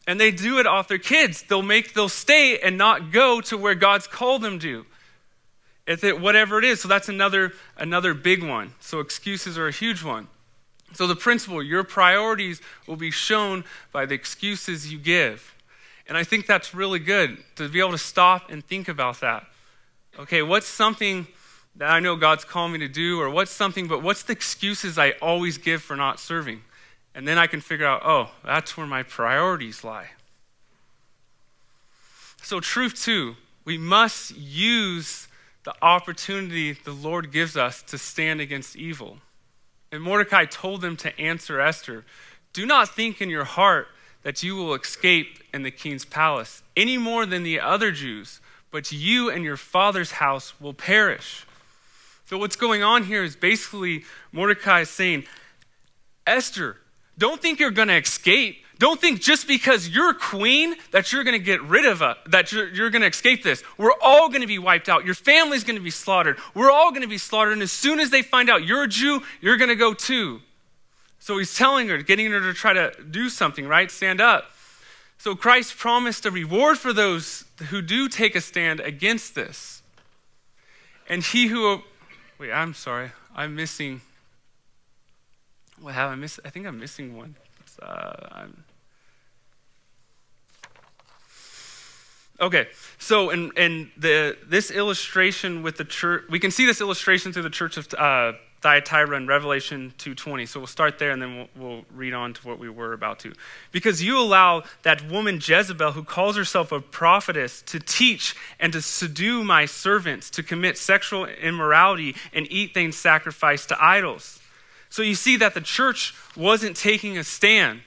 And 0.07 0.19
they 0.19 0.31
do 0.31 0.59
it 0.59 0.67
off 0.67 0.87
their 0.87 0.97
kids. 0.99 1.41
They'll 1.43 1.61
make, 1.61 1.93
they'll 1.93 2.09
stay 2.09 2.59
and 2.59 2.77
not 2.77 3.11
go 3.11 3.41
to 3.41 3.57
where 3.57 3.75
God's 3.75 4.07
called 4.07 4.41
them 4.41 4.59
to. 4.59 4.85
If 5.87 6.03
it, 6.03 6.19
whatever 6.19 6.57
it 6.59 6.65
is. 6.65 6.81
So 6.81 6.87
that's 6.87 7.09
another, 7.09 7.53
another 7.77 8.13
big 8.13 8.43
one. 8.43 8.73
So 8.79 8.99
excuses 8.99 9.57
are 9.57 9.67
a 9.67 9.71
huge 9.71 10.03
one. 10.03 10.27
So, 10.95 11.07
the 11.07 11.15
principle 11.15 11.61
your 11.61 11.83
priorities 11.83 12.61
will 12.87 12.95
be 12.95 13.11
shown 13.11 13.65
by 13.91 14.05
the 14.05 14.15
excuses 14.15 14.91
you 14.91 14.97
give. 14.97 15.53
And 16.07 16.17
I 16.17 16.23
think 16.23 16.45
that's 16.45 16.73
really 16.73 16.99
good 16.99 17.37
to 17.55 17.67
be 17.67 17.79
able 17.79 17.91
to 17.91 17.97
stop 17.97 18.49
and 18.49 18.63
think 18.63 18.87
about 18.87 19.19
that. 19.19 19.45
Okay, 20.17 20.41
what's 20.41 20.67
something 20.67 21.27
that 21.75 21.89
I 21.89 21.99
know 21.99 22.15
God's 22.15 22.45
called 22.45 22.71
me 22.71 22.79
to 22.79 22.87
do, 22.87 23.19
or 23.19 23.29
what's 23.29 23.51
something, 23.51 23.87
but 23.87 24.01
what's 24.01 24.23
the 24.23 24.31
excuses 24.31 24.97
I 24.97 25.11
always 25.21 25.57
give 25.57 25.81
for 25.81 25.97
not 25.97 26.19
serving? 26.19 26.61
And 27.15 27.25
then 27.25 27.37
I 27.37 27.47
can 27.47 27.61
figure 27.61 27.87
out, 27.87 28.01
oh, 28.03 28.31
that's 28.43 28.75
where 28.75 28.85
my 28.85 29.01
priorities 29.01 29.85
lie. 29.85 30.09
So, 32.43 32.59
truth 32.59 33.01
two, 33.01 33.37
we 33.63 33.77
must 33.77 34.35
use 34.35 35.27
the 35.63 35.73
opportunity 35.81 36.73
the 36.73 36.91
Lord 36.91 37.31
gives 37.31 37.57
us 37.57 37.81
to 37.83 37.97
stand 37.97 38.41
against 38.41 38.75
evil. 38.75 39.17
And 39.91 40.03
Mordecai 40.03 40.45
told 40.45 40.81
them 40.81 40.97
to 40.97 41.19
answer 41.19 41.59
Esther 41.59 42.05
Do 42.53 42.65
not 42.65 42.93
think 42.93 43.21
in 43.21 43.29
your 43.29 43.45
heart 43.45 43.87
that 44.23 44.43
you 44.43 44.55
will 44.55 44.75
escape 44.75 45.39
in 45.53 45.63
the 45.63 45.71
king's 45.71 46.05
palace 46.05 46.63
any 46.75 46.97
more 46.97 47.25
than 47.25 47.43
the 47.43 47.59
other 47.59 47.91
Jews, 47.91 48.41
but 48.71 48.91
you 48.91 49.29
and 49.29 49.43
your 49.43 49.57
father's 49.57 50.11
house 50.11 50.59
will 50.59 50.73
perish. 50.73 51.45
So, 52.25 52.37
what's 52.37 52.57
going 52.57 52.83
on 52.83 53.05
here 53.05 53.23
is 53.23 53.35
basically 53.35 54.03
Mordecai 54.31 54.81
is 54.81 54.89
saying, 54.89 55.25
Esther, 56.27 56.77
don't 57.17 57.41
think 57.41 57.59
you're 57.59 57.71
going 57.71 57.87
to 57.87 57.97
escape. 57.97 58.57
Don't 58.77 58.99
think 58.99 59.21
just 59.21 59.47
because 59.47 59.87
you're 59.87 60.13
queen 60.13 60.75
that 60.91 61.13
you're 61.13 61.23
going 61.23 61.39
to 61.39 61.43
get 61.43 61.61
rid 61.61 61.85
of 61.85 62.01
it, 62.01 62.17
that 62.27 62.51
you're, 62.51 62.67
you're 62.73 62.89
going 62.89 63.03
to 63.03 63.07
escape 63.07 63.41
this. 63.41 63.63
We're 63.77 63.93
all 64.01 64.27
going 64.27 64.41
to 64.41 64.47
be 64.47 64.59
wiped 64.59 64.89
out. 64.89 65.05
Your 65.05 65.15
family's 65.15 65.63
going 65.63 65.77
to 65.77 65.81
be 65.81 65.89
slaughtered. 65.89 66.37
We're 66.53 66.71
all 66.71 66.89
going 66.91 67.03
to 67.03 67.07
be 67.07 67.17
slaughtered. 67.17 67.53
And 67.53 67.61
as 67.61 67.71
soon 67.71 68.01
as 68.01 68.09
they 68.09 68.21
find 68.21 68.49
out 68.49 68.65
you're 68.65 68.83
a 68.83 68.87
Jew, 68.87 69.21
you're 69.39 69.55
going 69.55 69.69
to 69.69 69.75
go 69.75 69.93
too. 69.93 70.41
So 71.19 71.37
he's 71.37 71.55
telling 71.55 71.87
her, 71.87 72.01
getting 72.01 72.29
her 72.31 72.39
to 72.41 72.53
try 72.53 72.73
to 72.73 72.91
do 73.09 73.29
something, 73.29 73.65
right? 73.65 73.89
Stand 73.89 74.19
up. 74.19 74.51
So 75.17 75.35
Christ 75.35 75.77
promised 75.77 76.25
a 76.25 76.31
reward 76.31 76.77
for 76.77 76.91
those 76.91 77.45
who 77.69 77.81
do 77.81 78.09
take 78.09 78.35
a 78.35 78.41
stand 78.41 78.81
against 78.81 79.35
this. 79.35 79.81
And 81.07 81.23
he 81.23 81.47
who, 81.47 81.81
wait, 82.37 82.51
I'm 82.51 82.73
sorry, 82.73 83.11
I'm 83.35 83.55
missing. 83.55 84.01
What 85.81 85.93
have 85.93 86.11
I 86.11 86.15
missed? 86.15 86.39
I 86.45 86.49
think 86.49 86.65
I'm 86.65 86.79
missing 86.79 87.17
one. 87.17 87.35
Uh, 87.81 88.45
okay, 92.39 92.67
so 92.97 93.29
in, 93.29 93.51
in 93.57 93.91
the, 93.97 94.37
this 94.47 94.71
illustration 94.71 95.61
with 95.61 95.77
the 95.77 95.85
church, 95.85 96.23
we 96.29 96.39
can 96.39 96.51
see 96.51 96.65
this 96.65 96.79
illustration 96.79 97.33
through 97.33 97.43
the 97.43 97.49
church 97.49 97.75
of 97.77 97.93
uh, 97.93 98.33
Thyatira 98.61 99.15
in 99.17 99.27
Revelation 99.27 99.93
2.20. 99.99 100.47
So 100.47 100.59
we'll 100.59 100.67
start 100.67 100.97
there 100.97 101.11
and 101.11 101.21
then 101.21 101.35
we'll, 101.35 101.49
we'll 101.55 101.85
read 101.93 102.13
on 102.13 102.33
to 102.33 102.47
what 102.47 102.57
we 102.57 102.69
were 102.69 102.93
about 102.93 103.19
to. 103.19 103.33
Because 103.71 104.01
you 104.01 104.17
allow 104.17 104.63
that 104.83 105.07
woman 105.07 105.35
Jezebel, 105.35 105.91
who 105.91 106.03
calls 106.03 106.35
herself 106.35 106.71
a 106.71 106.79
prophetess, 106.79 107.61
to 107.63 107.79
teach 107.79 108.35
and 108.59 108.73
to 108.73 108.81
subdue 108.81 109.43
my 109.43 109.65
servants, 109.65 110.29
to 110.31 110.41
commit 110.41 110.77
sexual 110.77 111.25
immorality 111.25 112.15
and 112.33 112.51
eat 112.51 112.73
things 112.73 112.97
sacrificed 112.97 113.69
to 113.69 113.77
idols. 113.83 114.39
So 114.95 115.01
you 115.01 115.15
see 115.15 115.35
that 115.35 115.53
the 115.53 115.59
church 115.59 116.15
wasn't 116.37 116.77
taking 116.77 117.17
a 117.17 117.25
stand. 117.25 117.81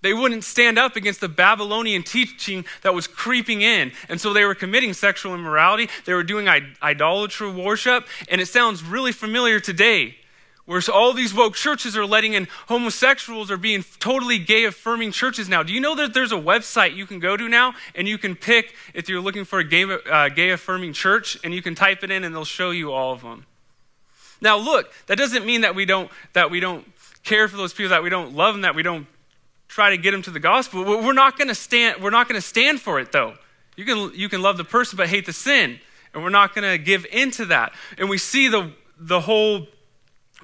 They 0.00 0.14
wouldn't 0.14 0.42
stand 0.42 0.78
up 0.78 0.96
against 0.96 1.20
the 1.20 1.28
Babylonian 1.28 2.02
teaching 2.02 2.64
that 2.80 2.94
was 2.94 3.06
creeping 3.06 3.60
in. 3.60 3.92
And 4.08 4.18
so 4.18 4.32
they 4.32 4.46
were 4.46 4.54
committing 4.54 4.94
sexual 4.94 5.34
immorality. 5.34 5.90
They 6.06 6.14
were 6.14 6.22
doing 6.22 6.48
idolatry 6.48 7.50
worship. 7.52 8.08
And 8.30 8.40
it 8.40 8.46
sounds 8.46 8.82
really 8.82 9.12
familiar 9.12 9.60
today, 9.60 10.16
where 10.64 10.80
all 10.90 11.12
these 11.12 11.34
woke 11.34 11.56
churches 11.56 11.94
are 11.94 12.06
letting 12.06 12.32
in 12.32 12.48
homosexuals 12.68 13.50
or 13.50 13.58
being 13.58 13.84
totally 13.98 14.38
gay 14.38 14.64
affirming 14.64 15.12
churches 15.12 15.46
now. 15.46 15.62
Do 15.62 15.74
you 15.74 15.80
know 15.82 15.94
that 15.96 16.14
there's 16.14 16.32
a 16.32 16.36
website 16.36 16.96
you 16.96 17.04
can 17.04 17.18
go 17.18 17.36
to 17.36 17.50
now 17.50 17.74
and 17.94 18.08
you 18.08 18.16
can 18.16 18.34
pick 18.34 18.74
if 18.94 19.10
you're 19.10 19.20
looking 19.20 19.44
for 19.44 19.58
a 19.58 19.64
gay, 19.64 19.84
uh, 19.84 20.30
gay 20.30 20.52
affirming 20.52 20.94
church 20.94 21.36
and 21.44 21.52
you 21.52 21.60
can 21.60 21.74
type 21.74 22.02
it 22.02 22.10
in 22.10 22.24
and 22.24 22.34
they'll 22.34 22.46
show 22.46 22.70
you 22.70 22.92
all 22.92 23.12
of 23.12 23.20
them? 23.20 23.44
Now, 24.40 24.56
look, 24.56 24.92
that 25.06 25.18
doesn't 25.18 25.44
mean 25.44 25.62
that 25.62 25.74
we 25.74 25.84
don't, 25.84 26.10
that 26.32 26.50
we 26.50 26.60
don't 26.60 26.86
care 27.22 27.48
for 27.48 27.56
those 27.56 27.72
people, 27.72 27.90
that 27.90 28.02
we 28.02 28.10
don't 28.10 28.34
love 28.34 28.54
them, 28.54 28.62
that 28.62 28.74
we 28.74 28.82
don't 28.82 29.06
try 29.68 29.90
to 29.90 29.96
get 29.96 30.10
them 30.10 30.22
to 30.22 30.30
the 30.30 30.40
gospel. 30.40 30.84
We're 30.84 31.12
not 31.12 31.38
going 31.38 31.48
to 31.48 31.54
stand, 31.54 32.02
we're 32.02 32.10
not 32.10 32.28
going 32.28 32.40
to 32.40 32.46
stand 32.46 32.80
for 32.80 32.98
it, 32.98 33.12
though. 33.12 33.34
You 33.76 33.84
can, 33.84 34.12
you 34.14 34.28
can 34.28 34.42
love 34.42 34.56
the 34.56 34.64
person 34.64 34.96
but 34.96 35.08
hate 35.08 35.26
the 35.26 35.32
sin. 35.32 35.78
And 36.12 36.24
we're 36.24 36.30
not 36.30 36.54
going 36.54 36.68
to 36.68 36.76
give 36.76 37.06
into 37.12 37.46
that. 37.46 37.72
And 37.96 38.08
we 38.08 38.18
see 38.18 38.48
the, 38.48 38.72
the 38.98 39.20
whole, 39.20 39.68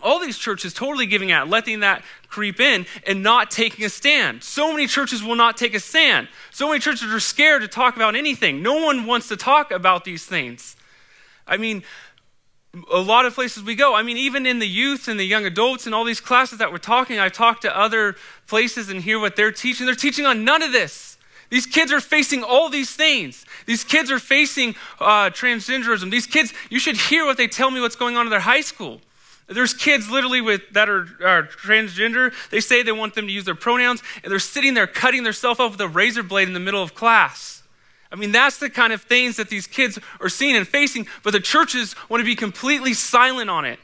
all 0.00 0.20
these 0.20 0.38
churches 0.38 0.72
totally 0.72 1.06
giving 1.06 1.32
out, 1.32 1.48
letting 1.48 1.80
that 1.80 2.04
creep 2.28 2.60
in 2.60 2.86
and 3.04 3.22
not 3.22 3.50
taking 3.50 3.84
a 3.84 3.88
stand. 3.88 4.44
So 4.44 4.70
many 4.70 4.86
churches 4.86 5.24
will 5.24 5.34
not 5.34 5.56
take 5.56 5.74
a 5.74 5.80
stand. 5.80 6.28
So 6.52 6.68
many 6.68 6.78
churches 6.78 7.12
are 7.12 7.18
scared 7.18 7.62
to 7.62 7.68
talk 7.68 7.96
about 7.96 8.14
anything. 8.14 8.62
No 8.62 8.84
one 8.84 9.06
wants 9.06 9.26
to 9.28 9.36
talk 9.36 9.72
about 9.72 10.04
these 10.04 10.24
things. 10.24 10.76
I 11.48 11.56
mean, 11.56 11.82
a 12.92 12.98
lot 12.98 13.26
of 13.26 13.34
places 13.34 13.62
we 13.62 13.74
go. 13.74 13.94
I 13.94 14.02
mean, 14.02 14.16
even 14.16 14.46
in 14.46 14.58
the 14.58 14.68
youth 14.68 15.08
and 15.08 15.18
the 15.18 15.24
young 15.24 15.44
adults 15.44 15.86
and 15.86 15.94
all 15.94 16.04
these 16.04 16.20
classes 16.20 16.58
that 16.58 16.70
we're 16.70 16.78
talking, 16.78 17.18
I've 17.18 17.32
talked 17.32 17.62
to 17.62 17.76
other 17.76 18.16
places 18.46 18.88
and 18.88 19.02
hear 19.02 19.18
what 19.18 19.36
they're 19.36 19.52
teaching. 19.52 19.86
They're 19.86 19.94
teaching 19.94 20.26
on 20.26 20.44
none 20.44 20.62
of 20.62 20.72
this. 20.72 21.16
These 21.48 21.66
kids 21.66 21.92
are 21.92 22.00
facing 22.00 22.42
all 22.42 22.68
these 22.68 22.90
things. 22.90 23.44
These 23.66 23.84
kids 23.84 24.10
are 24.10 24.18
facing 24.18 24.74
uh, 24.98 25.30
transgenderism. 25.30 26.10
These 26.10 26.26
kids, 26.26 26.52
you 26.70 26.78
should 26.78 26.96
hear 26.96 27.24
what 27.24 27.36
they 27.36 27.46
tell 27.46 27.70
me 27.70 27.80
what's 27.80 27.96
going 27.96 28.16
on 28.16 28.26
in 28.26 28.30
their 28.30 28.40
high 28.40 28.62
school. 28.62 29.00
There's 29.48 29.72
kids 29.72 30.10
literally 30.10 30.40
with 30.40 30.62
that 30.72 30.88
are, 30.88 31.06
are, 31.24 31.44
transgender. 31.44 32.32
They 32.50 32.60
say 32.60 32.82
they 32.82 32.90
want 32.90 33.14
them 33.14 33.28
to 33.28 33.32
use 33.32 33.44
their 33.44 33.54
pronouns, 33.54 34.02
and 34.24 34.32
they're 34.32 34.40
sitting 34.40 34.74
there 34.74 34.88
cutting 34.88 35.22
themselves 35.22 35.60
off 35.60 35.72
with 35.72 35.80
a 35.80 35.88
razor 35.88 36.24
blade 36.24 36.48
in 36.48 36.54
the 36.54 36.60
middle 36.60 36.82
of 36.82 36.94
class. 36.94 37.55
I 38.10 38.16
mean, 38.16 38.32
that's 38.32 38.58
the 38.58 38.70
kind 38.70 38.92
of 38.92 39.02
things 39.02 39.36
that 39.36 39.48
these 39.48 39.66
kids 39.66 39.98
are 40.20 40.28
seeing 40.28 40.56
and 40.56 40.66
facing, 40.66 41.06
but 41.22 41.32
the 41.32 41.40
churches 41.40 41.94
want 42.08 42.20
to 42.20 42.24
be 42.24 42.36
completely 42.36 42.94
silent 42.94 43.50
on 43.50 43.64
it 43.64 43.78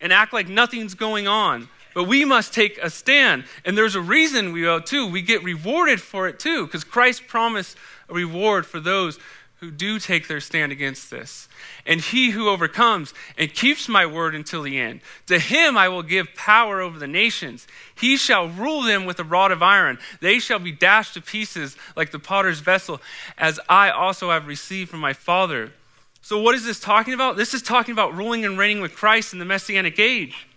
and 0.00 0.12
act 0.12 0.32
like 0.32 0.48
nothing's 0.48 0.94
going 0.94 1.28
on. 1.28 1.68
But 1.94 2.04
we 2.04 2.26
must 2.26 2.52
take 2.52 2.76
a 2.78 2.90
stand. 2.90 3.44
And 3.64 3.78
there's 3.78 3.94
a 3.94 4.00
reason 4.00 4.52
we 4.52 4.68
owe 4.68 4.80
too. 4.80 5.06
We 5.10 5.22
get 5.22 5.42
rewarded 5.42 6.00
for 6.00 6.28
it 6.28 6.38
too, 6.38 6.66
because 6.66 6.84
Christ 6.84 7.26
promised 7.26 7.78
a 8.10 8.14
reward 8.14 8.66
for 8.66 8.80
those 8.80 9.18
who 9.60 9.70
do 9.70 9.98
take 9.98 10.28
their 10.28 10.40
stand 10.40 10.70
against 10.70 11.10
this. 11.10 11.48
And 11.86 12.00
he 12.00 12.30
who 12.30 12.48
overcomes 12.48 13.14
and 13.38 13.52
keeps 13.52 13.88
my 13.88 14.04
word 14.04 14.34
until 14.34 14.62
the 14.62 14.78
end, 14.78 15.00
to 15.26 15.38
him 15.38 15.78
I 15.78 15.88
will 15.88 16.02
give 16.02 16.34
power 16.34 16.80
over 16.80 16.98
the 16.98 17.06
nations. 17.06 17.66
He 17.98 18.16
shall 18.16 18.48
rule 18.48 18.82
them 18.82 19.06
with 19.06 19.18
a 19.18 19.24
rod 19.24 19.52
of 19.52 19.62
iron. 19.62 19.98
They 20.20 20.38
shall 20.38 20.58
be 20.58 20.72
dashed 20.72 21.14
to 21.14 21.22
pieces 21.22 21.76
like 21.96 22.10
the 22.10 22.18
potter's 22.18 22.60
vessel, 22.60 23.00
as 23.38 23.58
I 23.68 23.90
also 23.90 24.30
have 24.30 24.46
received 24.46 24.90
from 24.90 25.00
my 25.00 25.14
Father. 25.14 25.72
So, 26.20 26.40
what 26.40 26.54
is 26.54 26.64
this 26.64 26.80
talking 26.80 27.14
about? 27.14 27.36
This 27.36 27.54
is 27.54 27.62
talking 27.62 27.92
about 27.92 28.16
ruling 28.16 28.44
and 28.44 28.58
reigning 28.58 28.82
with 28.82 28.94
Christ 28.94 29.32
in 29.32 29.38
the 29.38 29.44
messianic 29.44 29.98
age. 29.98 30.48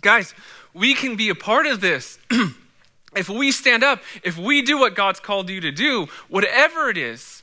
Guys, 0.00 0.34
we 0.74 0.94
can 0.94 1.16
be 1.16 1.28
a 1.28 1.34
part 1.34 1.66
of 1.66 1.80
this. 1.80 2.18
if 3.16 3.28
we 3.28 3.52
stand 3.52 3.84
up, 3.84 4.02
if 4.22 4.36
we 4.38 4.62
do 4.62 4.78
what 4.78 4.94
God's 4.94 5.20
called 5.20 5.48
you 5.48 5.60
to 5.60 5.70
do, 5.70 6.06
whatever 6.28 6.88
it 6.88 6.96
is, 6.96 7.35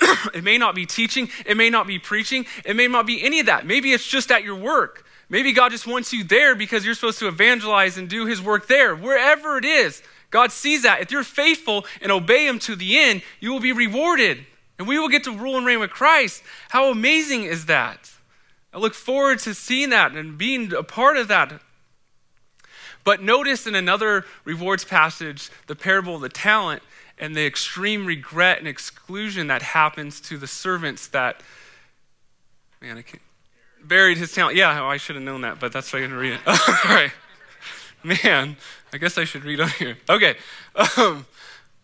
it 0.34 0.44
may 0.44 0.58
not 0.58 0.74
be 0.74 0.86
teaching, 0.86 1.28
it 1.44 1.56
may 1.56 1.70
not 1.70 1.86
be 1.86 1.98
preaching, 1.98 2.46
it 2.64 2.76
may 2.76 2.88
not 2.88 3.06
be 3.06 3.22
any 3.22 3.40
of 3.40 3.46
that. 3.46 3.66
Maybe 3.66 3.92
it's 3.92 4.06
just 4.06 4.30
at 4.30 4.44
your 4.44 4.56
work. 4.56 5.04
Maybe 5.28 5.52
God 5.52 5.72
just 5.72 5.86
wants 5.86 6.12
you 6.12 6.22
there 6.22 6.54
because 6.54 6.84
you're 6.84 6.94
supposed 6.94 7.18
to 7.18 7.28
evangelize 7.28 7.98
and 7.98 8.08
do 8.08 8.26
his 8.26 8.40
work 8.40 8.68
there. 8.68 8.94
Wherever 8.94 9.58
it 9.58 9.64
is, 9.64 10.02
God 10.30 10.52
sees 10.52 10.82
that. 10.82 11.00
If 11.00 11.10
you're 11.10 11.24
faithful 11.24 11.84
and 12.00 12.12
obey 12.12 12.46
him 12.46 12.58
to 12.60 12.76
the 12.76 12.98
end, 12.98 13.22
you 13.40 13.52
will 13.52 13.60
be 13.60 13.72
rewarded. 13.72 14.46
And 14.78 14.86
we 14.86 14.98
will 14.98 15.08
get 15.08 15.24
to 15.24 15.32
rule 15.32 15.56
and 15.56 15.66
reign 15.66 15.80
with 15.80 15.90
Christ. 15.90 16.42
How 16.68 16.90
amazing 16.90 17.44
is 17.44 17.66
that? 17.66 18.12
I 18.72 18.78
look 18.78 18.94
forward 18.94 19.38
to 19.40 19.54
seeing 19.54 19.90
that 19.90 20.12
and 20.12 20.36
being 20.36 20.72
a 20.74 20.82
part 20.82 21.16
of 21.16 21.28
that. 21.28 21.60
But 23.04 23.22
notice 23.22 23.66
in 23.66 23.74
another 23.74 24.26
rewards 24.44 24.84
passage, 24.84 25.50
the 25.66 25.76
parable 25.76 26.16
of 26.16 26.20
the 26.20 26.28
talent, 26.28 26.82
and 27.18 27.34
the 27.34 27.46
extreme 27.46 28.06
regret 28.06 28.58
and 28.58 28.68
exclusion 28.68 29.46
that 29.46 29.62
happens 29.62 30.20
to 30.22 30.36
the 30.36 30.46
servants 30.46 31.08
that, 31.08 31.42
man, 32.80 32.98
I 32.98 33.02
can't, 33.02 33.22
buried 33.82 34.18
his 34.18 34.32
talent. 34.32 34.56
Yeah, 34.56 34.80
oh, 34.82 34.86
I 34.86 34.96
should 34.96 35.16
have 35.16 35.24
known 35.24 35.42
that, 35.42 35.60
but 35.60 35.72
that's 35.72 35.92
why 35.92 36.00
I 36.00 36.02
didn't 36.02 36.18
read 36.18 36.34
it. 36.34 36.40
All 36.46 36.56
right. 36.84 37.12
Man, 38.02 38.56
I 38.92 38.98
guess 38.98 39.18
I 39.18 39.24
should 39.24 39.44
read 39.44 39.60
on 39.60 39.68
here. 39.70 39.96
Okay. 40.08 40.36
Um, 40.96 41.26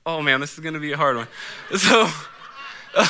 oh, 0.06 0.22
man, 0.22 0.40
this 0.40 0.54
is 0.54 0.60
going 0.60 0.74
to 0.74 0.80
be 0.80 0.92
a 0.92 0.96
hard 0.96 1.16
one. 1.16 1.28
So, 1.76 2.08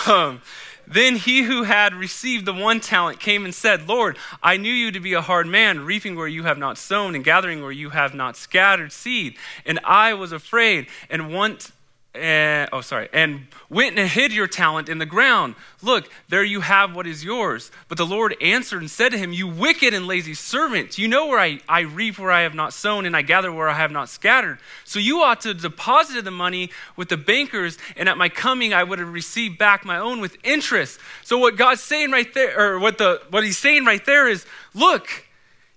um, 0.07 0.41
then 0.87 1.17
he 1.17 1.43
who 1.43 1.65
had 1.65 1.95
received 1.95 2.47
the 2.47 2.53
one 2.53 2.81
talent 2.81 3.21
came 3.21 3.45
and 3.45 3.55
said, 3.55 3.89
Lord, 3.89 4.17
I 4.43 4.57
knew 4.57 4.73
you 4.73 4.93
to 4.93 5.01
be 5.01 5.13
a 5.13 5.21
hard 5.21 5.47
man, 5.47 5.85
reaping 5.85 6.17
where 6.17 6.29
you 6.29 6.45
have 6.45 6.59
not 6.59 6.79
sown 6.79 7.15
and 7.15 7.25
gathering 7.25 7.63
where 7.63 7.73
you 7.73 7.91
have 7.91 8.15
not 8.15 8.37
scattered 8.37 8.93
seed. 8.93 9.37
And 9.67 9.79
I 9.85 10.15
was 10.15 10.33
afraid 10.33 10.87
and 11.11 11.33
want 11.33 11.73
and, 12.15 12.69
oh, 12.75 12.83
sorry, 12.83 13.09
and 13.15 13.47
went 13.71 13.99
and 13.99 14.07
hid 14.07 14.33
your 14.33 14.47
talent 14.47 14.91
in 14.91 14.99
the 14.99 15.07
ground. 15.07 15.55
Look, 15.81 16.11
there 16.29 16.45
you 16.45 16.61
have 16.61 16.95
what 16.95 17.07
is 17.07 17.25
yours. 17.25 17.71
But 17.89 17.97
the 17.97 18.05
Lord 18.05 18.37
answered 18.43 18.83
and 18.83 18.91
said 18.91 19.13
to 19.13 19.19
him, 19.19 19.33
You 19.33 19.49
wicked 19.49 19.95
and 19.95 20.07
lazy 20.07 20.35
servant, 20.35 20.99
you 20.99 21.09
know 21.09 21.27
where 21.27 21.39
I, 21.39 21.61
I 21.67 21.81
reap 21.81 22.19
where 22.19 22.31
I 22.31 22.43
have 22.43 22.55
not 22.55 22.75
sown, 22.75 23.07
and 23.07 23.17
I 23.17 23.23
gather 23.23 23.51
where 23.51 23.69
I 23.69 23.75
have 23.75 23.91
not 23.91 24.11
scattered. 24.11 24.59
So 24.85 24.99
you 24.99 25.23
ought 25.23 25.41
to 25.43 25.49
have 25.49 25.63
deposited 25.63 26.27
the 26.27 26.31
money 26.31 26.71
with 26.97 27.09
the 27.09 27.17
bankers, 27.17 27.79
and 27.97 28.11
at 28.11 28.19
my 28.19 28.29
coming 28.29 28.75
I 28.75 28.85
would 28.85 28.99
have 28.99 29.13
received 29.13 29.57
back 29.57 29.87
my 29.87 29.97
own 29.97 30.21
with 30.21 30.37
interest. 30.43 31.01
So 31.23 31.39
what 31.39 31.57
God's 31.57 31.83
saying 31.83 32.11
right 32.11 32.33
there, 32.35 32.61
or 32.61 32.79
what 32.79 32.99
the 32.99 33.23
what 33.31 33.43
he's 33.43 33.59
saying 33.59 33.87
right 33.87 34.05
there 34.05 34.29
is, 34.29 34.45
look, 34.75 35.09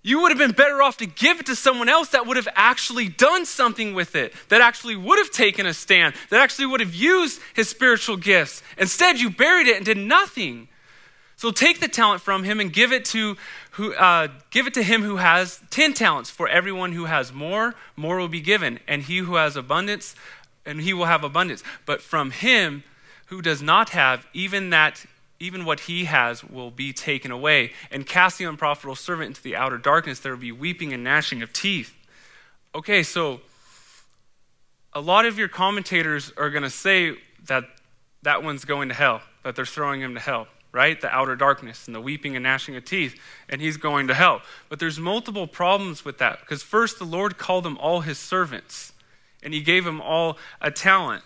you 0.05 0.21
would 0.21 0.29
have 0.29 0.37
been 0.37 0.51
better 0.51 0.83
off 0.83 0.97
to 0.97 1.07
give 1.07 1.39
it 1.39 1.47
to 1.47 1.55
someone 1.55 1.89
else 1.89 2.09
that 2.09 2.27
would 2.27 2.37
have 2.37 2.47
actually 2.53 3.09
done 3.09 3.43
something 3.43 3.95
with 3.95 4.15
it, 4.15 4.33
that 4.49 4.61
actually 4.61 4.95
would 4.95 5.17
have 5.17 5.31
taken 5.31 5.65
a 5.65 5.73
stand, 5.73 6.13
that 6.29 6.39
actually 6.39 6.67
would 6.67 6.79
have 6.79 6.93
used 6.93 7.41
his 7.55 7.69
spiritual 7.69 8.15
gifts. 8.15 8.61
Instead, 8.77 9.19
you 9.19 9.31
buried 9.31 9.65
it 9.65 9.77
and 9.77 9.83
did 9.83 9.97
nothing. 9.97 10.67
So 11.37 11.49
take 11.49 11.79
the 11.79 11.87
talent 11.87 12.21
from 12.21 12.43
him 12.43 12.59
and 12.59 12.71
give 12.71 12.93
it 12.93 13.03
to 13.05 13.35
who, 13.71 13.95
uh, 13.95 14.27
give 14.51 14.67
it 14.67 14.75
to 14.75 14.83
him 14.83 15.01
who 15.01 15.15
has 15.15 15.59
ten 15.71 15.93
talents. 15.93 16.29
For 16.29 16.47
everyone 16.47 16.91
who 16.91 17.05
has 17.05 17.33
more, 17.33 17.73
more 17.95 18.17
will 18.17 18.27
be 18.27 18.41
given, 18.41 18.79
and 18.87 19.01
he 19.01 19.17
who 19.17 19.35
has 19.35 19.55
abundance, 19.55 20.15
and 20.67 20.81
he 20.81 20.93
will 20.93 21.05
have 21.05 21.23
abundance. 21.23 21.63
But 21.87 21.99
from 21.99 22.29
him 22.29 22.83
who 23.25 23.41
does 23.41 23.61
not 23.61 23.89
have, 23.89 24.27
even 24.33 24.69
that 24.69 25.03
even 25.39 25.65
what 25.65 25.81
he 25.81 26.05
has 26.05 26.43
will 26.43 26.71
be 26.71 26.93
taken 26.93 27.31
away. 27.31 27.71
And 27.91 28.05
cast 28.05 28.37
the 28.37 28.45
unprofitable 28.45 28.95
servant 28.95 29.27
into 29.27 29.41
the 29.41 29.55
outer 29.55 29.77
darkness, 29.77 30.19
there 30.19 30.31
will 30.31 30.39
be 30.39 30.51
weeping 30.51 30.93
and 30.93 31.03
gnashing 31.03 31.41
of 31.41 31.51
teeth. 31.51 31.93
Okay, 32.73 33.03
so 33.03 33.41
a 34.93 35.01
lot 35.01 35.25
of 35.25 35.37
your 35.37 35.49
commentators 35.49 36.31
are 36.37 36.49
going 36.49 36.63
to 36.63 36.69
say 36.69 37.15
that 37.47 37.65
that 38.23 38.43
one's 38.43 38.65
going 38.65 38.89
to 38.89 38.95
hell, 38.95 39.21
that 39.43 39.55
they're 39.55 39.65
throwing 39.65 40.01
him 40.01 40.13
to 40.15 40.19
hell, 40.19 40.47
right? 40.71 40.99
The 40.99 41.09
outer 41.09 41.35
darkness 41.35 41.85
and 41.85 41.93
the 41.93 42.01
weeping 42.01 42.35
and 42.35 42.43
gnashing 42.43 42.75
of 42.75 42.85
teeth, 42.85 43.19
and 43.49 43.61
he's 43.61 43.77
going 43.77 44.07
to 44.07 44.13
hell. 44.13 44.41
But 44.69 44.79
there's 44.79 44.99
multiple 44.99 45.47
problems 45.47 46.03
with 46.03 46.17
that 46.19 46.39
because 46.39 46.63
first, 46.63 46.97
the 46.97 47.05
Lord 47.05 47.37
called 47.37 47.65
them 47.65 47.77
all 47.77 48.01
his 48.01 48.17
servants, 48.17 48.93
and 49.43 49.53
he 49.53 49.61
gave 49.61 49.83
them 49.83 50.01
all 50.01 50.37
a 50.61 50.71
talent. 50.71 51.23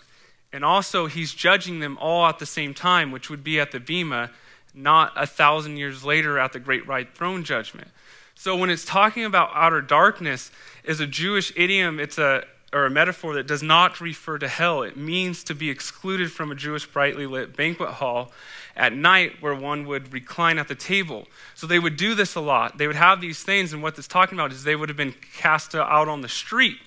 And 0.52 0.64
also, 0.64 1.06
he's 1.06 1.32
judging 1.32 1.80
them 1.80 1.96
all 1.98 2.26
at 2.26 2.38
the 2.38 2.46
same 2.46 2.74
time, 2.74 3.12
which 3.12 3.30
would 3.30 3.44
be 3.44 3.60
at 3.60 3.70
the 3.70 3.78
Bema, 3.78 4.30
not 4.74 5.12
a 5.16 5.26
thousand 5.26 5.76
years 5.76 6.04
later 6.04 6.38
at 6.38 6.52
the 6.52 6.58
great 6.58 6.88
white 6.88 7.14
throne 7.14 7.44
judgment. 7.44 7.88
So, 8.34 8.56
when 8.56 8.70
it's 8.70 8.84
talking 8.84 9.24
about 9.24 9.50
outer 9.54 9.80
darkness, 9.80 10.50
is 10.82 10.98
a 10.98 11.06
Jewish 11.06 11.52
idiom, 11.56 12.00
it's 12.00 12.18
a 12.18 12.44
or 12.72 12.86
a 12.86 12.90
metaphor 12.90 13.34
that 13.34 13.46
does 13.46 13.62
not 13.62 14.00
refer 14.00 14.38
to 14.38 14.46
hell. 14.46 14.82
It 14.82 14.96
means 14.96 15.42
to 15.44 15.54
be 15.54 15.70
excluded 15.70 16.30
from 16.30 16.52
a 16.52 16.54
Jewish 16.54 16.86
brightly 16.86 17.26
lit 17.26 17.56
banquet 17.56 17.90
hall 17.90 18.30
at 18.76 18.92
night 18.92 19.42
where 19.42 19.54
one 19.54 19.86
would 19.86 20.12
recline 20.12 20.56
at 20.56 20.68
the 20.68 20.76
table. 20.76 21.26
So 21.56 21.66
they 21.66 21.80
would 21.80 21.96
do 21.96 22.14
this 22.14 22.36
a 22.36 22.40
lot. 22.40 22.78
They 22.78 22.86
would 22.86 22.96
have 22.96 23.20
these 23.20 23.42
things, 23.42 23.72
and 23.72 23.82
what 23.82 23.98
it's 23.98 24.06
talking 24.06 24.38
about 24.38 24.52
is 24.52 24.62
they 24.62 24.76
would 24.76 24.88
have 24.88 24.96
been 24.96 25.14
cast 25.36 25.74
out 25.74 26.06
on 26.06 26.20
the 26.20 26.28
street 26.28 26.78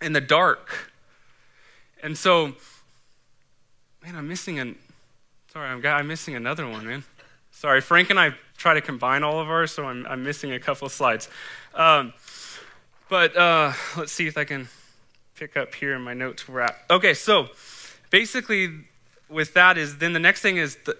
in 0.00 0.12
the 0.12 0.20
dark. 0.20 0.92
And 2.02 2.18
so 2.18 2.54
man, 4.02 4.16
I'm 4.16 4.28
missing 4.28 4.58
an. 4.58 4.76
Sorry, 5.52 5.68
I'm, 5.68 5.84
I'm 5.84 6.06
missing 6.06 6.34
another 6.34 6.66
one, 6.68 6.86
man. 6.86 7.04
Sorry, 7.50 7.80
Frank 7.80 8.10
and 8.10 8.18
I 8.18 8.34
try 8.56 8.74
to 8.74 8.80
combine 8.80 9.22
all 9.22 9.38
of 9.38 9.48
ours, 9.48 9.70
so 9.70 9.84
I'm, 9.84 10.06
I'm 10.06 10.24
missing 10.24 10.52
a 10.52 10.58
couple 10.58 10.86
of 10.86 10.92
slides. 10.92 11.28
Um, 11.74 12.12
but 13.08 13.36
uh, 13.36 13.72
let's 13.96 14.12
see 14.12 14.26
if 14.26 14.38
I 14.38 14.44
can 14.44 14.68
pick 15.36 15.56
up 15.56 15.74
here 15.74 15.94
in 15.94 16.02
my 16.02 16.14
notes 16.14 16.48
where. 16.48 16.68
Okay, 16.90 17.14
so 17.14 17.48
basically, 18.10 18.70
with 19.28 19.54
that 19.54 19.76
is 19.78 19.98
then 19.98 20.12
the 20.12 20.18
next 20.18 20.40
thing 20.40 20.56
is 20.56 20.76
the 20.84 20.96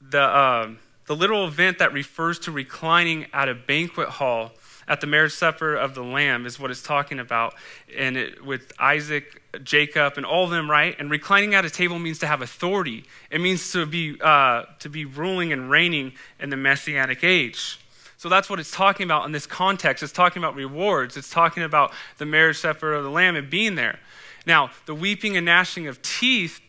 the 0.00 0.22
uh, 0.22 0.70
the 1.06 1.14
literal 1.14 1.46
event 1.46 1.78
that 1.78 1.92
refers 1.92 2.38
to 2.40 2.50
reclining 2.50 3.26
at 3.32 3.48
a 3.48 3.54
banquet 3.54 4.08
hall 4.08 4.52
at 4.88 5.00
the 5.00 5.06
marriage 5.06 5.32
supper 5.32 5.74
of 5.74 5.94
the 5.94 6.02
Lamb 6.02 6.46
is 6.46 6.60
what 6.60 6.70
it's 6.70 6.82
talking 6.82 7.18
about, 7.18 7.54
and 7.96 8.16
it, 8.16 8.44
with 8.44 8.72
Isaac, 8.78 9.42
Jacob, 9.62 10.14
and 10.16 10.24
all 10.24 10.44
of 10.44 10.50
them, 10.50 10.70
right? 10.70 10.94
And 10.98 11.10
reclining 11.10 11.54
at 11.54 11.64
a 11.64 11.70
table 11.70 11.98
means 11.98 12.18
to 12.20 12.26
have 12.26 12.42
authority. 12.42 13.04
It 13.30 13.40
means 13.40 13.72
to 13.72 13.86
be 13.86 14.16
uh, 14.20 14.64
to 14.80 14.88
be 14.88 15.04
ruling 15.04 15.52
and 15.52 15.70
reigning 15.70 16.12
in 16.38 16.50
the 16.50 16.56
messianic 16.56 17.24
age. 17.24 17.78
So 18.18 18.28
that's 18.28 18.48
what 18.48 18.58
it's 18.58 18.70
talking 18.70 19.04
about 19.04 19.26
in 19.26 19.32
this 19.32 19.46
context. 19.46 20.02
It's 20.02 20.12
talking 20.12 20.42
about 20.42 20.54
rewards. 20.54 21.16
It's 21.16 21.30
talking 21.30 21.62
about 21.62 21.92
the 22.18 22.26
marriage 22.26 22.58
supper 22.58 22.94
of 22.94 23.04
the 23.04 23.10
Lamb 23.10 23.36
and 23.36 23.50
being 23.50 23.74
there. 23.74 23.98
Now, 24.46 24.70
the 24.86 24.94
weeping 24.94 25.36
and 25.36 25.44
gnashing 25.44 25.86
of 25.86 26.00
teeth 26.02 26.60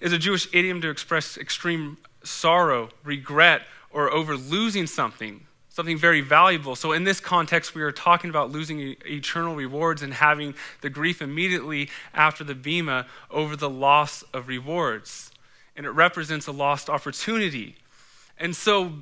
is 0.00 0.12
a 0.12 0.18
Jewish 0.18 0.48
idiom 0.52 0.80
to 0.80 0.90
express 0.90 1.36
extreme 1.36 1.98
sorrow, 2.24 2.88
regret, 3.04 3.62
or 3.90 4.10
over 4.12 4.36
losing 4.36 4.86
something 4.86 5.46
something 5.78 5.96
very 5.96 6.20
valuable. 6.20 6.74
So, 6.74 6.90
in 6.90 7.04
this 7.04 7.20
context, 7.20 7.72
we 7.72 7.82
are 7.82 7.92
talking 7.92 8.30
about 8.30 8.50
losing 8.50 8.96
eternal 9.06 9.54
rewards 9.54 10.02
and 10.02 10.12
having 10.12 10.56
the 10.80 10.90
grief 10.90 11.22
immediately 11.22 11.88
after 12.12 12.42
the 12.42 12.56
Bema 12.56 13.06
over 13.30 13.54
the 13.54 13.70
loss 13.70 14.24
of 14.34 14.48
rewards. 14.48 15.30
And 15.76 15.86
it 15.86 15.90
represents 15.90 16.48
a 16.48 16.52
lost 16.52 16.90
opportunity. 16.90 17.76
And 18.40 18.56
so, 18.56 18.92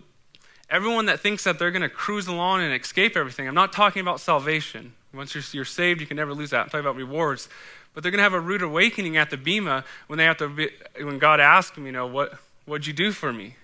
everyone 0.68 1.06
that 1.06 1.18
thinks 1.20 1.44
that 1.44 1.58
they're 1.58 1.70
going 1.70 1.80
to 1.80 1.88
cruise 1.88 2.26
along 2.26 2.60
and 2.60 2.78
escape 2.78 3.16
everything, 3.16 3.48
I'm 3.48 3.54
not 3.54 3.72
talking 3.72 4.02
about 4.02 4.20
salvation. 4.20 4.92
Once 5.14 5.34
you're, 5.34 5.44
you're 5.52 5.64
saved, 5.64 6.02
you 6.02 6.06
can 6.06 6.18
never 6.18 6.34
lose 6.34 6.50
that. 6.50 6.60
I'm 6.60 6.66
talking 6.66 6.80
about 6.80 6.96
rewards. 6.96 7.48
But 7.94 8.02
they're 8.02 8.12
going 8.12 8.18
to 8.18 8.24
have 8.24 8.34
a 8.34 8.40
rude 8.40 8.60
awakening 8.60 9.16
at 9.16 9.30
the 9.30 9.38
Bema 9.38 9.82
when 10.08 10.18
they 10.18 10.24
have 10.24 10.36
to, 10.36 10.50
be, 10.50 10.68
when 11.00 11.18
God 11.18 11.40
asks 11.40 11.74
them, 11.74 11.86
you 11.86 11.92
know, 11.92 12.06
what, 12.06 12.34
what'd 12.66 12.86
you 12.86 12.92
do 12.92 13.12
for 13.12 13.32
me? 13.32 13.56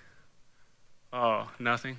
Oh, 1.13 1.51
nothing. 1.59 1.97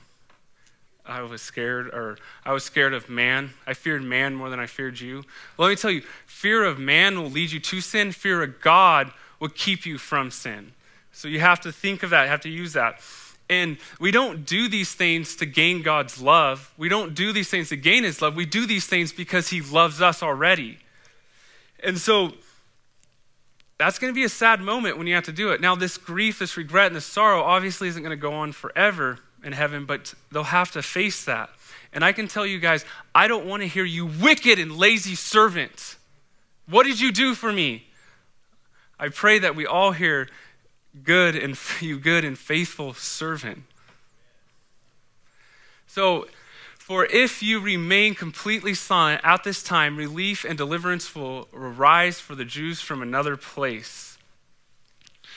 I 1.06 1.20
was 1.22 1.42
scared, 1.42 1.88
or 1.88 2.16
I 2.44 2.52
was 2.52 2.64
scared 2.64 2.94
of 2.94 3.10
man. 3.10 3.50
I 3.66 3.74
feared 3.74 4.02
man 4.02 4.34
more 4.34 4.48
than 4.48 4.58
I 4.58 4.66
feared 4.66 5.00
you. 5.00 5.24
Let 5.58 5.68
me 5.68 5.76
tell 5.76 5.90
you 5.90 6.02
fear 6.26 6.64
of 6.64 6.78
man 6.78 7.20
will 7.20 7.30
lead 7.30 7.52
you 7.52 7.60
to 7.60 7.80
sin, 7.80 8.12
fear 8.12 8.42
of 8.42 8.60
God 8.60 9.12
will 9.38 9.50
keep 9.50 9.84
you 9.84 9.98
from 9.98 10.30
sin. 10.30 10.72
So 11.12 11.28
you 11.28 11.40
have 11.40 11.60
to 11.60 11.72
think 11.72 12.02
of 12.02 12.10
that, 12.10 12.24
you 12.24 12.28
have 12.30 12.40
to 12.42 12.48
use 12.48 12.72
that. 12.72 13.00
And 13.50 13.76
we 14.00 14.10
don't 14.10 14.46
do 14.46 14.68
these 14.68 14.94
things 14.94 15.36
to 15.36 15.46
gain 15.46 15.82
God's 15.82 16.20
love. 16.20 16.72
We 16.78 16.88
don't 16.88 17.14
do 17.14 17.32
these 17.32 17.50
things 17.50 17.68
to 17.68 17.76
gain 17.76 18.02
His 18.02 18.22
love. 18.22 18.34
We 18.34 18.46
do 18.46 18.66
these 18.66 18.86
things 18.86 19.12
because 19.12 19.48
He 19.48 19.60
loves 19.60 20.00
us 20.00 20.22
already. 20.22 20.78
And 21.82 21.98
so 21.98 22.32
that's 23.76 23.98
going 23.98 24.10
to 24.10 24.14
be 24.14 24.24
a 24.24 24.30
sad 24.30 24.62
moment 24.62 24.96
when 24.96 25.06
you 25.06 25.14
have 25.14 25.24
to 25.24 25.32
do 25.32 25.50
it. 25.50 25.60
Now, 25.60 25.74
this 25.74 25.98
grief, 25.98 26.38
this 26.38 26.56
regret, 26.56 26.86
and 26.86 26.96
this 26.96 27.04
sorrow 27.04 27.42
obviously 27.42 27.88
isn't 27.88 28.02
going 28.02 28.16
to 28.16 28.20
go 28.20 28.32
on 28.32 28.52
forever 28.52 29.18
in 29.44 29.52
heaven, 29.52 29.84
but 29.84 30.14
they'll 30.32 30.44
have 30.44 30.70
to 30.72 30.82
face 30.82 31.24
that. 31.24 31.50
And 31.92 32.04
I 32.04 32.12
can 32.12 32.26
tell 32.26 32.46
you 32.46 32.58
guys, 32.58 32.84
I 33.14 33.28
don't 33.28 33.46
want 33.46 33.62
to 33.62 33.68
hear 33.68 33.84
you 33.84 34.06
wicked 34.06 34.58
and 34.58 34.76
lazy 34.76 35.14
servant. 35.14 35.96
What 36.68 36.84
did 36.84 37.00
you 37.00 37.12
do 37.12 37.34
for 37.34 37.52
me? 37.52 37.84
I 38.98 39.08
pray 39.08 39.38
that 39.38 39.54
we 39.54 39.66
all 39.66 39.92
hear 39.92 40.28
good 41.02 41.36
and 41.36 41.58
you 41.80 41.98
good 41.98 42.24
and 42.24 42.38
faithful 42.38 42.94
servant. 42.94 43.62
So, 45.86 46.26
for 46.76 47.06
if 47.06 47.42
you 47.42 47.60
remain 47.60 48.14
completely 48.14 48.74
silent 48.74 49.22
at 49.24 49.42
this 49.42 49.62
time, 49.62 49.96
relief 49.96 50.44
and 50.44 50.58
deliverance 50.58 51.14
will 51.14 51.48
arise 51.54 52.20
for 52.20 52.34
the 52.34 52.44
Jews 52.44 52.82
from 52.82 53.00
another 53.00 53.38
place. 53.38 54.18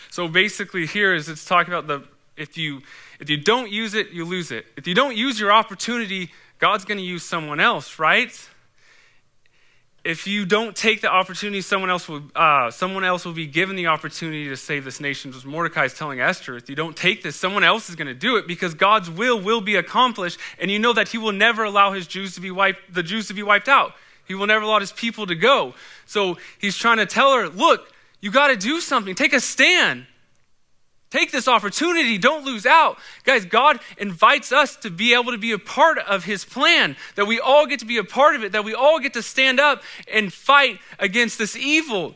So 0.10 0.28
basically, 0.28 0.86
here 0.86 1.13
is 1.13 1.30
it's 1.30 1.46
talking 1.46 1.74
about 1.74 1.88
the 1.88 2.08
if 2.38 2.58
you 2.58 2.82
if 3.19 3.30
you 3.30 3.38
don't 3.38 3.71
use 3.71 3.93
it, 3.93 4.12
you 4.12 4.26
lose 4.26 4.52
it. 4.52 4.65
If 4.78 4.88
you 4.88 4.93
don't 4.93 5.17
use 5.17 5.39
your 5.39 5.52
opportunity, 5.52 6.32
God's 6.60 6.86
going 6.86 7.00
to 7.00 7.04
use 7.04 7.23
someone 7.23 7.60
else, 7.60 8.00
right? 8.00 8.32
If 10.04 10.26
you 10.26 10.45
don't 10.45 10.73
take 10.73 11.02
the 11.02 11.12
opportunity, 11.12 11.60
someone 11.60 11.89
else 11.89 12.08
will, 12.08 12.21
uh, 12.34 12.71
someone 12.71 13.04
else 13.04 13.26
will 13.26 13.34
be 13.34 13.45
given 13.45 13.76
the 13.76 13.88
opportunity 13.88 14.47
to 14.47 14.56
save 14.56 14.86
this 14.86 15.02
nation. 15.02 15.34
As 15.36 15.43
Mordecai 15.43 15.84
is 15.84 15.93
telling 15.93 16.21
Esther, 16.21 16.56
if 16.56 16.69
you 16.69 16.76
don't 16.76 16.95
take 16.95 17.23
this, 17.23 17.36
someone 17.36 17.63
else 17.63 17.89
is 17.89 17.95
going 17.95 18.08
to 18.08 18.13
do 18.13 18.38
it 18.38 18.47
because 18.47 18.73
God's 18.73 19.10
will 19.10 19.41
will 19.41 19.60
be 19.60 19.76
accomplished, 19.76 20.39
and 20.60 20.71
you 20.71 20.80
know 20.80 20.93
that 20.93 21.10
He 21.10 21.17
will 21.17 21.34
never 21.34 21.65
allow 21.65 21.91
His 21.91 22.08
Jews 22.08 22.36
to 22.36 22.41
be 22.41 22.52
wiped, 22.52 22.93
the 22.93 23.04
Jews 23.04 23.28
to 23.28 23.34
be 23.34 23.43
wiped 23.43 23.67
out. 23.67 23.93
He 24.26 24.34
will 24.34 24.47
never 24.47 24.63
allow 24.63 24.80
His 24.80 24.93
people 24.93 25.26
to 25.28 25.36
go. 25.36 25.73
So 26.06 26.38
He's 26.58 26.78
trying 26.78 26.97
to 26.97 27.06
tell 27.06 27.34
her, 27.34 27.50
look, 27.50 27.91
you 28.21 28.32
got 28.32 28.47
to 28.47 28.56
do 28.56 28.80
something. 28.80 29.13
Take 29.13 29.34
a 29.34 29.41
stand. 29.41 30.06
Take 31.10 31.32
this 31.32 31.48
opportunity. 31.48 32.17
Don't 32.17 32.43
lose 32.43 32.65
out. 32.65 32.98
Guys, 33.24 33.46
God 33.46 33.80
invites 33.98 34.52
us 34.52 34.76
to 34.78 34.89
be 34.89 35.13
able 35.13 35.32
to 35.32 35.38
be 35.38 35.54
a 35.54 35.60
part 35.60 35.98
of 36.00 36.26
His 36.26 36.43
plan, 36.43 36.98
that 37.15 37.26
we 37.26 37.39
all 37.39 37.65
get 37.65 37.80
to 37.80 37.86
be 37.86 37.98
a 37.98 38.04
part 38.04 38.36
of 38.36 38.43
it, 38.43 38.52
that 38.52 38.65
we 38.65 38.74
all 38.74 39.00
get 39.00 39.13
to 39.13 39.22
stand 39.22 39.60
up 39.60 39.84
and 40.12 40.34
fight 40.34 40.80
against 41.00 41.38
this 41.38 41.56
evil. 41.56 42.15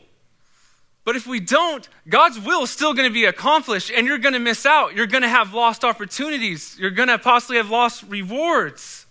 But 1.04 1.16
if 1.16 1.26
we 1.26 1.40
don't, 1.40 1.88
God's 2.08 2.38
will 2.38 2.62
is 2.62 2.70
still 2.70 2.94
going 2.94 3.08
to 3.08 3.12
be 3.12 3.24
accomplished 3.24 3.90
and 3.90 4.06
you're 4.06 4.18
going 4.18 4.34
to 4.34 4.38
miss 4.38 4.64
out. 4.64 4.94
You're 4.94 5.08
going 5.08 5.22
to 5.22 5.28
have 5.28 5.52
lost 5.52 5.84
opportunities. 5.84 6.76
You're 6.78 6.90
going 6.90 7.08
to 7.08 7.18
possibly 7.18 7.56
have 7.56 7.70
lost 7.70 8.04
rewards. 8.04 9.06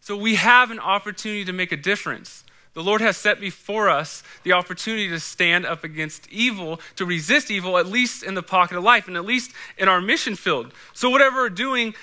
So 0.00 0.16
we 0.16 0.36
have 0.36 0.70
an 0.70 0.78
opportunity 0.78 1.44
to 1.44 1.52
make 1.52 1.72
a 1.72 1.76
difference. 1.76 2.44
The 2.74 2.82
Lord 2.82 3.00
has 3.00 3.16
set 3.16 3.40
before 3.40 3.88
us 3.88 4.22
the 4.44 4.52
opportunity 4.52 5.08
to 5.08 5.18
stand 5.18 5.66
up 5.66 5.82
against 5.82 6.28
evil, 6.30 6.80
to 6.96 7.04
resist 7.04 7.50
evil, 7.50 7.76
at 7.78 7.86
least 7.86 8.22
in 8.22 8.34
the 8.34 8.42
pocket 8.42 8.76
of 8.76 8.84
life 8.84 9.08
and 9.08 9.16
at 9.16 9.24
least 9.24 9.52
in 9.76 9.88
our 9.88 10.00
mission 10.00 10.36
field. 10.36 10.72
So, 10.92 11.10
whatever 11.10 11.38
we're 11.38 11.48
doing, 11.48 11.94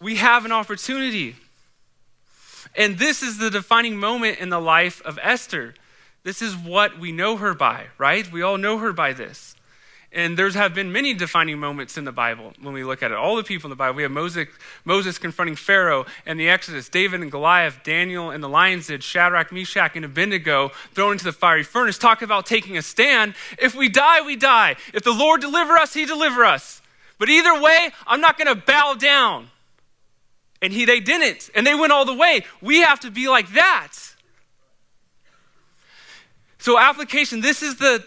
we 0.00 0.16
have 0.16 0.44
an 0.44 0.52
opportunity. 0.52 1.36
And 2.74 2.98
this 2.98 3.22
is 3.22 3.38
the 3.38 3.50
defining 3.50 3.96
moment 3.96 4.38
in 4.38 4.48
the 4.48 4.60
life 4.60 5.00
of 5.02 5.18
Esther. 5.22 5.74
This 6.22 6.42
is 6.42 6.56
what 6.56 6.98
we 6.98 7.12
know 7.12 7.36
her 7.36 7.54
by, 7.54 7.86
right? 7.96 8.30
We 8.30 8.42
all 8.42 8.58
know 8.58 8.78
her 8.78 8.92
by 8.92 9.12
this. 9.12 9.54
And 10.12 10.36
there's 10.36 10.56
have 10.56 10.74
been 10.74 10.90
many 10.90 11.14
defining 11.14 11.60
moments 11.60 11.96
in 11.96 12.04
the 12.04 12.10
Bible 12.10 12.52
when 12.60 12.74
we 12.74 12.82
look 12.82 13.00
at 13.00 13.12
it. 13.12 13.16
All 13.16 13.36
the 13.36 13.44
people 13.44 13.68
in 13.68 13.70
the 13.70 13.76
Bible. 13.76 13.94
We 13.94 14.02
have 14.02 14.10
Moses, 14.10 14.48
Moses 14.84 15.18
confronting 15.18 15.54
Pharaoh 15.54 16.04
and 16.26 16.38
the 16.38 16.48
Exodus, 16.48 16.88
David 16.88 17.20
and 17.20 17.30
Goliath, 17.30 17.84
Daniel 17.84 18.30
and 18.30 18.42
the 18.42 18.48
lion's 18.48 18.88
den, 18.88 19.00
Shadrach, 19.00 19.52
Meshach, 19.52 19.94
and 19.94 20.04
Abednego 20.04 20.70
thrown 20.94 21.12
into 21.12 21.24
the 21.24 21.32
fiery 21.32 21.62
furnace. 21.62 21.96
Talk 21.96 22.22
about 22.22 22.44
taking 22.44 22.76
a 22.76 22.82
stand. 22.82 23.34
If 23.56 23.76
we 23.76 23.88
die, 23.88 24.22
we 24.22 24.34
die. 24.34 24.74
If 24.92 25.04
the 25.04 25.12
Lord 25.12 25.40
deliver 25.40 25.74
us, 25.74 25.94
he 25.94 26.06
deliver 26.06 26.44
us. 26.44 26.82
But 27.18 27.28
either 27.28 27.60
way, 27.60 27.90
I'm 28.04 28.20
not 28.20 28.36
going 28.36 28.52
to 28.52 28.60
bow 28.60 28.94
down. 28.94 29.48
And 30.60 30.72
he, 30.72 30.86
they 30.86 30.98
didn't. 30.98 31.50
And 31.54 31.64
they 31.64 31.74
went 31.74 31.92
all 31.92 32.04
the 32.04 32.14
way. 32.14 32.44
We 32.60 32.80
have 32.80 32.98
to 33.00 33.12
be 33.12 33.28
like 33.28 33.52
that. 33.52 33.92
So 36.58 36.78
application, 36.78 37.40
this 37.40 37.62
is 37.62 37.76
the 37.76 38.04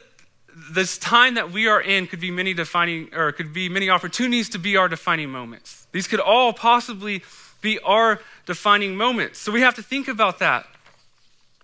this 0.55 0.97
time 0.97 1.35
that 1.35 1.51
we 1.51 1.67
are 1.67 1.81
in 1.81 2.07
could 2.07 2.19
be 2.19 2.31
many 2.31 2.53
defining 2.53 3.13
or 3.13 3.31
could 3.31 3.53
be 3.53 3.69
many 3.69 3.89
opportunities 3.89 4.49
to 4.49 4.59
be 4.59 4.77
our 4.77 4.87
defining 4.87 5.29
moments. 5.29 5.87
These 5.91 6.07
could 6.07 6.19
all 6.19 6.53
possibly 6.53 7.23
be 7.61 7.79
our 7.79 8.19
defining 8.45 8.95
moments. 8.95 9.39
So 9.39 9.51
we 9.51 9.61
have 9.61 9.75
to 9.75 9.83
think 9.83 10.07
about 10.07 10.39
that. 10.39 10.67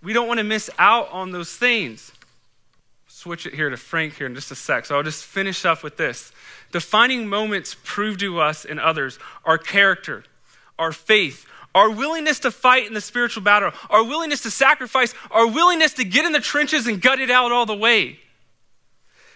We 0.01 0.13
don't 0.13 0.27
want 0.27 0.39
to 0.39 0.43
miss 0.43 0.69
out 0.79 1.09
on 1.11 1.31
those 1.31 1.53
things. 1.53 2.11
Switch 3.07 3.45
it 3.45 3.53
here 3.53 3.69
to 3.69 3.77
Frank 3.77 4.15
here 4.15 4.27
in 4.27 4.33
just 4.33 4.49
a 4.49 4.55
sec. 4.55 4.85
So 4.85 4.95
I'll 4.95 5.03
just 5.03 5.25
finish 5.25 5.65
up 5.65 5.83
with 5.83 5.97
this. 5.97 6.31
Defining 6.71 7.27
moments 7.27 7.75
prove 7.83 8.17
to 8.19 8.39
us 8.39 8.63
and 8.63 8.79
others 8.79 9.19
our 9.43 9.57
character, 9.57 10.23
our 10.77 10.91
faith, 10.93 11.45
our 11.75 11.89
willingness 11.89 12.39
to 12.39 12.51
fight 12.51 12.87
in 12.87 12.93
the 12.93 13.01
spiritual 13.01 13.43
battle, 13.43 13.71
our 13.89 14.03
willingness 14.03 14.41
to 14.41 14.51
sacrifice, 14.51 15.13
our 15.31 15.47
willingness 15.47 15.93
to 15.93 16.05
get 16.05 16.25
in 16.25 16.31
the 16.31 16.39
trenches 16.39 16.87
and 16.87 17.01
gut 17.01 17.19
it 17.19 17.29
out 17.29 17.51
all 17.51 17.65
the 17.65 17.75
way. 17.75 18.19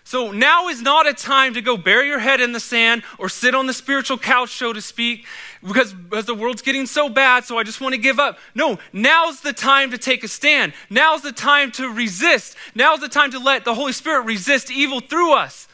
So 0.06 0.32
now 0.32 0.68
is 0.68 0.82
not 0.82 1.08
a 1.08 1.14
time 1.14 1.54
to 1.54 1.62
go 1.62 1.78
bury 1.78 2.08
your 2.08 2.20
head 2.20 2.42
in 2.42 2.52
the 2.52 2.60
sand 2.60 3.04
or 3.18 3.30
sit 3.30 3.56
on 3.56 3.68
the 3.68 3.74
spiritual 3.74 4.18
couch, 4.18 4.52
so 4.52 4.74
to 4.74 4.82
speak, 4.82 5.26
because, 5.66 5.94
because 5.94 6.26
the 6.26 6.36
world's 6.36 6.62
getting 6.62 6.86
so 6.86 7.08
bad, 7.08 7.46
so 7.46 7.58
I 7.58 7.64
just 7.64 7.80
want 7.80 7.96
to 7.96 8.02
give 8.02 8.20
up. 8.20 8.38
No, 8.54 8.80
now's 8.92 9.42
the 9.42 9.54
time 9.54 9.92
to 9.92 9.98
take 9.98 10.24
a 10.24 10.28
stand. 10.28 10.74
Now's 10.90 11.22
the 11.22 11.32
time 11.32 11.72
to 11.74 11.90
resist. 11.90 12.58
Now's 12.76 13.00
the 13.00 13.08
time 13.08 13.32
to 13.32 13.40
let 13.40 13.64
the 13.64 13.74
Holy 13.74 13.94
Spirit 13.94 14.26
resist 14.26 14.70
evil 14.70 15.00
through 15.00 15.34
us. 15.34 15.70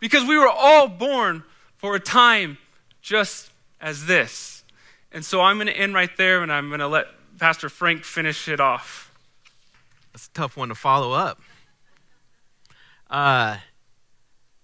Because 0.00 0.24
we 0.24 0.36
were 0.36 0.48
all 0.48 0.88
born 0.88 1.44
for 1.76 1.94
a 1.94 2.00
time 2.00 2.58
just 3.00 3.50
as 3.80 4.06
this. 4.06 4.64
And 5.12 5.24
so 5.24 5.40
I'm 5.40 5.56
going 5.56 5.68
to 5.68 5.76
end 5.76 5.94
right 5.94 6.14
there 6.16 6.42
and 6.42 6.52
I'm 6.52 6.68
going 6.68 6.80
to 6.80 6.88
let 6.88 7.06
Pastor 7.38 7.68
Frank 7.68 8.04
finish 8.04 8.48
it 8.48 8.60
off. 8.60 9.12
That's 10.12 10.26
a 10.26 10.30
tough 10.30 10.56
one 10.56 10.68
to 10.68 10.74
follow 10.74 11.12
up. 11.12 11.40
Uh, 13.10 13.56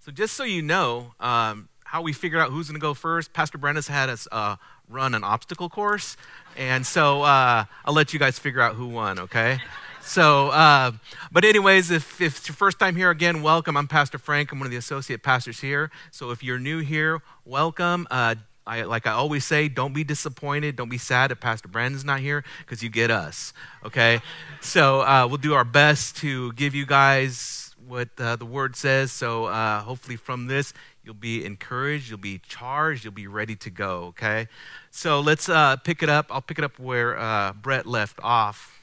so 0.01 0.13
just 0.13 0.35
so 0.35 0.45
you 0.45 0.63
know, 0.63 1.15
um, 1.21 1.69
how 1.85 2.03
we 2.03 2.13
figured 2.13 2.41
out 2.41 2.51
who's 2.51 2.69
going 2.69 2.79
to 2.79 2.81
go 2.81 2.95
first, 2.95 3.33
Pastor 3.33 3.57
Brandon's 3.57 3.89
had 3.89 4.09
us 4.09 4.29
uh, 4.31 4.57
run 4.89 5.15
an 5.15 5.25
obstacle 5.25 5.69
course, 5.69 6.17
and 6.57 6.85
so 6.85 7.23
uh, 7.23 7.65
I'll 7.85 7.95
let 7.95 8.13
you 8.13 8.19
guys 8.19 8.39
figure 8.39 8.61
out 8.61 8.75
who 8.75 8.89
won. 8.89 9.19
Okay. 9.19 9.59
So, 10.03 10.49
uh, 10.49 10.93
but 11.33 11.47
anyways, 11.47 11.91
if, 11.91 12.21
if 12.21 12.37
it's 12.37 12.49
your 12.49 12.55
first 12.55 12.79
time 12.79 12.95
here 12.95 13.11
again, 13.11 13.41
welcome. 13.41 13.75
I'm 13.75 13.89
Pastor 13.89 14.19
Frank. 14.19 14.53
I'm 14.53 14.59
one 14.59 14.67
of 14.67 14.71
the 14.71 14.77
associate 14.77 15.23
pastors 15.23 15.61
here. 15.61 15.91
So 16.11 16.31
if 16.31 16.45
you're 16.45 16.59
new 16.59 16.81
here, 16.81 17.23
welcome. 17.47 18.07
Uh, 18.11 18.35
I, 18.67 18.83
like 18.83 19.07
I 19.07 19.13
always 19.13 19.47
say, 19.47 19.69
don't 19.69 19.95
be 19.95 20.05
disappointed. 20.05 20.77
Don't 20.77 20.91
be 20.91 20.99
sad 20.99 21.31
if 21.31 21.41
Pastor 21.41 21.69
Brandon's 21.69 22.05
not 22.05 22.21
here 22.21 22.45
because 22.59 22.83
you 22.83 22.91
get 22.91 23.11
us. 23.11 23.55
Okay? 23.83 24.21
so 24.61 25.01
uh, 25.01 25.27
we'll 25.27 25.39
do 25.39 25.55
our 25.55 25.65
best 25.65 26.19
to 26.19 26.53
give 26.53 26.75
you 26.75 26.85
guys 26.85 27.64
what 27.87 28.09
uh, 28.19 28.37
the 28.37 28.45
word 28.47 28.77
says. 28.77 29.13
So 29.13 29.47
uh, 29.47 29.81
hopefully, 29.81 30.17
from 30.17 30.47
this, 30.47 30.73
you'll 31.03 31.15
be 31.15 31.45
encouraged, 31.45 32.09
you'll 32.09 32.19
be 32.19 32.39
charged, 32.39 33.05
you'll 33.05 33.13
be 33.13 33.27
ready 33.27 33.57
to 33.57 33.71
go. 33.71 34.05
Okay. 34.07 34.49
So 34.91 35.21
let's 35.21 35.49
uh, 35.49 35.77
pick 35.77 36.03
it 36.03 36.09
up. 36.09 36.27
I'll 36.31 36.43
pick 36.43 36.59
it 36.59 36.65
up 36.65 36.79
where 36.79 37.19
uh, 37.19 37.53
Brett 37.53 37.87
left 37.87 38.19
off. 38.23 38.81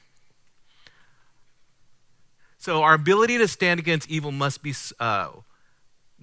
So 2.58 2.84
our 2.84 2.94
ability 2.94 3.38
to 3.40 3.48
stand 3.48 3.80
against 3.80 4.10
evil 4.10 4.32
must 4.32 4.62
be 4.62 4.74
uh, 5.00 5.30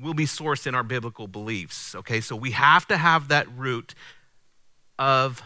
will 0.00 0.14
be 0.14 0.26
sourced 0.26 0.66
in 0.66 0.74
our 0.74 0.84
biblical 0.84 1.26
beliefs. 1.26 1.94
Okay. 1.94 2.20
So 2.20 2.36
we 2.36 2.52
have 2.52 2.86
to 2.88 2.96
have 2.96 3.28
that 3.28 3.46
root 3.56 3.94
of 4.98 5.42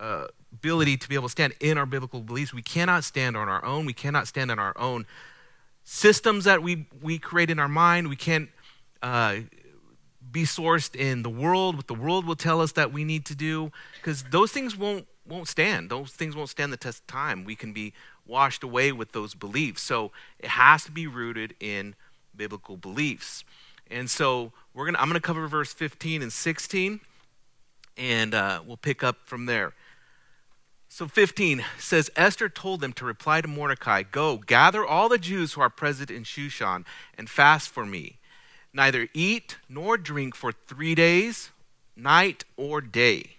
uh, 0.00 0.26
ability 0.52 0.96
to 0.96 1.08
be 1.08 1.14
able 1.14 1.28
to 1.28 1.32
stand 1.32 1.54
in 1.60 1.78
our 1.78 1.86
biblical 1.86 2.20
beliefs. 2.20 2.52
We 2.54 2.62
cannot 2.62 3.04
stand 3.04 3.36
on 3.36 3.48
our 3.48 3.64
own. 3.64 3.86
We 3.86 3.92
cannot 3.92 4.28
stand 4.28 4.50
on 4.50 4.58
our 4.58 4.76
own 4.78 5.06
systems 5.84 6.44
that 6.44 6.62
we, 6.62 6.86
we 7.00 7.18
create 7.18 7.50
in 7.50 7.58
our 7.58 7.68
mind. 7.68 8.08
We 8.08 8.16
can't 8.16 8.48
uh, 9.02 9.36
be 10.30 10.42
sourced 10.42 10.96
in 10.96 11.22
the 11.22 11.30
world, 11.30 11.76
what 11.76 11.86
the 11.86 11.94
world 11.94 12.26
will 12.26 12.36
tell 12.36 12.60
us 12.60 12.72
that 12.72 12.92
we 12.92 13.04
need 13.04 13.24
to 13.26 13.34
do, 13.34 13.70
because 13.96 14.24
those 14.24 14.50
things 14.50 14.76
won't, 14.76 15.06
won't 15.28 15.46
stand. 15.46 15.90
Those 15.90 16.10
things 16.10 16.34
won't 16.34 16.48
stand 16.48 16.72
the 16.72 16.76
test 16.76 17.00
of 17.00 17.06
time. 17.06 17.44
We 17.44 17.54
can 17.54 17.72
be 17.72 17.92
washed 18.26 18.62
away 18.62 18.90
with 18.90 19.12
those 19.12 19.34
beliefs. 19.34 19.82
So 19.82 20.10
it 20.38 20.48
has 20.48 20.84
to 20.84 20.90
be 20.90 21.06
rooted 21.06 21.54
in 21.60 21.94
biblical 22.34 22.76
beliefs. 22.76 23.44
And 23.90 24.10
so 24.10 24.52
we're 24.72 24.86
gonna, 24.86 24.98
I'm 24.98 25.08
going 25.08 25.20
to 25.20 25.26
cover 25.26 25.46
verse 25.46 25.72
15 25.72 26.22
and 26.22 26.32
16, 26.32 27.00
and 27.96 28.34
uh, 28.34 28.60
we'll 28.66 28.76
pick 28.76 29.04
up 29.04 29.18
from 29.24 29.46
there. 29.46 29.72
So 30.94 31.08
15 31.08 31.64
says 31.76 32.08
Esther 32.14 32.48
told 32.48 32.80
them 32.80 32.92
to 32.92 33.04
reply 33.04 33.40
to 33.40 33.48
Mordecai, 33.48 34.04
Go, 34.04 34.36
gather 34.36 34.86
all 34.86 35.08
the 35.08 35.18
Jews 35.18 35.54
who 35.54 35.60
are 35.60 35.68
present 35.68 36.08
in 36.08 36.22
Shushan 36.22 36.84
and 37.18 37.28
fast 37.28 37.68
for 37.68 37.84
me. 37.84 38.18
Neither 38.72 39.08
eat 39.12 39.56
nor 39.68 39.98
drink 39.98 40.36
for 40.36 40.52
three 40.52 40.94
days, 40.94 41.50
night 41.96 42.44
or 42.56 42.80
day. 42.80 43.30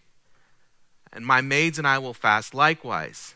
And 1.14 1.26
my 1.26 1.40
maids 1.40 1.78
and 1.78 1.88
I 1.88 1.98
will 1.98 2.14
fast 2.14 2.54
likewise. 2.54 3.36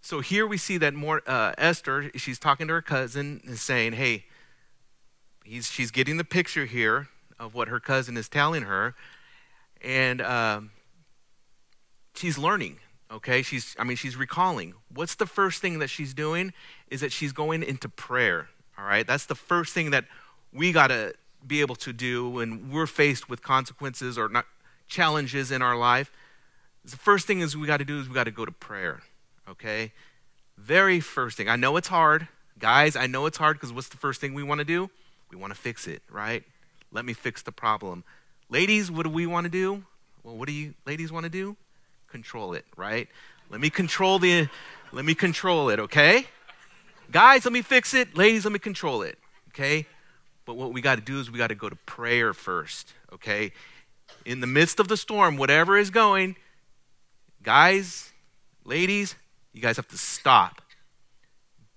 So 0.00 0.20
here 0.20 0.46
we 0.46 0.56
see 0.56 0.78
that 0.78 0.94
more, 0.94 1.20
uh, 1.26 1.52
Esther, 1.58 2.10
she's 2.14 2.38
talking 2.38 2.66
to 2.68 2.72
her 2.72 2.80
cousin 2.80 3.42
and 3.46 3.58
saying, 3.58 3.92
Hey, 3.92 4.24
he's, 5.44 5.70
she's 5.70 5.90
getting 5.90 6.16
the 6.16 6.24
picture 6.24 6.64
here 6.64 7.08
of 7.38 7.54
what 7.54 7.68
her 7.68 7.78
cousin 7.78 8.16
is 8.16 8.30
telling 8.30 8.62
her. 8.62 8.94
And. 9.82 10.22
Uh, 10.22 10.60
she's 12.14 12.38
learning 12.38 12.78
okay? 13.12 13.42
She's 13.42 13.74
i 13.78 13.84
mean 13.84 13.96
she's 13.96 14.16
recalling. 14.16 14.74
What's 14.92 15.14
the 15.14 15.26
first 15.26 15.60
thing 15.60 15.78
that 15.80 15.88
she's 15.88 16.14
doing 16.14 16.52
is 16.88 17.00
that 17.00 17.12
she's 17.12 17.32
going 17.32 17.62
into 17.62 17.88
prayer 17.88 18.48
all 18.80 18.86
right? 18.86 19.06
That's 19.06 19.26
the 19.26 19.34
first 19.34 19.74
thing 19.74 19.90
that 19.90 20.06
we 20.52 20.72
got 20.72 20.88
to 20.88 21.14
be 21.46 21.60
able 21.60 21.76
to 21.76 21.92
do 21.92 22.28
when 22.28 22.70
we're 22.70 22.86
faced 22.86 23.28
with 23.28 23.42
consequences 23.42 24.16
or 24.16 24.28
not 24.28 24.46
challenges 24.88 25.50
in 25.50 25.62
our 25.62 25.76
life. 25.76 26.10
The 26.84 26.96
first 26.96 27.26
thing 27.26 27.40
is 27.40 27.56
we 27.56 27.66
got 27.66 27.76
to 27.76 27.84
do 27.84 28.00
is 28.00 28.08
we 28.08 28.14
got 28.14 28.24
to 28.24 28.30
go 28.30 28.44
to 28.44 28.52
prayer 28.52 29.00
okay? 29.48 29.92
Very 30.56 31.00
first 31.00 31.36
thing. 31.36 31.48
I 31.48 31.56
know 31.56 31.76
it's 31.76 31.88
hard. 31.88 32.28
Guys 32.58 32.94
i 32.94 33.06
know 33.06 33.24
it's 33.24 33.38
hard 33.38 33.56
because 33.56 33.72
what's 33.72 33.88
the 33.88 33.96
first 33.96 34.20
thing 34.20 34.34
we 34.34 34.42
want 34.42 34.58
to 34.58 34.64
do? 34.64 34.90
We 35.30 35.36
want 35.36 35.52
to 35.52 35.58
fix 35.58 35.86
it 35.86 36.02
right? 36.10 36.42
Let 36.92 37.04
me 37.04 37.12
fix 37.12 37.42
the 37.42 37.52
problem. 37.52 38.04
Ladies 38.48 38.90
what 38.90 39.04
do 39.04 39.10
we 39.10 39.26
want 39.26 39.44
to 39.44 39.50
do? 39.50 39.84
Well 40.22 40.36
what 40.36 40.46
do 40.46 40.52
you 40.54 40.74
ladies 40.86 41.12
want 41.12 41.24
to 41.24 41.30
do 41.30 41.56
control 42.10 42.54
it, 42.54 42.64
right? 42.76 43.08
Let 43.48 43.60
me 43.60 43.70
control 43.70 44.18
the 44.18 44.48
let 44.92 45.04
me 45.04 45.14
control 45.14 45.70
it, 45.70 45.78
okay? 45.78 46.26
Guys, 47.10 47.44
let 47.44 47.52
me 47.52 47.62
fix 47.62 47.94
it. 47.94 48.16
Ladies, 48.16 48.44
let 48.44 48.52
me 48.52 48.58
control 48.58 49.02
it, 49.02 49.18
okay? 49.48 49.86
But 50.44 50.56
what 50.56 50.72
we 50.72 50.80
got 50.80 50.96
to 50.96 51.00
do 51.00 51.20
is 51.20 51.30
we 51.30 51.38
got 51.38 51.48
to 51.48 51.54
go 51.54 51.68
to 51.68 51.76
prayer 51.76 52.32
first, 52.32 52.92
okay? 53.12 53.52
In 54.24 54.40
the 54.40 54.46
midst 54.46 54.80
of 54.80 54.88
the 54.88 54.96
storm, 54.96 55.36
whatever 55.36 55.78
is 55.78 55.90
going, 55.90 56.36
guys, 57.42 58.10
ladies, 58.64 59.14
you 59.52 59.60
guys 59.60 59.76
have 59.76 59.88
to 59.88 59.98
stop. 59.98 60.60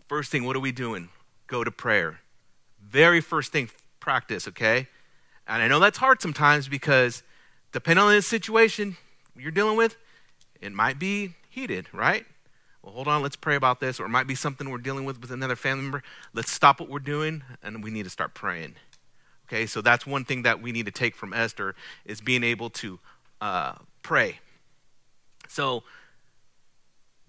First 0.07 0.31
thing, 0.31 0.43
what 0.45 0.55
are 0.55 0.59
we 0.59 0.71
doing? 0.71 1.09
Go 1.47 1.63
to 1.63 1.71
prayer. 1.71 2.19
Very 2.81 3.21
first 3.21 3.51
thing, 3.51 3.69
practice, 3.99 4.47
okay? 4.47 4.87
And 5.47 5.61
I 5.61 5.67
know 5.67 5.79
that's 5.79 5.97
hard 5.97 6.21
sometimes 6.21 6.67
because 6.67 7.21
depending 7.71 8.03
on 8.03 8.13
the 8.13 8.21
situation 8.21 8.97
you're 9.35 9.51
dealing 9.51 9.77
with, 9.77 9.97
it 10.63 10.71
might 10.71 10.97
be 10.97 11.35
heated, 11.49 11.87
right? 11.91 12.25
Well, 12.81 12.93
hold 12.93 13.07
on, 13.07 13.21
let's 13.21 13.35
pray 13.35 13.55
about 13.55 13.79
this. 13.79 13.99
Or 13.99 14.05
it 14.05 14.09
might 14.09 14.27
be 14.27 14.35
something 14.35 14.69
we're 14.69 14.77
dealing 14.77 15.05
with 15.05 15.21
with 15.21 15.31
another 15.31 15.55
family 15.55 15.83
member. 15.83 16.03
Let's 16.33 16.51
stop 16.51 16.79
what 16.79 16.89
we're 16.89 16.99
doing 16.99 17.43
and 17.61 17.83
we 17.83 17.91
need 17.91 18.03
to 18.03 18.09
start 18.09 18.33
praying. 18.33 18.75
Okay, 19.47 19.65
so 19.65 19.81
that's 19.81 20.07
one 20.07 20.25
thing 20.25 20.43
that 20.43 20.61
we 20.61 20.71
need 20.71 20.85
to 20.85 20.91
take 20.91 21.15
from 21.15 21.33
Esther 21.33 21.75
is 22.05 22.21
being 22.21 22.43
able 22.43 22.69
to 22.71 22.99
uh, 23.41 23.73
pray. 24.01 24.39
So 25.47 25.83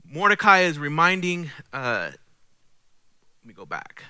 Mordecai 0.08 0.60
is 0.60 0.78
reminding, 0.78 1.50
uh, 1.72 2.10
let 2.12 3.46
me 3.46 3.52
go 3.52 3.66
back. 3.66 4.04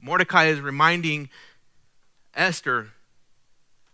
Mordecai 0.00 0.46
is 0.46 0.60
reminding 0.60 1.30
Esther 2.34 2.88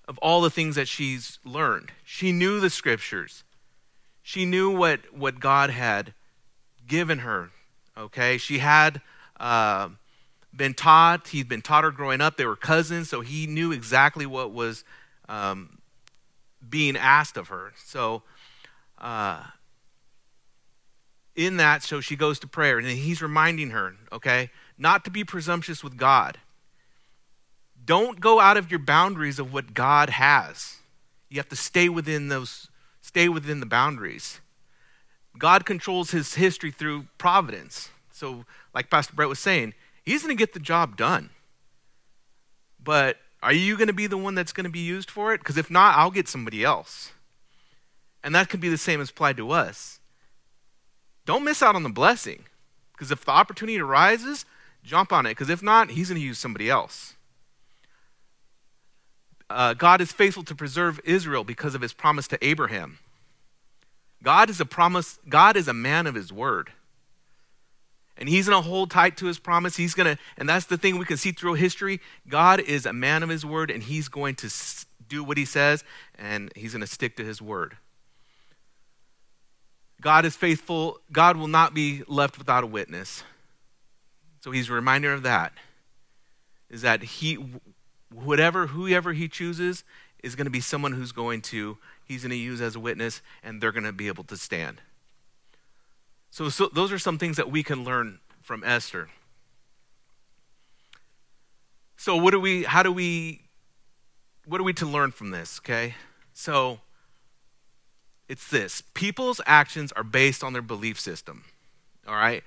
of 0.07 0.19
all 0.19 0.43
the 0.43 0.51
things 0.51 0.77
that 0.77 0.89
she's 0.89 1.39
learned. 1.45 1.91
She 2.05 2.33
knew 2.33 2.61
the 2.61 2.69
scriptures, 2.69 3.45
she 4.27 4.47
knew 4.47 4.71
what, 4.71 5.01
what 5.13 5.39
God 5.39 5.69
had 5.69 6.15
given 6.89 7.19
her. 7.19 7.51
Okay? 7.97 8.39
She 8.39 8.59
had 8.59 9.03
uh, 9.39 9.91
been 10.57 10.73
taught, 10.73 11.29
he'd 11.29 11.47
been 11.47 11.61
taught 11.61 11.85
her 11.85 11.91
growing 11.91 12.23
up. 12.23 12.39
They 12.39 12.47
were 12.47 12.57
cousins, 12.57 13.11
so 13.11 13.21
he 13.21 13.47
knew 13.47 13.71
exactly 13.71 14.25
what 14.25 14.51
was 14.51 14.83
um, 15.29 15.79
being 16.67 16.97
asked 16.97 17.37
of 17.37 17.49
her. 17.49 17.75
So, 17.77 18.23
uh, 18.99 19.45
in 21.37 21.59
that, 21.59 21.83
so 21.83 22.01
she 22.01 22.17
goes 22.17 22.39
to 22.39 22.47
prayer, 22.47 22.79
and 22.79 22.89
he's 22.89 23.21
reminding 23.21 23.71
her, 23.71 23.95
okay, 24.11 24.51
not 24.79 25.05
to 25.05 25.11
be 25.11 25.23
presumptuous 25.23 25.85
with 25.85 25.99
God. 25.99 26.39
Don't 27.85 28.21
go 28.21 28.41
out 28.41 28.57
of 28.57 28.71
your 28.71 28.81
boundaries 28.81 29.39
of 29.39 29.53
what 29.53 29.75
God 29.75 30.09
has. 30.09 30.77
You 31.29 31.37
have 31.37 31.51
to 31.51 31.57
stay 31.57 31.91
within 31.91 32.29
those, 32.29 32.71
stay 33.15 33.29
within 33.29 33.61
the 33.61 33.67
boundaries. 33.67 34.41
God 35.39 35.65
controls 35.65 36.11
his 36.11 36.35
history 36.35 36.73
through 36.73 37.07
providence. 37.17 37.91
So, 38.11 38.45
like 38.75 38.91
Pastor 38.91 39.13
Brett 39.15 39.29
was 39.29 39.39
saying, 39.39 39.75
he's 40.05 40.23
going 40.23 40.37
to 40.37 40.39
get 40.39 40.53
the 40.53 40.59
job 40.59 40.97
done. 40.97 41.31
But 42.83 43.19
are 43.41 43.53
you 43.53 43.77
going 43.77 43.87
to 43.87 43.95
be 43.95 44.09
the 44.09 44.17
one 44.17 44.35
that's 44.35 44.53
going 44.53 44.65
to 44.65 44.71
be 44.71 44.81
used 44.81 45.13
for 45.13 45.33
it? 45.33 45.39
Because 45.39 45.57
if 45.57 45.71
not, 45.71 45.97
I'll 45.97 46.11
get 46.11 46.27
somebody 46.27 46.65
else. 46.65 47.13
And 48.25 48.35
that 48.35 48.49
could 48.49 48.61
be 48.61 48.69
the 48.69 48.77
same 48.77 49.01
as 49.01 49.11
applied 49.11 49.37
to 49.37 49.53
us. 49.53 50.01
Don't 51.25 51.45
miss 51.45 51.63
out 51.63 51.77
on 51.77 51.85
the 51.85 51.89
blessing. 51.91 52.47
Because 52.93 53.13
if 53.13 53.25
the 53.25 53.31
opportunity 53.31 53.81
arises, 53.81 54.45
jump 54.83 55.13
on 55.13 55.25
it. 55.25 55.31
Because 55.31 55.51
if 55.51 55.63
not, 55.63 55.91
he's 55.91 56.09
going 56.09 56.21
to 56.21 56.27
use 56.27 56.39
somebody 56.39 56.69
else. 56.69 57.15
Uh, 59.49 59.73
God 59.73 60.01
is 60.01 60.11
faithful 60.11 60.43
to 60.43 60.55
preserve 60.55 61.01
Israel 61.05 61.45
because 61.45 61.77
of 61.77 61.81
his 61.81 61.93
promise 61.93 62.27
to 62.27 62.45
Abraham. 62.45 62.99
God 64.25 64.49
is 64.49 64.59
a 64.59 64.65
promise, 64.65 65.21
God 65.29 65.57
is 65.57 65.69
a 65.69 65.75
man 65.75 66.07
of 66.07 66.15
his 66.15 66.33
word. 66.33 66.71
And 68.17 68.29
he's 68.29 68.49
going 68.49 68.63
to 68.63 68.69
hold 68.69 68.91
tight 68.91 69.17
to 69.19 69.27
his 69.27 69.39
promise. 69.39 69.77
He's 69.77 69.95
going 69.95 70.17
to, 70.17 70.23
and 70.39 70.49
that's 70.49 70.67
the 70.67 70.79
thing 70.79 70.99
we 70.99 71.05
can 71.05 71.17
see 71.17 71.33
through 71.33 71.55
history. 71.55 72.01
God 72.29 72.61
is 72.61 72.87
a 72.87 72.93
man 72.93 73.23
of 73.23 73.29
his 73.29 73.45
word, 73.45 73.71
and 73.71 73.83
he's 73.83 74.09
going 74.09 74.35
to 74.37 74.51
do 75.09 75.23
what 75.23 75.37
he 75.37 75.45
says, 75.45 75.85
and 76.19 76.51
he's 76.57 76.73
going 76.73 76.81
to 76.81 76.87
stick 76.87 77.17
to 77.17 77.25
his 77.25 77.43
word. 77.43 77.77
God 80.01 80.25
is 80.25 80.37
faithful. 80.37 81.01
God 81.13 81.37
will 81.37 81.49
not 81.49 81.75
be 81.75 82.03
left 82.07 82.39
without 82.39 82.65
a 82.65 82.67
witness. 82.67 83.25
So 84.41 84.53
he's 84.53 84.71
a 84.71 84.73
reminder 84.73 85.13
of 85.13 85.23
that. 85.25 85.53
Is 86.71 86.83
that 86.83 87.03
he, 87.03 87.37
whatever, 88.13 88.69
whoever 88.69 89.13
he 89.13 89.29
chooses, 89.29 89.85
is 90.23 90.35
going 90.35 90.47
to 90.47 90.51
be 90.51 90.61
someone 90.61 90.93
who's 90.93 91.13
going 91.13 91.43
to, 91.43 91.79
he's 92.05 92.23
going 92.23 92.31
to 92.31 92.37
use 92.37 92.61
as 92.61 92.77
a 92.77 92.81
witness, 92.81 93.21
and 93.43 93.61
they're 93.61 93.73
going 93.73 93.85
to 93.85 93.93
be 93.93 94.09
able 94.09 94.25
to 94.25 94.37
stand. 94.37 94.81
So, 96.31 96.49
so 96.49 96.69
those 96.73 96.93
are 96.93 96.99
some 96.99 97.19
things 97.19 97.37
that 97.37 97.51
we 97.51 97.63
can 97.63 97.85
learn 97.85 98.19
from 98.43 98.63
Esther. 98.65 99.09
So 101.97 102.17
what 102.17 102.33
do 102.33 102.41
we 102.41 102.65
how 102.65 102.83
do 102.83 102.93
we 102.93 103.41
what 104.45 104.61
are 104.61 104.65
we 104.65 104.75
to 104.75 104.87
learn 104.87 105.11
from 105.11 105.31
this, 105.31 105.61
okay? 105.61 105.95
So 106.35 106.81
it's 108.29 108.51
this. 108.51 108.83
People's 108.93 109.41
actions 109.47 109.93
are 109.93 110.03
based 110.03 110.45
on 110.45 110.53
their 110.53 110.63
belief 110.63 111.01
system. 111.01 111.45
All 112.07 112.15
right? 112.15 112.45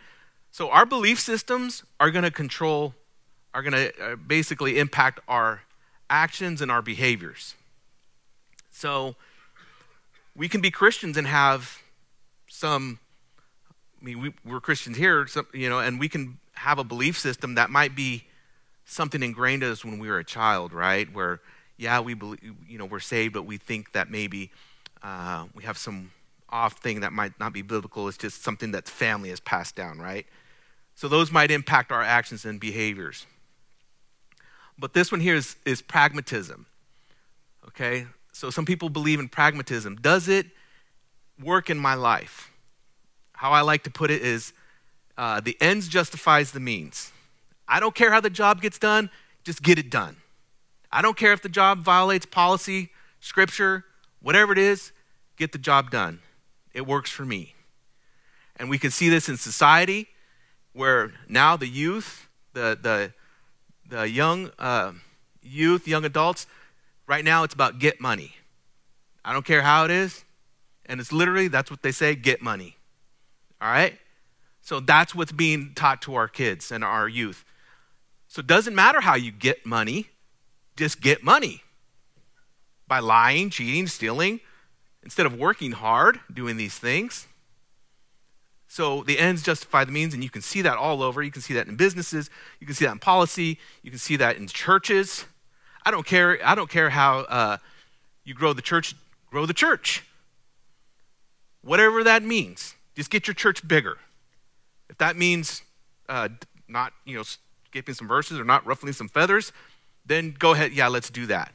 So 0.52 0.70
our 0.70 0.86
belief 0.86 1.20
systems 1.20 1.84
are 2.00 2.12
going 2.12 2.24
to 2.24 2.32
control 2.32 2.94
are 3.54 3.64
going 3.64 3.74
to 3.74 4.04
uh, 4.04 4.16
basically 4.16 4.78
impact 4.78 5.20
our 5.28 5.62
actions 6.10 6.62
and 6.62 6.70
our 6.70 6.82
behaviors. 6.82 7.56
So 8.70 9.16
we 10.38 10.48
can 10.48 10.62
be 10.62 10.72
Christians 10.72 11.18
and 11.18 11.28
have 11.28 11.82
some 12.48 13.00
I 14.00 14.06
mean, 14.06 14.22
we, 14.22 14.34
we're 14.46 14.62
Christians 14.62 14.96
here, 14.96 15.28
you 15.54 15.70
know, 15.70 15.80
and 15.80 16.00
we 16.00 16.08
can 16.08 16.38
have 16.54 16.78
a 16.78 16.84
belief 16.84 17.18
system 17.18 17.56
that 17.56 17.72
might 17.72 17.96
be 17.96 18.26
something 18.86 19.24
ingrained 19.24 19.64
in 19.64 19.72
us 19.72 19.84
when 19.84 19.98
we 19.98 20.08
were 20.08 20.20
a 20.20 20.24
child, 20.24 20.72
right? 20.72 21.12
Where, 21.12 21.42
yeah, 21.78 22.00
we 22.00 22.14
believe, 22.14 22.40
you 22.68 22.78
know, 22.78 22.86
we're 22.86 23.00
saved, 23.00 23.34
but 23.34 23.44
we 23.48 23.58
think 23.58 23.94
that 23.94 24.12
maybe 24.12 24.52
uh, 25.02 25.46
we 25.56 25.64
have 25.64 25.80
some 25.80 26.12
off 26.50 26.74
thing 26.78 27.00
that 27.00 27.12
might 27.12 27.40
not 27.40 27.54
be 27.54 27.64
biblical. 27.64 28.08
It's 28.08 28.18
just 28.18 28.44
something 28.44 28.72
that 28.72 28.88
family 28.88 29.30
has 29.30 29.40
passed 29.40 29.76
down, 29.76 29.98
right? 29.98 30.28
So 30.96 31.08
those 31.08 31.32
might 31.32 31.50
impact 31.50 31.92
our 31.92 32.04
actions 32.04 32.46
and 32.46 32.60
behaviors. 32.60 33.26
But 34.78 34.94
this 34.94 35.12
one 35.12 35.22
here 35.22 35.36
is, 35.36 35.56
is 35.66 35.82
pragmatism. 35.82 36.68
Okay? 37.68 38.06
So 38.38 38.50
some 38.50 38.66
people 38.66 38.90
believe 38.90 39.20
in 39.20 39.30
pragmatism. 39.30 39.96
Does 39.96 40.28
it 40.28 40.48
work 41.40 41.70
in 41.70 41.78
my 41.78 41.96
life? 41.96 42.52
how 43.38 43.52
I 43.52 43.62
like 43.62 43.84
to 43.84 43.92
put 43.92 44.10
it 44.10 44.24
is 44.24 44.52
uh, 45.16 45.40
the 45.40 45.56
ends 45.62 45.88
justifies 45.88 46.52
the 46.52 46.60
means. 46.60 47.12
I 47.68 47.80
don't 47.80 47.94
care 47.94 48.12
how 48.12 48.20
the 48.20 48.32
job 48.32 48.62
gets 48.62 48.80
done, 48.80 49.12
just 49.44 49.62
get 49.62 49.78
it 49.78 49.92
done. 49.92 50.18
I 50.92 51.04
don't 51.04 51.16
care 51.16 51.34
if 51.34 51.44
the 51.44 51.50
job 51.50 51.80
violates 51.80 52.26
policy, 52.26 52.90
scripture, 53.20 53.86
whatever 54.22 54.54
it 54.54 54.58
is, 54.58 54.92
get 55.38 55.52
the 55.52 55.60
job 55.60 55.92
done. 55.92 56.20
It 56.74 56.88
works 56.88 57.12
for 57.12 57.26
me. 57.26 57.54
And 58.56 58.72
we 58.72 58.80
can 58.80 58.90
see 58.90 59.08
this 59.08 59.30
in 59.30 59.38
society 59.38 60.08
where 60.74 61.12
now 61.30 61.58
the 61.58 61.68
youth, 61.68 62.28
the, 62.54 62.78
the, 62.82 63.14
the 63.88 64.10
young 64.10 64.50
uh, 64.58 64.94
youth, 65.44 65.88
young 65.88 66.06
adults, 66.06 66.48
right 67.08 67.24
now 67.24 67.44
it's 67.44 67.54
about 67.54 67.80
get 67.80 68.00
money. 68.00 68.36
I 69.26 69.34
don't 69.34 69.46
care 69.46 69.62
how 69.62 69.86
it 69.86 69.92
is. 69.92 70.24
And 70.86 71.00
it's 71.00 71.12
literally, 71.12 71.48
that's 71.48 71.70
what 71.70 71.82
they 71.82 71.92
say 71.92 72.16
get 72.16 72.42
money. 72.42 72.78
All 73.62 73.70
right? 73.70 73.98
So 74.62 74.80
that's 74.80 75.16
what's 75.16 75.32
being 75.32 75.74
taught 75.76 76.02
to 76.04 76.16
our 76.16 76.28
kids 76.28 76.72
and 76.72 76.84
our 76.84 77.08
youth. 77.08 77.44
So 78.28 78.42
it 78.42 78.48
doesn't 78.48 78.76
matter 78.76 79.02
how 79.02 79.16
you 79.16 79.32
get 79.32 79.66
money, 79.66 80.08
just 80.76 81.02
get 81.02 81.24
money 81.24 81.62
by 82.88 83.00
lying, 83.00 83.50
cheating, 83.50 83.88
stealing, 83.88 84.40
instead 85.04 85.26
of 85.26 85.38
working 85.38 85.72
hard 85.72 86.20
doing 86.34 86.58
these 86.58 86.78
things. 86.78 87.28
So 88.68 89.04
the 89.04 89.18
ends 89.18 89.42
justify 89.42 89.86
the 89.86 89.92
means, 89.92 90.14
and 90.14 90.24
you 90.24 90.30
can 90.30 90.42
see 90.42 90.62
that 90.62 90.78
all 90.78 91.02
over. 91.02 91.24
You 91.24 91.32
can 91.32 91.42
see 91.42 91.54
that 91.54 91.68
in 91.68 91.78
businesses, 91.78 92.30
you 92.60 92.68
can 92.68 92.76
see 92.76 92.86
that 92.86 92.92
in 92.92 93.00
policy, 93.00 93.60
you 93.82 93.90
can 93.90 94.00
see 94.00 94.18
that 94.18 94.36
in 94.36 94.48
churches. 94.48 95.26
I 95.88 95.92
don't 95.92 96.06
care. 96.06 96.38
I 96.46 96.54
don't 96.54 96.70
care 96.70 96.90
how 96.90 97.20
uh, 97.20 97.58
you 98.26 98.34
grow 98.34 98.52
the 98.52 98.62
church. 98.62 98.94
Grow 99.32 99.46
the 99.46 99.54
church, 99.54 100.04
whatever 101.62 102.04
that 102.04 102.24
means. 102.24 102.76
Just 102.98 103.10
get 103.10 103.26
your 103.26 103.34
church 103.34 103.66
bigger. 103.66 103.98
If 104.90 104.98
that 104.98 105.16
means 105.16 105.62
uh, 106.10 106.28
not, 106.68 106.92
you 107.06 107.16
know, 107.16 107.24
skipping 107.68 107.96
some 107.96 108.06
verses 108.06 108.38
or 108.38 108.44
not 108.44 108.66
ruffling 108.66 108.92
some 108.92 109.08
feathers, 109.08 109.54
then 110.06 110.36
go 110.38 110.52
ahead. 110.52 110.74
Yeah, 110.74 110.90
let's 110.90 111.10
do 111.10 111.26
that. 111.28 111.54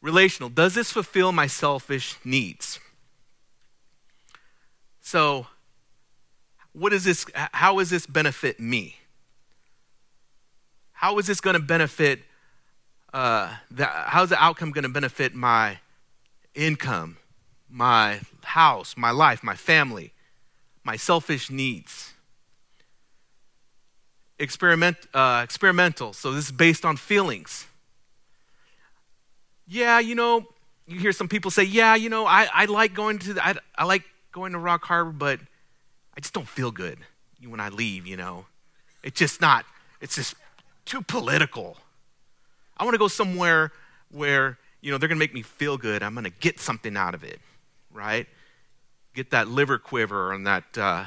Relational. 0.00 0.48
Does 0.48 0.72
this 0.74 0.90
fulfill 0.90 1.30
my 1.30 1.46
selfish 1.46 2.16
needs? 2.24 2.80
So, 5.02 5.46
what 6.72 6.94
is 6.94 7.04
this? 7.04 7.26
How 7.34 7.76
does 7.78 7.90
this 7.90 8.06
benefit 8.06 8.58
me? 8.58 8.96
How 11.04 11.18
is 11.18 11.26
this 11.26 11.38
going 11.38 11.52
to 11.52 11.60
benefit? 11.60 12.20
Uh, 13.12 13.54
how's 13.78 14.30
the 14.30 14.42
outcome 14.42 14.70
going 14.70 14.84
to 14.84 14.88
benefit 14.88 15.34
my 15.34 15.76
income, 16.54 17.18
my 17.68 18.20
house, 18.42 18.96
my 18.96 19.10
life, 19.10 19.42
my 19.42 19.54
family, 19.54 20.14
my 20.82 20.96
selfish 20.96 21.50
needs. 21.50 22.14
Experiment, 24.38 24.96
uh, 25.12 25.42
experimental, 25.44 26.14
so 26.14 26.32
this 26.32 26.46
is 26.46 26.52
based 26.52 26.86
on 26.86 26.96
feelings. 26.96 27.66
Yeah, 29.68 29.98
you 29.98 30.14
know, 30.14 30.46
you 30.86 30.98
hear 31.00 31.12
some 31.12 31.28
people 31.28 31.50
say, 31.50 31.64
yeah, 31.64 31.96
you 31.96 32.08
know, 32.08 32.24
I, 32.24 32.48
I 32.50 32.64
like 32.64 32.94
going 32.94 33.18
to, 33.18 33.34
the, 33.34 33.46
I, 33.46 33.56
I 33.76 33.84
like 33.84 34.04
going 34.32 34.52
to 34.52 34.58
Rock 34.58 34.86
Harbor, 34.86 35.12
but 35.12 35.38
I 36.16 36.20
just 36.20 36.32
don't 36.32 36.48
feel 36.48 36.70
good 36.70 36.96
when 37.46 37.60
I 37.60 37.68
leave, 37.68 38.06
you 38.06 38.16
know. 38.16 38.46
It's 39.02 39.18
just 39.18 39.42
not, 39.42 39.66
it's 40.00 40.16
just 40.16 40.34
too 40.84 41.02
political. 41.02 41.76
I 42.76 42.84
want 42.84 42.94
to 42.94 42.98
go 42.98 43.08
somewhere 43.08 43.72
where, 44.10 44.58
you 44.80 44.90
know, 44.90 44.98
they're 44.98 45.08
going 45.08 45.18
to 45.18 45.22
make 45.22 45.34
me 45.34 45.42
feel 45.42 45.76
good. 45.78 46.02
I'm 46.02 46.14
going 46.14 46.24
to 46.24 46.30
get 46.30 46.60
something 46.60 46.96
out 46.96 47.14
of 47.14 47.24
it, 47.24 47.40
right? 47.92 48.26
get 49.14 49.30
that 49.30 49.48
liver 49.48 49.78
quiver 49.78 50.32
and 50.32 50.46
that, 50.46 50.76
uh, 50.76 51.04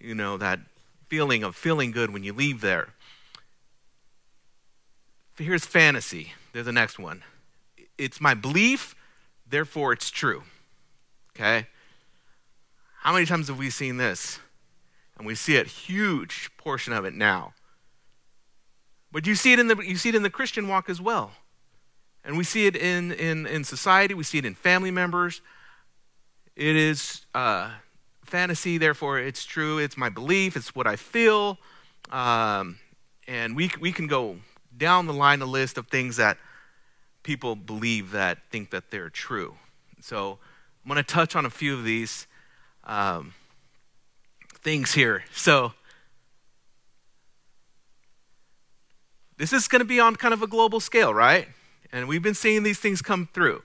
you 0.00 0.14
know, 0.14 0.36
that 0.38 0.60
feeling 1.08 1.44
of 1.44 1.54
feeling 1.54 1.90
good 1.90 2.12
when 2.12 2.24
you 2.24 2.32
leave 2.32 2.60
there. 2.60 2.88
Here's 5.36 5.66
fantasy. 5.66 6.32
There's 6.52 6.66
the 6.66 6.72
next 6.72 6.98
one. 6.98 7.22
It's 7.96 8.20
my 8.20 8.34
belief, 8.34 8.96
therefore 9.48 9.92
it's 9.92 10.10
true. 10.10 10.42
Okay? 11.36 11.66
How 13.00 13.12
many 13.12 13.26
times 13.26 13.46
have 13.48 13.58
we 13.58 13.70
seen 13.70 13.98
this? 13.98 14.40
And 15.16 15.26
we 15.26 15.34
see 15.34 15.56
a 15.56 15.64
huge 15.64 16.50
portion 16.56 16.92
of 16.92 17.04
it 17.04 17.14
now. 17.14 17.52
But 19.10 19.26
you 19.26 19.34
see 19.34 19.52
it 19.52 19.58
in 19.58 19.68
the, 19.68 19.76
you 19.76 19.96
see 19.96 20.10
it 20.10 20.14
in 20.14 20.22
the 20.22 20.30
Christian 20.30 20.68
walk 20.68 20.88
as 20.88 21.00
well. 21.00 21.32
And 22.24 22.36
we 22.36 22.44
see 22.44 22.66
it 22.66 22.76
in, 22.76 23.12
in, 23.12 23.46
in 23.46 23.64
society, 23.64 24.14
we 24.14 24.24
see 24.24 24.38
it 24.38 24.44
in 24.44 24.54
family 24.54 24.90
members. 24.90 25.40
It 26.56 26.76
is 26.76 27.24
uh, 27.34 27.70
fantasy, 28.24 28.78
therefore 28.78 29.18
it's 29.18 29.44
true. 29.44 29.78
It's 29.78 29.96
my 29.96 30.08
belief, 30.08 30.56
it's 30.56 30.74
what 30.74 30.86
I 30.86 30.96
feel. 30.96 31.58
Um, 32.10 32.78
and 33.26 33.56
we, 33.56 33.70
we 33.80 33.92
can 33.92 34.06
go 34.06 34.36
down 34.76 35.06
the 35.06 35.12
line 35.12 35.40
a 35.42 35.46
list 35.46 35.78
of 35.78 35.88
things 35.88 36.16
that 36.16 36.38
people 37.22 37.56
believe 37.56 38.12
that 38.12 38.38
think 38.50 38.70
that 38.70 38.90
they're 38.90 39.10
true. 39.10 39.54
So 40.00 40.38
I'm 40.84 40.88
going 40.88 40.96
to 40.96 41.02
touch 41.02 41.36
on 41.36 41.44
a 41.46 41.50
few 41.50 41.74
of 41.74 41.84
these 41.84 42.26
um, 42.84 43.34
things 44.62 44.92
here. 44.92 45.24
So 45.32 45.72
this 49.38 49.52
is 49.52 49.68
going 49.68 49.80
to 49.80 49.86
be 49.86 49.98
on 50.00 50.16
kind 50.16 50.34
of 50.34 50.42
a 50.42 50.46
global 50.46 50.80
scale, 50.80 51.14
right? 51.14 51.48
And 51.90 52.06
we've 52.06 52.22
been 52.22 52.34
seeing 52.34 52.64
these 52.64 52.78
things 52.78 53.00
come 53.00 53.28
through. 53.32 53.62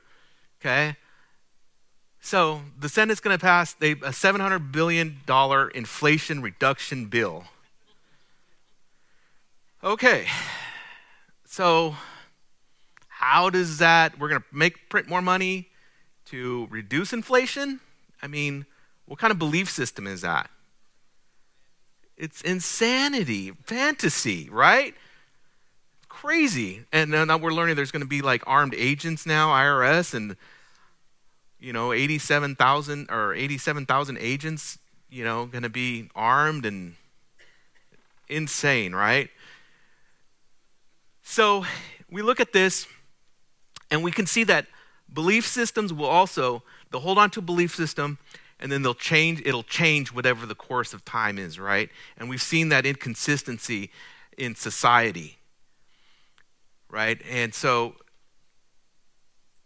Okay? 0.62 0.96
So 2.22 2.62
the 2.80 2.88
Senate's 2.88 3.20
going 3.20 3.38
to 3.38 3.44
pass 3.44 3.76
a 3.82 3.96
$700 3.96 4.72
billion 4.72 5.20
inflation 5.76 6.42
reduction 6.42 7.08
bill. 7.08 7.46
Okay. 9.84 10.28
So 11.46 11.96
how 13.10 13.50
does 13.50 13.80
that 13.80 14.18
we're 14.18 14.30
going 14.30 14.42
to 14.42 14.48
make 14.56 14.90
print 14.90 15.10
more 15.10 15.22
money 15.22 15.68
to 16.26 16.68
reduce 16.70 17.12
inflation? 17.12 17.82
I 18.22 18.28
mean, 18.28 18.66
what 19.06 19.20
kind 19.20 19.32
of 19.32 19.40
belief 19.40 19.70
system 19.70 20.08
is 20.08 20.22
that? 20.22 20.50
It's 22.16 22.42
insanity, 22.42 23.52
fantasy, 23.66 24.50
right? 24.50 24.96
Crazy. 26.22 26.86
And 26.94 27.12
now 27.12 27.38
we're 27.38 27.52
learning 27.52 27.76
there's 27.76 27.92
going 27.92 28.04
to 28.04 28.08
be 28.08 28.22
like 28.22 28.44
armed 28.48 28.76
agents 28.78 29.26
now, 29.26 29.50
IRS, 29.50 30.14
and 30.14 30.38
you 31.60 31.74
know, 31.74 31.92
87,000 31.92 33.10
or 33.10 33.34
87,000 33.34 34.18
agents, 34.20 34.78
you 35.10 35.24
know, 35.24 35.46
going 35.46 35.64
to 35.64 35.70
be 35.70 36.10
armed 36.16 36.66
and 36.66 36.96
insane, 38.30 38.94
right? 38.94 39.30
So 41.24 41.66
we 42.12 42.22
look 42.22 42.40
at 42.40 42.54
this 42.54 42.86
and 43.90 44.04
we 44.04 44.12
can 44.12 44.26
see 44.26 44.44
that 44.46 44.68
belief 45.12 45.48
systems 45.48 45.92
will 45.92 46.06
also, 46.06 46.64
they'll 46.92 47.02
hold 47.02 47.18
on 47.18 47.32
to 47.32 47.42
belief 47.42 47.76
system 47.76 48.18
and 48.60 48.72
then 48.72 48.82
they'll 48.82 48.94
change, 48.94 49.42
it'll 49.46 49.64
change 49.64 50.14
whatever 50.14 50.46
the 50.46 50.56
course 50.56 50.94
of 50.94 51.04
time 51.04 51.38
is, 51.38 51.60
right? 51.60 51.90
And 52.18 52.30
we've 52.30 52.42
seen 52.42 52.70
that 52.70 52.86
inconsistency 52.86 53.90
in 54.38 54.56
society, 54.56 55.38
right? 56.94 57.20
And 57.28 57.56
so 57.56 57.96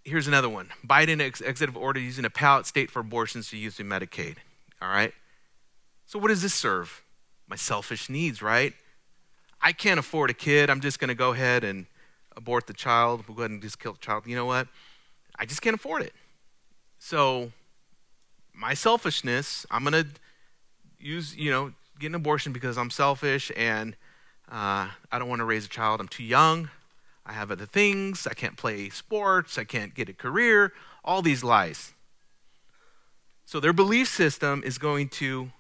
here's 0.06 0.28
another 0.28 0.48
one 0.48 0.70
Biden 0.88 1.22
ex- 1.22 1.42
executive 1.42 1.76
order 1.76 2.00
using 2.00 2.24
a 2.24 2.30
pallet 2.30 2.66
state 2.66 2.90
for 2.90 3.02
abortions 3.02 3.50
to 3.50 3.58
use 3.58 3.80
in 3.80 3.88
Medicaid, 3.88 4.38
all 4.82 4.88
right? 4.88 5.14
So 6.06 6.18
what 6.18 6.30
does 6.30 6.42
this 6.42 6.54
serve? 6.54 7.04
My 7.50 7.58
selfish 7.58 8.10
needs, 8.10 8.42
right? 8.42 8.74
I 9.62 9.74
can't 9.74 10.00
afford 10.00 10.30
a 10.30 10.34
kid. 10.34 10.70
I'm 10.70 10.80
just 10.80 11.00
going 11.00 11.10
to 11.10 11.16
go 11.16 11.34
ahead 11.34 11.64
and 11.64 11.86
abort 12.36 12.68
the 12.68 12.74
child. 12.74 13.26
We'll 13.28 13.36
go 13.36 13.42
ahead 13.42 13.52
and 13.52 13.62
just 13.62 13.80
kill 13.80 13.94
the 13.94 14.00
child. 14.00 14.26
You 14.26 14.36
know 14.36 14.46
what? 14.46 14.68
I 15.38 15.46
just 15.46 15.62
can't 15.62 15.76
afford 15.76 16.04
it. 16.04 16.14
So 17.00 17.52
my 18.54 18.74
selfishness, 18.74 19.66
I'm 19.70 19.84
going 19.84 20.06
to 20.06 20.10
use, 21.00 21.36
you 21.36 21.52
know, 21.52 21.74
get 22.00 22.08
an 22.08 22.16
abortion 22.16 22.54
because 22.54 22.78
I'm 22.78 22.90
selfish 22.90 23.52
and 23.58 23.96
uh, 24.50 24.88
I 25.12 25.20
don't 25.20 25.28
want 25.28 25.40
to 25.40 25.46
raise 25.46 25.66
a 25.66 25.70
child. 25.70 26.00
I'm 26.00 26.08
too 26.08 26.24
young. 26.24 26.70
I 27.28 27.34
have 27.34 27.52
other 27.52 27.66
things. 27.66 28.26
I 28.26 28.34
can't 28.34 28.56
play 28.56 28.90
sports. 28.90 29.58
I 29.58 29.66
can't 29.66 29.94
get 29.94 30.08
a 30.08 30.14
career. 30.14 30.72
All 31.04 31.22
these 31.22 31.44
lies. 31.44 31.94
So 33.46 33.60
their 33.60 33.74
belief 33.74 34.08
system 34.08 34.64
is 34.66 34.78
going 34.78 35.10
to 35.10 35.52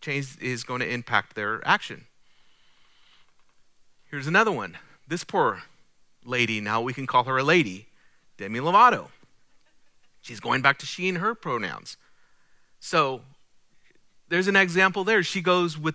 change, 0.00 0.36
is 0.40 0.64
going 0.64 0.80
to 0.80 0.90
impact 0.90 1.36
their 1.36 1.66
action. 1.66 2.06
Here's 4.10 4.26
another 4.26 4.52
one. 4.52 4.78
This 5.06 5.22
poor 5.22 5.62
lady, 6.24 6.60
now 6.60 6.80
we 6.80 6.94
can 6.94 7.06
call 7.06 7.24
her 7.24 7.36
a 7.36 7.44
lady, 7.44 7.86
Demi 8.38 8.58
Lovato. 8.58 9.08
She's 10.22 10.40
going 10.40 10.62
back 10.62 10.78
to 10.78 10.86
she 10.86 11.08
and 11.08 11.18
her 11.18 11.34
pronouns. 11.34 11.96
So 12.80 13.20
there's 14.28 14.48
an 14.48 14.56
example 14.56 15.04
there. 15.04 15.22
She 15.22 15.40
goes 15.40 15.78
with 15.78 15.94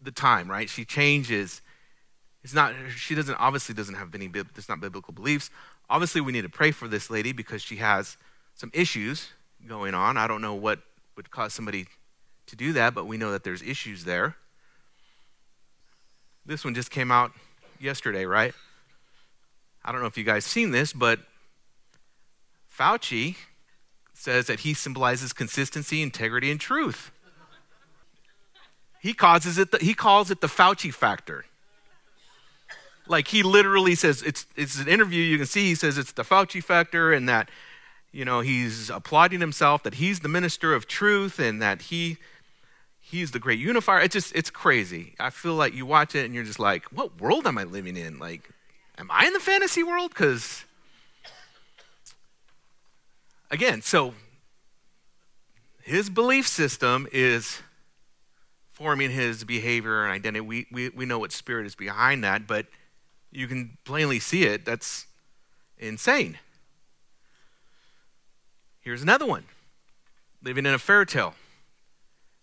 the 0.00 0.12
time, 0.12 0.48
right? 0.48 0.70
She 0.70 0.84
changes. 0.84 1.60
It's 2.46 2.54
not, 2.54 2.74
she 2.96 3.16
doesn't, 3.16 3.34
obviously 3.40 3.74
doesn't 3.74 3.96
have 3.96 4.14
any, 4.14 4.30
it's 4.32 4.68
not 4.68 4.78
biblical 4.78 5.12
beliefs. 5.12 5.50
Obviously, 5.90 6.20
we 6.20 6.30
need 6.30 6.42
to 6.42 6.48
pray 6.48 6.70
for 6.70 6.86
this 6.86 7.10
lady 7.10 7.32
because 7.32 7.60
she 7.60 7.78
has 7.78 8.16
some 8.54 8.70
issues 8.72 9.30
going 9.66 9.94
on. 9.94 10.16
I 10.16 10.28
don't 10.28 10.40
know 10.40 10.54
what 10.54 10.78
would 11.16 11.32
cause 11.32 11.52
somebody 11.52 11.86
to 12.46 12.54
do 12.54 12.72
that, 12.74 12.94
but 12.94 13.08
we 13.08 13.16
know 13.16 13.32
that 13.32 13.42
there's 13.42 13.62
issues 13.62 14.04
there. 14.04 14.36
This 16.46 16.64
one 16.64 16.72
just 16.72 16.88
came 16.88 17.10
out 17.10 17.32
yesterday, 17.80 18.26
right? 18.26 18.54
I 19.84 19.90
don't 19.90 20.00
know 20.00 20.06
if 20.06 20.16
you 20.16 20.22
guys 20.22 20.44
seen 20.44 20.70
this, 20.70 20.92
but 20.92 21.18
Fauci 22.72 23.34
says 24.14 24.46
that 24.46 24.60
he 24.60 24.72
symbolizes 24.72 25.32
consistency, 25.32 26.00
integrity, 26.00 26.52
and 26.52 26.60
truth. 26.60 27.10
He 29.00 29.14
causes 29.14 29.58
it. 29.58 29.72
The, 29.72 29.78
he 29.78 29.94
calls 29.94 30.30
it 30.30 30.40
the 30.40 30.46
Fauci 30.46 30.94
factor. 30.94 31.44
Like 33.08 33.28
he 33.28 33.42
literally 33.42 33.94
says 33.94 34.22
it's 34.22 34.46
it's 34.56 34.78
an 34.80 34.88
interview. 34.88 35.22
You 35.22 35.38
can 35.38 35.46
see 35.46 35.66
he 35.66 35.74
says 35.74 35.98
it's 35.98 36.12
the 36.12 36.24
Fauci 36.24 36.62
factor, 36.62 37.12
and 37.12 37.28
that 37.28 37.48
you 38.12 38.24
know 38.24 38.40
he's 38.40 38.90
applauding 38.90 39.40
himself 39.40 39.82
that 39.84 39.94
he's 39.94 40.20
the 40.20 40.28
minister 40.28 40.74
of 40.74 40.86
truth, 40.86 41.38
and 41.38 41.62
that 41.62 41.82
he 41.82 42.18
he's 43.00 43.30
the 43.30 43.38
great 43.38 43.58
unifier. 43.58 44.00
It's 44.00 44.14
just 44.14 44.34
it's 44.34 44.50
crazy. 44.50 45.14
I 45.20 45.30
feel 45.30 45.54
like 45.54 45.74
you 45.74 45.86
watch 45.86 46.14
it 46.14 46.24
and 46.24 46.34
you're 46.34 46.44
just 46.44 46.58
like, 46.58 46.84
what 46.86 47.20
world 47.20 47.46
am 47.46 47.58
I 47.58 47.64
living 47.64 47.96
in? 47.96 48.18
Like, 48.18 48.50
am 48.98 49.08
I 49.10 49.26
in 49.26 49.32
the 49.32 49.40
fantasy 49.40 49.82
world? 49.82 50.10
Because 50.10 50.64
again, 53.50 53.82
so 53.82 54.14
his 55.82 56.10
belief 56.10 56.48
system 56.48 57.06
is 57.12 57.62
forming 58.72 59.10
his 59.10 59.44
behavior 59.44 60.02
and 60.02 60.12
identity. 60.12 60.40
We, 60.40 60.66
we, 60.70 60.88
we 60.90 61.06
know 61.06 61.18
what 61.18 61.32
spirit 61.32 61.64
is 61.64 61.74
behind 61.74 62.24
that, 62.24 62.46
but 62.46 62.66
you 63.30 63.46
can 63.46 63.78
plainly 63.84 64.18
see 64.18 64.44
it. 64.44 64.64
That's 64.64 65.06
insane. 65.78 66.38
Here's 68.80 69.02
another 69.02 69.26
one 69.26 69.44
living 70.42 70.64
in 70.64 70.72
a 70.72 70.78
fairy 70.78 71.06
tale. 71.06 71.34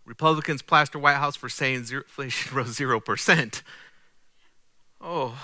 Republicans 0.06 0.62
plaster 0.62 1.00
White 1.00 1.16
House 1.16 1.38
for 1.38 1.48
saying 1.48 1.86
zero, 1.86 2.04
inflation 2.04 2.56
rose 2.56 2.78
0%. 2.78 3.62
Oh. 5.00 5.38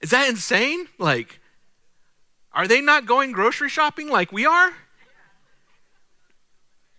Is 0.00 0.10
that 0.10 0.28
insane? 0.28 0.88
Like, 0.98 1.38
are 2.52 2.66
they 2.66 2.80
not 2.80 3.06
going 3.06 3.30
grocery 3.30 3.68
shopping 3.68 4.08
like 4.08 4.32
we 4.32 4.44
are? 4.44 4.72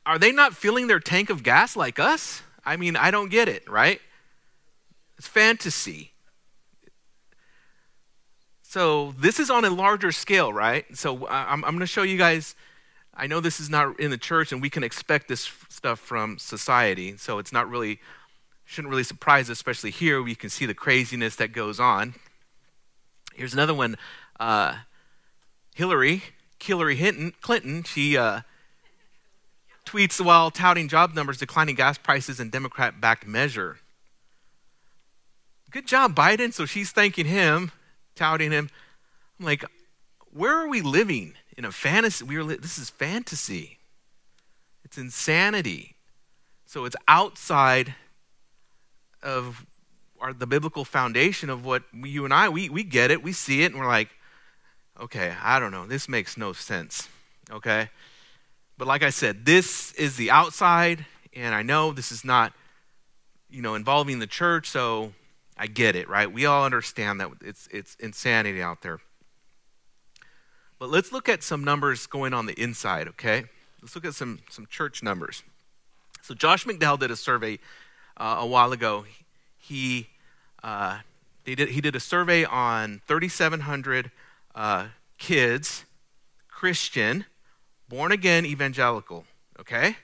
Are 0.06 0.18
they 0.18 0.32
not 0.32 0.56
filling 0.56 0.88
their 0.88 1.00
tank 1.00 1.30
of 1.30 1.44
gas 1.44 1.76
like 1.76 2.00
us? 2.00 2.42
I 2.66 2.78
mean, 2.78 2.96
I 2.96 3.12
don't 3.12 3.30
get 3.30 3.50
it, 3.50 3.70
right? 3.70 4.00
It's 5.18 5.28
fantasy. 5.28 6.13
So, 8.74 9.14
this 9.20 9.40
is 9.40 9.52
on 9.52 9.66
a 9.66 9.70
larger 9.70 10.12
scale, 10.12 10.52
right? 10.52 10.86
So, 10.98 11.28
I'm, 11.28 11.64
I'm 11.64 11.72
going 11.74 11.82
to 11.82 11.86
show 11.86 12.02
you 12.02 12.18
guys 12.18 12.56
I 13.16 13.28
know 13.28 13.40
this 13.40 13.60
is 13.60 13.70
not 13.70 14.00
in 14.00 14.10
the 14.10 14.18
church, 14.18 14.52
and 14.52 14.62
we 14.62 14.70
can 14.72 14.84
expect 14.84 15.28
this 15.28 15.52
stuff 15.70 16.00
from 16.00 16.40
society, 16.40 17.16
so 17.18 17.38
it's 17.38 17.52
not 17.52 17.70
really, 17.70 18.00
shouldn't 18.66 18.90
really 18.90 19.04
surprise 19.04 19.52
us, 19.52 19.58
especially 19.58 19.92
here. 19.92 20.24
We 20.24 20.34
can 20.34 20.50
see 20.50 20.66
the 20.66 20.74
craziness 20.74 21.36
that 21.36 21.54
goes 21.54 21.80
on. 21.80 22.16
Here's 23.36 23.54
another 23.54 23.74
one 23.76 23.98
uh, 24.40 24.78
Hillary, 25.76 26.24
Hillary 26.60 26.96
Hinton, 26.96 27.34
Clinton, 27.42 27.84
she 27.84 28.18
uh, 28.18 28.42
tweets 29.86 30.20
while 30.20 30.50
touting 30.50 30.88
job 30.88 31.14
numbers, 31.14 31.38
declining 31.38 31.76
gas 31.76 32.00
prices, 32.00 32.40
and 32.40 32.52
Democrat 32.52 33.00
backed 33.00 33.28
measure. 33.28 33.78
Good 35.70 35.86
job, 35.86 36.16
Biden. 36.16 36.52
So 36.52 36.66
she's 36.66 36.92
thanking 36.92 37.28
him, 37.28 37.72
touting 38.16 38.52
him. 38.52 38.70
I'm 39.40 39.46
like, 39.46 39.66
where 40.32 40.58
are 40.58 40.68
we 40.68 40.82
living? 40.82 41.36
in 41.58 41.66
a 41.66 41.72
fantasy. 41.72 42.24
We 42.26 42.38
are, 42.38 42.44
this 42.44 42.78
is 42.78 42.90
fantasy. 42.90 43.78
It's 44.84 44.98
insanity. 44.98 45.96
So 46.66 46.86
it's 46.86 46.96
outside 47.08 47.96
of 49.22 49.66
our, 50.20 50.34
the 50.34 50.48
biblical 50.48 50.86
foundation 50.86 51.50
of 51.50 51.66
what 51.66 51.84
you 51.94 52.26
and 52.26 52.34
I, 52.34 52.50
we, 52.50 52.70
we 52.70 52.84
get 52.84 53.12
it, 53.12 53.24
we 53.24 53.32
see 53.32 53.64
it, 53.64 53.72
and 53.72 53.80
we're 53.80 53.88
like, 53.88 54.10
okay, 55.00 55.34
I 55.42 55.60
don't 55.60 55.72
know, 55.72 55.86
this 55.86 56.10
makes 56.10 56.38
no 56.38 56.54
sense. 56.54 57.08
Okay? 57.52 57.90
But 58.78 58.88
like 58.88 59.04
I 59.04 59.12
said, 59.12 59.46
this 59.46 59.94
is 59.94 60.18
the 60.18 60.32
outside, 60.32 61.06
and 61.36 61.54
I 61.54 61.62
know 61.62 61.92
this 61.92 62.12
is 62.12 62.26
not, 62.26 62.54
you 63.50 63.62
know, 63.62 63.76
involving 63.76 64.20
the 64.20 64.28
church, 64.28 64.70
so 64.70 65.14
I 65.58 65.68
get 65.68 65.96
it, 65.96 66.10
right? 66.10 66.32
We 66.32 66.46
all 66.46 66.66
understand 66.66 67.20
that 67.20 67.30
it's, 67.42 67.68
it's 67.72 67.96
insanity 67.96 68.62
out 68.62 68.82
there. 68.82 69.00
But 70.80 70.90
let's 70.90 71.12
look 71.12 71.30
at 71.30 71.44
some 71.44 71.64
numbers 71.64 72.08
going 72.08 72.34
on 72.34 72.46
the 72.46 72.60
inside, 72.62 73.08
okay? 73.10 73.46
Let's 73.82 73.96
look 73.96 74.06
at 74.06 74.16
some, 74.16 74.40
some 74.50 74.66
church 74.66 75.04
numbers. 75.04 75.44
So 76.22 76.34
Josh 76.34 76.66
McDowell 76.66 77.00
did 77.00 77.12
a 77.12 77.16
survey 77.16 77.60
uh, 78.18 78.38
a 78.40 78.48
while 78.48 78.72
ago. 78.72 79.06
He, 79.58 80.08
uh, 80.64 81.00
they 81.46 81.56
did, 81.56 81.70
he 81.70 81.82
did 81.82 81.96
a 81.96 82.00
survey 82.00 82.46
on 82.46 83.02
3,700 83.08 84.12
uh, 84.56 84.88
kids, 85.18 85.86
Christian, 86.48 87.26
born 87.90 88.12
again 88.12 88.46
evangelical, 88.46 89.26
okay? 89.60 89.98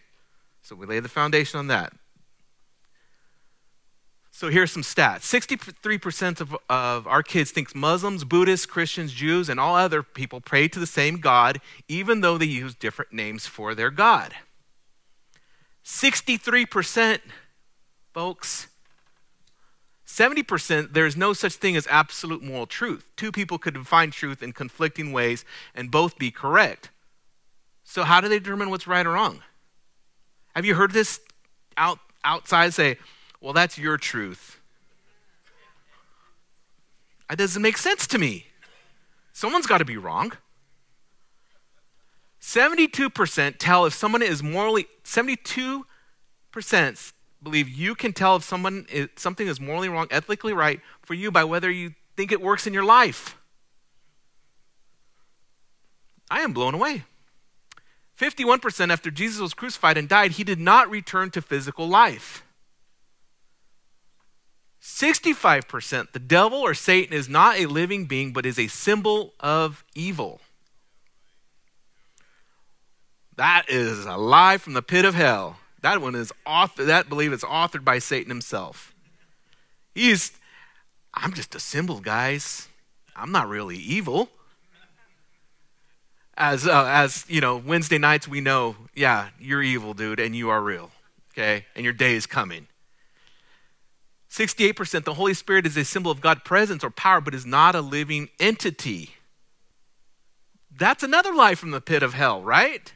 So 0.62 0.76
we 0.76 0.86
lay 0.86 1.00
the 1.00 1.10
foundation 1.10 1.60
on 1.60 1.68
that. 1.68 1.94
So 4.40 4.48
here's 4.48 4.72
some 4.72 4.84
stats 4.84 5.24
63% 5.24 6.40
of, 6.40 6.56
of 6.70 7.06
our 7.08 7.22
kids 7.22 7.52
think 7.52 7.76
Muslims, 7.76 8.24
Buddhists, 8.24 8.66
Christians, 8.66 9.12
Jews, 9.12 9.50
and 9.50 9.60
all 9.60 9.76
other 9.76 10.02
people 10.02 10.40
pray 10.40 10.70
to 10.70 10.80
the 10.80 10.88
same 10.88 11.18
God, 11.18 11.60
even 11.90 12.22
though 12.22 12.38
they 12.38 12.46
use 12.46 12.74
different 12.74 13.12
names 13.12 13.48
for 13.48 13.76
their 13.76 13.92
God. 13.92 14.34
63%, 15.84 17.20
folks. 18.14 18.68
70%, 20.08 20.94
there 20.94 21.06
is 21.06 21.18
no 21.18 21.34
such 21.34 21.56
thing 21.56 21.76
as 21.76 21.86
absolute 21.88 22.42
moral 22.42 22.66
truth. 22.66 23.12
Two 23.18 23.34
people 23.34 23.58
could 23.58 23.74
define 23.74 24.10
truth 24.10 24.42
in 24.42 24.54
conflicting 24.54 25.12
ways 25.12 25.44
and 25.76 25.92
both 25.92 26.18
be 26.18 26.32
correct. 26.32 26.92
So, 27.84 28.06
how 28.06 28.22
do 28.22 28.30
they 28.30 28.40
determine 28.40 28.70
what's 28.70 28.88
right 28.88 29.06
or 29.06 29.12
wrong? 29.12 29.44
Have 30.56 30.64
you 30.64 30.76
heard 30.76 30.94
this 30.94 31.20
out, 31.76 32.00
outside 32.24 32.74
say, 32.74 32.96
well, 33.42 33.54
that's 33.54 33.78
your 33.78 33.98
truth. 33.98 34.60
That 37.30 37.38
doesn't 37.38 37.62
make 37.62 37.78
sense 37.78 38.08
to 38.08 38.18
me. 38.18 38.48
Someone's 39.34 39.68
got 39.68 39.78
to 39.78 39.86
be 39.86 39.98
wrong. 39.98 40.34
72% 42.42 43.56
tell 43.60 43.86
if 43.86 43.94
someone 43.94 44.22
is 44.22 44.42
morally, 44.42 44.88
72% 45.04 45.84
believe 47.42 47.70
you 47.70 47.96
can 47.96 48.14
tell 48.14 48.36
if 48.36 48.44
someone 48.44 48.86
is, 48.90 49.10
something 49.16 49.48
is 49.48 49.60
morally 49.60 49.90
wrong, 49.90 50.08
ethically 50.12 50.54
right 50.54 50.82
for 51.02 51.14
you 51.14 51.32
by 51.32 51.44
whether 51.44 51.70
you 51.70 51.94
think 52.18 52.32
it 52.32 52.42
works 52.42 52.66
in 52.68 52.74
your 52.74 52.84
life. 52.84 53.38
I 56.30 56.42
am 56.42 56.54
blown 56.54 56.74
away. 56.74 57.04
51% 58.20 58.92
after 58.92 59.10
Jesus 59.10 59.40
was 59.40 59.54
crucified 59.54 59.98
and 59.98 60.10
died, 60.10 60.32
he 60.32 60.44
did 60.44 60.60
not 60.60 60.90
return 60.90 61.32
to 61.32 61.42
physical 61.42 61.88
life. 61.88 62.44
65% 64.90 66.12
the 66.12 66.20
devil 66.20 66.60
or 66.60 66.74
Satan 66.74 67.14
is 67.14 67.30
not 67.30 67.58
a 67.58 67.68
living 67.68 68.06
being, 68.06 68.34
but 68.34 68.46
is 68.46 68.60
a 68.60 68.68
symbol 68.68 69.34
of 69.40 69.84
evil. 69.96 70.42
That 73.38 73.70
is 73.70 74.06
a 74.06 74.18
lie 74.18 74.58
from 74.58 74.74
the 74.74 74.82
pit 74.82 75.06
of 75.06 75.14
hell. 75.14 75.60
That 75.82 76.02
one 76.02 76.16
is 76.16 76.34
author, 76.46 76.84
that 76.84 77.08
belief 77.08 77.32
is 77.32 77.44
authored 77.44 77.86
by 77.86 78.00
Satan 78.00 78.30
himself. 78.30 78.94
He's, 79.96 80.34
I'm 81.14 81.34
just 81.34 81.56
a 81.56 81.60
symbol, 81.60 82.02
guys. 82.02 82.68
I'm 83.16 83.32
not 83.32 83.48
really 83.48 83.78
evil. 83.78 84.30
As, 86.36 86.68
uh, 86.68 86.86
as 86.88 87.26
you 87.30 87.40
know, 87.40 87.58
Wednesday 87.58 87.98
nights 87.98 88.28
we 88.28 88.42
know, 88.42 88.76
yeah, 88.94 89.30
you're 89.40 89.64
evil, 89.64 89.94
dude, 89.94 90.20
and 90.20 90.36
you 90.36 90.50
are 90.50 90.62
real, 90.62 90.92
okay? 91.32 91.66
And 91.76 91.86
your 91.86 91.94
day 91.94 92.16
is 92.16 92.26
coming. 92.26 92.68
68% 94.30 95.06
the 95.06 95.16
Holy 95.16 95.34
Spirit 95.34 95.66
is 95.66 95.76
a 95.76 95.84
symbol 95.84 96.12
of 96.12 96.22
God's 96.22 96.42
presence 96.44 96.84
or 96.84 96.90
power, 96.90 97.20
but 97.20 97.34
is 97.34 97.46
not 97.46 97.76
a 97.76 97.82
living 97.82 98.30
entity. 98.40 99.16
That's 100.72 101.04
another 101.04 101.34
lie 101.34 101.56
from 101.56 101.72
the 101.72 101.82
pit 101.82 102.04
of 102.04 102.14
hell, 102.14 102.42
right? 102.42 102.94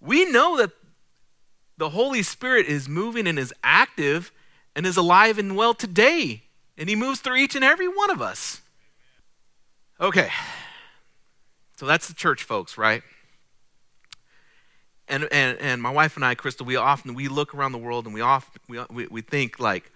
We 0.00 0.24
know 0.24 0.56
that 0.56 0.72
the 1.78 1.90
Holy 1.90 2.22
Spirit 2.22 2.66
is 2.66 2.88
moving 2.88 3.26
and 3.26 3.38
is 3.38 3.54
active 3.62 4.32
and 4.74 4.84
is 4.84 4.96
alive 4.96 5.38
and 5.38 5.56
well 5.56 5.72
today, 5.72 6.42
and 6.76 6.88
He 6.88 6.96
moves 6.96 7.20
through 7.20 7.36
each 7.36 7.54
and 7.54 7.64
every 7.64 7.88
one 7.88 8.10
of 8.10 8.20
us. 8.20 8.60
Okay, 10.00 10.30
so 11.76 11.86
that's 11.86 12.08
the 12.08 12.14
church, 12.14 12.42
folks, 12.42 12.76
right? 12.76 13.02
And, 15.08 15.28
and, 15.30 15.58
and 15.58 15.82
my 15.82 15.90
wife 15.90 16.16
and 16.16 16.24
I, 16.24 16.34
Crystal, 16.34 16.66
we 16.66 16.76
often 16.76 17.14
we 17.14 17.28
look 17.28 17.54
around 17.54 17.72
the 17.72 17.78
world 17.78 18.06
and 18.06 18.14
we 18.14 18.20
often 18.20 18.60
we, 18.90 19.06
we, 19.06 19.20
think 19.20 19.60
like 19.60 19.90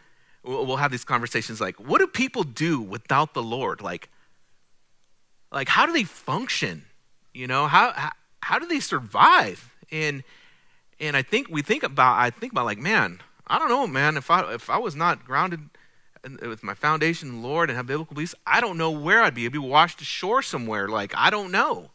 we'll 0.44 0.76
have 0.76 0.90
these 0.90 1.04
conversations 1.04 1.60
like, 1.60 1.76
what 1.76 1.98
do 1.98 2.06
people 2.06 2.44
do 2.44 2.80
without 2.80 3.34
the 3.34 3.42
Lord? 3.42 3.80
Like, 3.80 4.08
like 5.52 5.68
how 5.68 5.86
do 5.86 5.92
they 5.92 6.04
function? 6.04 6.84
You 7.34 7.46
know, 7.46 7.66
how 7.66 7.92
how, 7.92 8.10
how 8.42 8.58
do 8.58 8.66
they 8.66 8.80
survive? 8.80 9.70
And 9.90 10.22
and 11.00 11.16
I 11.16 11.22
think 11.22 11.48
we 11.50 11.62
think 11.62 11.82
about 11.82 12.18
I 12.18 12.30
think 12.30 12.52
about 12.52 12.64
like, 12.64 12.78
man, 12.78 13.20
I 13.46 13.58
don't 13.58 13.68
know, 13.68 13.86
man. 13.86 14.16
If 14.16 14.30
I 14.30 14.54
if 14.54 14.70
I 14.70 14.78
was 14.78 14.94
not 14.94 15.24
grounded 15.24 15.60
with 16.22 16.62
my 16.62 16.74
foundation 16.74 17.42
Lord 17.42 17.70
and 17.70 17.76
have 17.76 17.86
biblical 17.86 18.14
beliefs, 18.14 18.34
I 18.46 18.60
don't 18.60 18.76
know 18.76 18.90
where 18.90 19.22
I'd 19.22 19.34
be. 19.34 19.46
I'd 19.46 19.52
be 19.52 19.58
washed 19.58 20.00
ashore 20.00 20.42
somewhere. 20.42 20.88
Like 20.88 21.12
I 21.16 21.30
don't 21.30 21.50
know. 21.50 21.90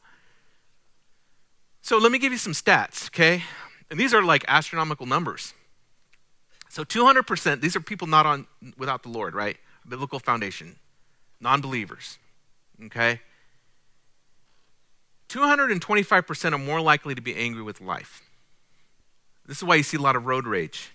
So 1.85 1.99
let 1.99 2.11
me 2.11 2.17
give 2.17 2.31
you 2.31 2.39
some 2.39 2.53
stats, 2.53 3.09
okay? 3.09 3.43
And 3.91 3.99
these 3.99 4.11
are 4.11 4.23
like 4.23 4.43
astronomical 4.47 5.05
numbers. 5.05 5.53
So 6.67 6.83
200%, 6.83 7.61
these 7.61 7.75
are 7.75 7.79
people 7.79 8.07
not 8.07 8.25
on 8.25 8.47
without 8.75 9.03
the 9.03 9.09
Lord, 9.09 9.35
right? 9.35 9.55
Biblical 9.87 10.17
foundation, 10.17 10.77
non-believers. 11.39 12.17
Okay? 12.85 13.21
225% 15.29 16.53
are 16.53 16.57
more 16.57 16.81
likely 16.81 17.13
to 17.13 17.21
be 17.21 17.35
angry 17.35 17.61
with 17.61 17.79
life. 17.79 18.23
This 19.45 19.57
is 19.57 19.63
why 19.63 19.75
you 19.75 19.83
see 19.83 19.97
a 19.97 20.01
lot 20.01 20.15
of 20.15 20.25
road 20.25 20.47
rage. 20.47 20.89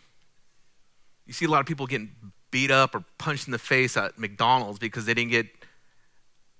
You 1.24 1.32
see 1.32 1.44
a 1.44 1.48
lot 1.48 1.60
of 1.60 1.66
people 1.66 1.86
getting 1.86 2.10
beat 2.50 2.72
up 2.72 2.96
or 2.96 3.04
punched 3.16 3.46
in 3.46 3.52
the 3.52 3.60
face 3.60 3.96
at 3.96 4.18
McDonald's 4.18 4.80
because 4.80 5.04
they 5.04 5.14
didn't 5.14 5.30
get 5.30 5.46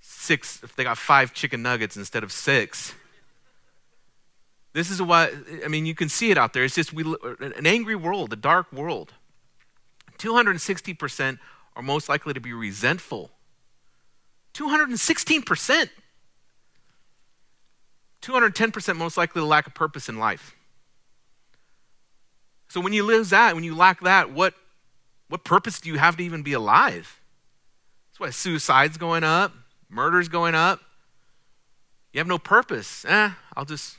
six, 0.01 0.63
if 0.63 0.77
they 0.77 0.85
got 0.85 0.99
five 0.99 1.35
chicken 1.35 1.63
nuggets 1.63 1.97
instead 1.97 2.23
of 2.23 2.31
six. 2.31 2.95
This 4.73 4.91
is 4.91 5.03
why, 5.03 5.31
I 5.65 5.69
mean, 5.69 5.85
you 5.85 5.95
can 5.95 6.09
see 6.09 6.31
it 6.31 6.39
out 6.39 6.53
there. 6.53 6.63
It's 6.63 6.75
just 6.75 6.93
we, 6.93 7.03
an 7.41 7.67
angry 7.67 7.97
world, 7.97 8.33
a 8.33 8.37
dark 8.37 8.73
world. 8.73 9.15
260% 10.19 11.39
are 11.75 11.83
most 11.83 12.09
likely 12.09 12.35
to 12.35 12.41
be 12.41 12.53
resentful. 12.53 13.31
216%. 14.55 15.89
210% 18.23 18.97
most 18.97 19.17
likely 19.17 19.41
to 19.41 19.47
lack 19.47 19.67
a 19.67 19.71
purpose 19.71 20.09
in 20.09 20.19
life. 20.19 20.55
So 22.69 22.81
when 22.81 22.93
you 22.93 23.03
lose 23.03 23.31
that, 23.31 23.55
when 23.55 23.65
you 23.65 23.75
lack 23.75 24.01
that, 24.03 24.31
what, 24.31 24.55
what 25.29 25.43
purpose 25.43 25.81
do 25.81 25.89
you 25.89 25.99
have 25.99 26.17
to 26.19 26.23
even 26.23 26.43
be 26.43 26.53
alive? 26.53 27.21
That's 28.11 28.21
why 28.21 28.31
suicide's 28.31 28.99
going 28.99 29.25
up, 29.25 29.53
murder's 29.89 30.29
going 30.29 30.55
up. 30.55 30.81
You 32.13 32.19
have 32.19 32.27
no 32.27 32.39
purpose. 32.39 33.05
Eh, 33.05 33.31
I'll 33.57 33.65
just 33.65 33.97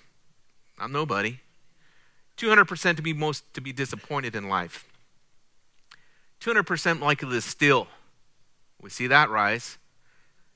I'm 0.81 0.91
nobody. 0.91 1.39
200% 2.37 2.95
to 2.95 3.01
be 3.01 3.13
most 3.13 3.53
to 3.53 3.61
be 3.61 3.71
disappointed 3.71 4.35
in 4.35 4.49
life. 4.49 4.85
200% 6.41 7.01
likely 7.01 7.29
to 7.29 7.41
steal. 7.41 7.87
We 8.81 8.89
see 8.89 9.07
that 9.07 9.29
rise. 9.29 9.77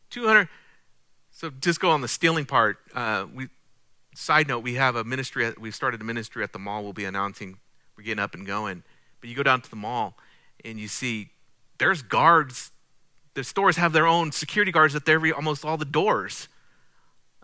200 0.09 0.47
so 1.35 1.49
just 1.49 1.81
go 1.81 1.89
on 1.89 1.99
the 1.99 2.07
stealing 2.07 2.45
part. 2.45 2.77
Uh, 2.93 3.25
we 3.33 3.49
side 4.15 4.47
note, 4.47 4.59
we 4.59 4.75
have 4.75 4.95
a 4.95 5.03
ministry. 5.03 5.51
We've 5.59 5.75
started 5.75 5.99
a 5.99 6.03
ministry 6.05 6.43
at 6.43 6.53
the 6.53 6.59
mall. 6.59 6.81
We'll 6.81 6.93
be 6.93 7.03
announcing 7.03 7.57
we're 7.97 8.05
getting 8.05 8.23
up 8.23 8.33
and 8.33 8.47
going. 8.47 8.83
But 9.19 9.29
you 9.29 9.35
go 9.35 9.43
down 9.43 9.59
to 9.59 9.69
the 9.69 9.75
mall 9.75 10.17
and 10.63 10.79
you 10.79 10.87
see 10.87 11.29
there's 11.77 12.01
guards. 12.01 12.71
The 13.33 13.43
stores 13.43 13.75
have 13.75 13.91
their 13.91 14.07
own 14.07 14.31
security 14.31 14.71
guards 14.71 14.95
at 14.95 15.07
every 15.09 15.33
almost 15.33 15.65
all 15.65 15.75
the 15.75 15.83
doors. 15.83 16.47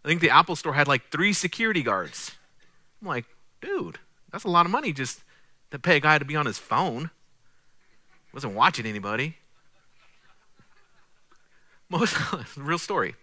I 0.05 0.07
think 0.07 0.21
the 0.21 0.29
Apple 0.29 0.55
store 0.55 0.73
had 0.73 0.87
like 0.87 1.11
three 1.11 1.33
security 1.33 1.83
guards. 1.83 2.31
I'm 3.01 3.07
like, 3.07 3.25
dude, 3.61 3.99
that's 4.31 4.43
a 4.43 4.49
lot 4.49 4.65
of 4.65 4.71
money 4.71 4.93
just 4.93 5.23
to 5.71 5.79
pay 5.79 5.97
a 5.97 5.99
guy 5.99 6.17
to 6.17 6.25
be 6.25 6.35
on 6.35 6.45
his 6.45 6.57
phone. 6.57 7.09
Wasn't 8.33 8.53
watching 8.53 8.85
anybody. 8.85 9.37
Most 11.89 12.15
real 12.57 12.77
story. 12.77 13.15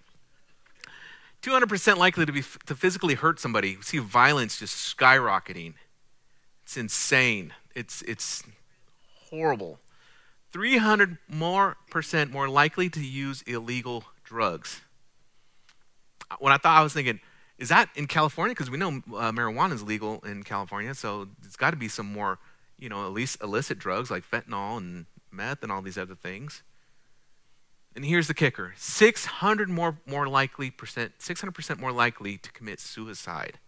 200% 1.43 1.97
likely 1.97 2.27
to 2.27 2.33
be 2.33 2.43
to 2.67 2.75
physically 2.75 3.15
hurt 3.15 3.39
somebody. 3.39 3.79
See 3.81 3.99
violence 3.99 4.59
just 4.59 4.97
skyrocketing. 4.97 5.75
It's 6.65 6.77
insane. 6.77 7.55
It's 7.75 8.03
it's 8.03 8.43
horrible. 9.31 9.79
300 10.53 11.19
more 11.29 11.77
percent 11.91 12.33
more 12.33 12.49
likely 12.49 12.91
to 12.91 13.01
use 13.01 13.43
illegal 13.43 14.05
drugs. 14.25 14.81
Uh, 16.31 16.37
when 16.41 16.53
I 16.53 16.59
thought 16.59 16.79
I 16.79 16.83
was 16.83 16.93
thinking 16.93 17.21
Is 17.59 17.71
that 17.71 17.89
in 17.97 18.07
California? 18.07 18.55
Because 18.55 18.71
we 18.71 18.79
know 18.79 18.89
uh, 18.89 19.33
marijuana 19.33 19.73
is 19.73 19.83
legal 19.83 20.21
in 20.25 20.45
California, 20.45 20.95
so 20.95 21.29
it's 21.45 21.57
got 21.57 21.71
to 21.73 21.77
be 21.77 21.89
some 21.89 22.11
more, 22.11 22.39
you 22.79 22.89
know, 22.89 23.05
at 23.05 23.13
least 23.13 23.43
illicit 23.43 23.79
drugs 23.79 24.11
like 24.11 24.29
fentanyl 24.29 24.77
and 24.77 25.07
meth 25.33 25.63
and 25.63 25.73
all 25.73 25.83
these 25.83 25.99
other 25.99 26.15
things. 26.15 26.63
And 27.97 28.05
here's 28.05 28.29
the 28.29 28.35
kicker 28.35 28.75
600 28.77 29.69
more, 29.69 29.99
more 30.07 30.29
likely 30.29 30.71
percent, 30.71 31.19
600% 31.19 31.81
more 31.81 31.91
likely 31.91 32.37
to 32.39 32.53
commit 32.53 32.79
suicide. 32.79 33.59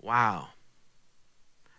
Wow. 0.00 0.48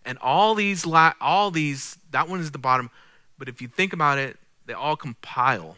And 0.04 0.18
all 0.18 0.54
these, 0.54 0.84
all 1.20 1.50
these, 1.50 1.98
that 2.10 2.28
one 2.28 2.40
is 2.40 2.50
the 2.50 2.58
bottom, 2.58 2.90
but 3.38 3.48
if 3.48 3.62
you 3.62 3.68
think 3.68 3.92
about 3.92 4.18
it, 4.18 4.38
they 4.66 4.72
all 4.72 4.96
compile. 4.96 5.76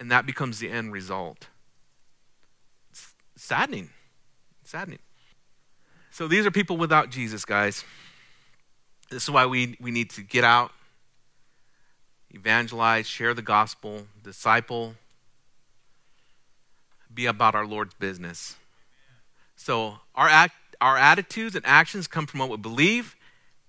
And 0.00 0.10
that 0.10 0.26
becomes 0.26 0.58
the 0.58 0.70
end 0.70 0.92
result. 0.92 1.46
It's 3.34 3.44
saddening. 3.44 3.90
saddening. 4.62 5.00
So 6.10 6.28
these 6.28 6.46
are 6.46 6.50
people 6.50 6.76
without 6.76 7.10
Jesus, 7.10 7.44
guys. 7.44 7.84
This 9.10 9.24
is 9.24 9.30
why 9.30 9.46
we, 9.46 9.76
we 9.80 9.90
need 9.90 10.10
to 10.10 10.22
get 10.22 10.44
out 10.44 10.70
evangelize, 12.34 13.06
share 13.06 13.32
the 13.32 13.42
gospel, 13.42 14.06
disciple, 14.22 14.96
be 17.12 17.26
about 17.26 17.54
our 17.54 17.66
Lord's 17.66 17.94
business. 17.94 18.56
So 19.56 19.98
our 20.14 20.28
act, 20.28 20.54
our 20.80 20.98
attitudes 20.98 21.54
and 21.54 21.64
actions 21.64 22.08
come 22.08 22.26
from 22.26 22.40
what 22.40 22.50
we 22.50 22.56
believe, 22.56 23.14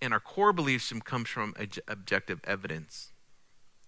and 0.02 0.12
our 0.14 0.20
core 0.20 0.52
beliefs 0.52 0.92
comes 1.04 1.30
from 1.30 1.54
objective 1.88 2.42
evidence. 2.44 3.10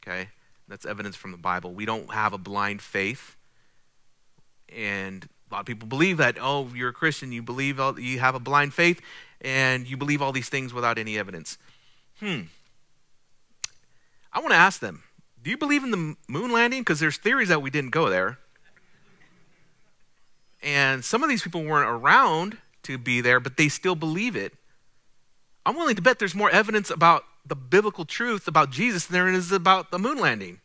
Okay, 0.02 0.30
that's 0.68 0.86
evidence 0.86 1.16
from 1.16 1.32
the 1.32 1.38
Bible. 1.38 1.74
We 1.74 1.86
don't 1.86 2.14
have 2.14 2.34
a 2.34 2.38
blind 2.38 2.82
faith, 2.82 3.36
and 4.70 5.28
a 5.50 5.54
lot 5.54 5.60
of 5.62 5.66
people 5.66 5.88
believe 5.88 6.18
that. 6.18 6.38
Oh, 6.40 6.70
you're 6.76 6.90
a 6.90 6.94
Christian, 6.94 7.32
you 7.32 7.42
believe 7.42 7.80
all, 7.80 8.00
you 8.00 8.20
have 8.20 8.36
a 8.36 8.40
blind 8.40 8.74
faith, 8.74 9.02
and 9.42 9.88
you 9.88 9.98
believe 9.98 10.22
all 10.22 10.32
these 10.32 10.50
things 10.50 10.74
without 10.74 10.98
any 10.98 11.18
evidence. 11.18 11.58
Hmm. 12.20 12.42
I 14.34 14.40
want 14.40 14.52
to 14.52 14.58
ask 14.58 14.80
them 14.80 15.04
do 15.44 15.52
you 15.52 15.58
believe 15.58 15.84
in 15.84 15.92
the 15.92 16.16
moon 16.28 16.52
landing? 16.52 16.82
Because 16.82 17.00
there's 17.00 17.18
theories 17.18 17.48
that 17.48 17.62
we 17.62 17.70
didn't 17.70 17.92
go 17.92 18.10
there. 18.10 18.38
And 20.62 21.06
some 21.06 21.24
of 21.24 21.30
these 21.30 21.42
people 21.42 21.64
weren't 21.64 21.90
around 21.90 22.58
to 22.84 22.98
be 22.98 23.22
there, 23.22 23.40
but 23.40 23.56
they 23.56 23.70
still 23.70 23.96
believe 23.96 24.36
it. 24.36 24.54
I'm 25.66 25.76
willing 25.76 25.96
to 25.96 26.02
bet 26.02 26.20
there's 26.20 26.36
more 26.36 26.50
evidence 26.50 26.90
about 26.90 27.24
the 27.46 27.56
biblical 27.56 28.04
truth 28.04 28.48
about 28.48 28.72
Jesus 28.72 29.06
than 29.06 29.14
there 29.14 29.28
is 29.30 29.52
about 29.52 29.92
the 29.92 30.00
moon 30.00 30.18
landing. 30.18 30.60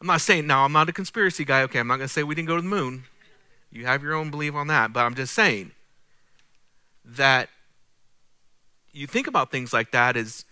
I'm 0.00 0.06
not 0.06 0.20
saying, 0.20 0.46
now, 0.46 0.64
I'm 0.64 0.72
not 0.72 0.88
a 0.88 0.92
conspiracy 0.92 1.44
guy. 1.44 1.62
Okay, 1.62 1.78
I'm 1.78 1.86
not 1.86 1.96
going 1.96 2.08
to 2.08 2.12
say 2.12 2.22
we 2.22 2.34
didn't 2.34 2.48
go 2.48 2.56
to 2.56 2.62
the 2.62 2.68
moon. 2.68 3.04
You 3.70 3.86
have 3.86 4.02
your 4.02 4.14
own 4.14 4.30
belief 4.30 4.54
on 4.54 4.68
that. 4.68 4.92
But 4.92 5.04
I'm 5.04 5.14
just 5.14 5.34
saying 5.34 5.72
that 7.04 7.48
you 8.92 9.06
think 9.06 9.26
about 9.26 9.50
things 9.50 9.72
like 9.72 9.92
that 9.92 10.16
is 10.16 10.44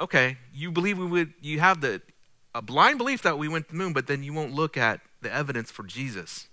okay, 0.00 0.38
you 0.52 0.72
believe 0.72 0.98
we 0.98 1.06
would, 1.06 1.34
you 1.40 1.60
have 1.60 1.82
the, 1.82 2.00
a 2.54 2.62
blind 2.62 2.98
belief 2.98 3.22
that 3.22 3.38
we 3.38 3.48
went 3.48 3.66
to 3.66 3.72
the 3.72 3.78
moon, 3.78 3.92
but 3.92 4.06
then 4.06 4.22
you 4.22 4.32
won't 4.32 4.52
look 4.52 4.76
at 4.76 5.00
the 5.20 5.32
evidence 5.32 5.70
for 5.70 5.82
Jesus 5.82 6.48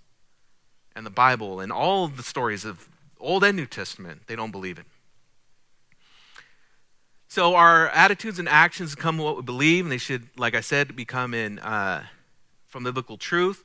and 0.94 1.06
the 1.06 1.10
Bible 1.10 1.58
and 1.58 1.72
all 1.72 2.08
the 2.08 2.22
stories 2.22 2.64
of 2.64 2.88
Old 3.18 3.42
and 3.42 3.56
New 3.56 3.66
Testament. 3.66 4.22
They 4.26 4.36
don't 4.36 4.50
believe 4.50 4.78
it. 4.78 4.84
So 7.26 7.54
our 7.54 7.88
attitudes 7.88 8.38
and 8.38 8.48
actions 8.48 8.94
come 8.94 9.18
what 9.18 9.36
we 9.36 9.42
believe, 9.42 9.84
and 9.84 9.92
they 9.92 9.98
should, 9.98 10.28
like 10.38 10.54
I 10.54 10.60
said, 10.60 10.94
become 10.96 11.34
in 11.34 11.58
uh, 11.58 12.04
from 12.66 12.84
biblical 12.84 13.16
truth. 13.16 13.64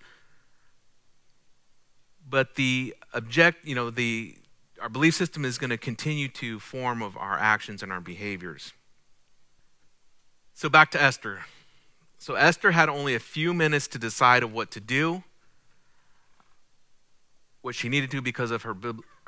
But 2.33 2.55
the 2.55 2.95
object, 3.13 3.63
you 3.63 3.75
know, 3.75 3.91
the 3.91 4.35
our 4.81 4.89
belief 4.89 5.13
system 5.13 5.45
is 5.45 5.59
going 5.59 5.69
to 5.69 5.77
continue 5.77 6.27
to 6.29 6.59
form 6.59 7.03
of 7.03 7.15
our 7.15 7.37
actions 7.37 7.83
and 7.83 7.91
our 7.91 8.01
behaviors. 8.01 8.73
So 10.55 10.67
back 10.67 10.89
to 10.91 11.01
Esther. 11.01 11.41
So 12.17 12.33
Esther 12.33 12.71
had 12.71 12.89
only 12.89 13.13
a 13.13 13.19
few 13.19 13.53
minutes 13.53 13.87
to 13.89 13.99
decide 13.99 14.41
of 14.41 14.51
what 14.51 14.71
to 14.71 14.79
do, 14.79 15.23
what 17.61 17.75
she 17.75 17.87
needed 17.87 18.09
to 18.09 18.19
because 18.19 18.49
of 18.49 18.63
her 18.63 18.75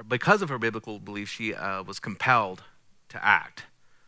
because 0.08 0.42
of 0.42 0.50
her 0.50 0.58
biblical 0.58 0.98
belief. 0.98 1.30
She 1.30 1.54
uh, 1.54 1.84
was 1.84 2.00
compelled 2.00 2.64
to 3.10 3.24
act. 3.24 3.66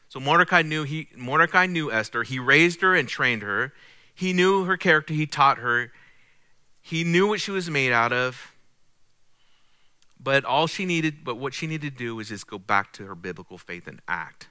So 0.10 0.20
Mordecai 0.20 0.64
knew 0.64 0.86
he 0.86 1.10
Mordecai 1.16 1.68
knew 1.68 1.92
Esther. 1.92 2.24
He 2.24 2.40
raised 2.40 2.82
her 2.82 2.96
and 2.96 3.08
trained 3.08 3.44
her. 3.44 3.74
He 4.16 4.34
knew 4.34 4.64
her 4.64 4.76
character. 4.76 5.14
He 5.14 5.28
taught 5.28 5.60
her. 5.60 5.92
He 6.82 7.04
knew 7.04 7.28
what 7.28 7.40
she 7.40 7.52
was 7.52 7.70
made 7.70 7.92
out 7.92 8.12
of. 8.12 8.57
But 10.20 10.46
all 10.46 10.68
she 10.68 10.86
needed, 10.86 11.24
but 11.24 11.38
what 11.38 11.54
she 11.54 11.68
needed 11.68 11.94
to 11.94 11.98
do 11.98 12.16
was 12.16 12.30
just 12.30 12.48
go 12.48 12.58
back 12.58 12.92
to 12.94 13.06
her 13.06 13.16
biblical 13.16 13.58
faith 13.58 13.88
and 13.88 14.02
act. 14.08 14.48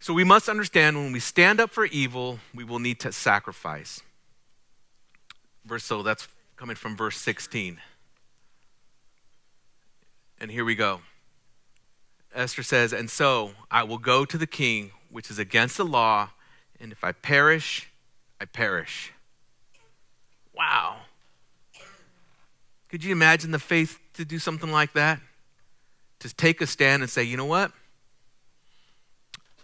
So 0.00 0.12
we 0.14 0.24
must 0.24 0.48
understand 0.48 0.96
when 0.96 1.12
we 1.12 1.20
stand 1.20 1.60
up 1.60 1.70
for 1.70 1.86
evil, 1.86 2.38
we 2.54 2.62
will 2.62 2.78
need 2.78 3.00
to 3.00 3.12
sacrifice. 3.12 4.00
Verse 5.64 5.84
so 5.84 6.02
that's 6.02 6.28
coming 6.56 6.76
from 6.76 6.96
verse 6.96 7.16
16. 7.16 7.78
And 10.40 10.50
here 10.50 10.64
we 10.64 10.74
go. 10.74 11.00
Esther 12.34 12.62
says, 12.62 12.92
And 12.92 13.10
so 13.10 13.52
I 13.70 13.82
will 13.82 13.98
go 13.98 14.24
to 14.24 14.38
the 14.38 14.46
king, 14.46 14.92
which 15.10 15.30
is 15.30 15.38
against 15.38 15.76
the 15.76 15.84
law, 15.84 16.30
and 16.80 16.92
if 16.92 17.02
I 17.02 17.12
perish, 17.12 17.88
I 18.40 18.44
perish. 18.44 19.12
Wow. 20.54 20.98
Could 22.88 23.04
you 23.04 23.12
imagine 23.12 23.50
the 23.50 23.58
faith 23.58 23.98
to 24.14 24.24
do 24.24 24.38
something 24.38 24.70
like 24.70 24.92
that? 24.94 25.20
To 26.20 26.34
take 26.34 26.60
a 26.60 26.66
stand 26.66 27.02
and 27.02 27.10
say, 27.10 27.22
you 27.22 27.36
know 27.36 27.44
what? 27.44 27.72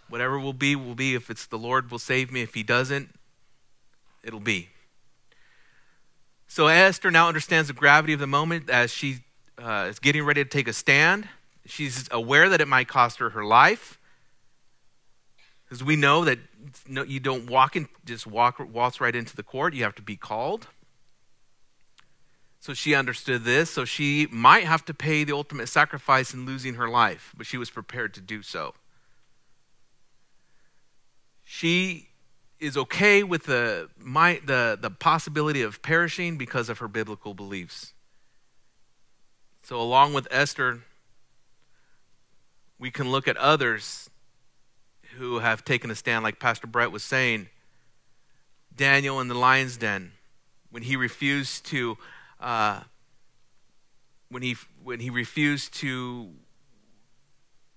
Whatever 0.09 0.39
will 0.39 0.53
be, 0.53 0.75
will 0.75 0.95
be. 0.95 1.15
If 1.15 1.29
it's 1.29 1.45
the 1.45 1.57
Lord 1.57 1.89
will 1.89 1.99
save 1.99 2.31
me. 2.31 2.41
If 2.41 2.53
he 2.53 2.63
doesn't, 2.63 3.09
it'll 4.23 4.39
be. 4.39 4.69
So 6.47 6.67
Esther 6.67 7.11
now 7.11 7.27
understands 7.27 7.67
the 7.67 7.73
gravity 7.73 8.13
of 8.13 8.19
the 8.19 8.27
moment 8.27 8.69
as 8.69 8.91
she 8.91 9.19
uh, 9.57 9.87
is 9.89 9.99
getting 9.99 10.23
ready 10.23 10.43
to 10.43 10.49
take 10.49 10.67
a 10.67 10.73
stand. 10.73 11.27
She's 11.65 12.07
aware 12.11 12.47
that 12.49 12.61
it 12.61 12.67
might 12.67 12.87
cost 12.87 13.17
her 13.17 13.31
her 13.31 13.43
life. 13.43 13.99
Because 15.65 15.83
we 15.83 15.95
know 15.95 16.25
that 16.25 16.37
you 16.87 17.19
don't 17.19 17.49
walk 17.49 17.75
in, 17.75 17.89
just 18.05 18.27
walk, 18.27 18.59
waltz 18.71 19.01
right 19.01 19.15
into 19.15 19.35
the 19.35 19.41
court. 19.41 19.73
You 19.73 19.83
have 19.83 19.95
to 19.95 20.03
be 20.03 20.15
called. 20.15 20.67
So 22.65 22.73
she 22.73 22.95
understood 22.95 23.43
this. 23.43 23.69
So 23.69 23.85
she 23.85 24.27
might 24.31 24.63
have 24.63 24.83
to 24.85 24.93
pay 24.93 25.23
the 25.23 25.33
ultimate 25.33 25.67
sacrifice 25.67 26.33
in 26.33 26.45
losing 26.45 26.75
her 26.75 26.89
life, 26.89 27.33
but 27.37 27.45
she 27.45 27.57
was 27.57 27.69
prepared 27.69 28.13
to 28.15 28.21
do 28.21 28.41
so 28.41 28.73
she 31.45 32.09
is 32.59 32.75
okay 32.75 33.23
with 33.23 33.43
the, 33.43 33.89
my, 33.97 34.41
the, 34.45 34.77
the 34.81 34.89
possibility 34.89 35.61
of 35.61 35.81
perishing 35.81 36.37
because 36.37 36.67
of 36.67 36.79
her 36.79 36.87
biblical 36.87 37.33
beliefs. 37.33 37.93
So, 39.63 39.79
along 39.79 40.13
with 40.13 40.27
Esther, 40.31 40.81
we 42.77 42.91
can 42.91 43.09
look 43.09 43.27
at 43.27 43.37
others 43.37 44.09
who 45.17 45.39
have 45.39 45.63
taken 45.63 45.89
a 45.89 45.95
stand, 45.95 46.23
like 46.23 46.39
Pastor 46.39 46.67
Brett 46.67 46.91
was 46.91 47.03
saying. 47.03 47.47
Daniel 48.75 49.21
in 49.21 49.29
the 49.29 49.35
lion's 49.35 49.77
den, 49.77 50.11
when 50.69 50.83
he 50.83 50.97
refused 50.97 51.65
to, 51.67 51.97
uh, 52.39 52.81
when 54.29 54.43
he 54.43 54.55
when 54.83 54.99
he 54.99 55.09
refused 55.09 55.73
to 55.75 56.29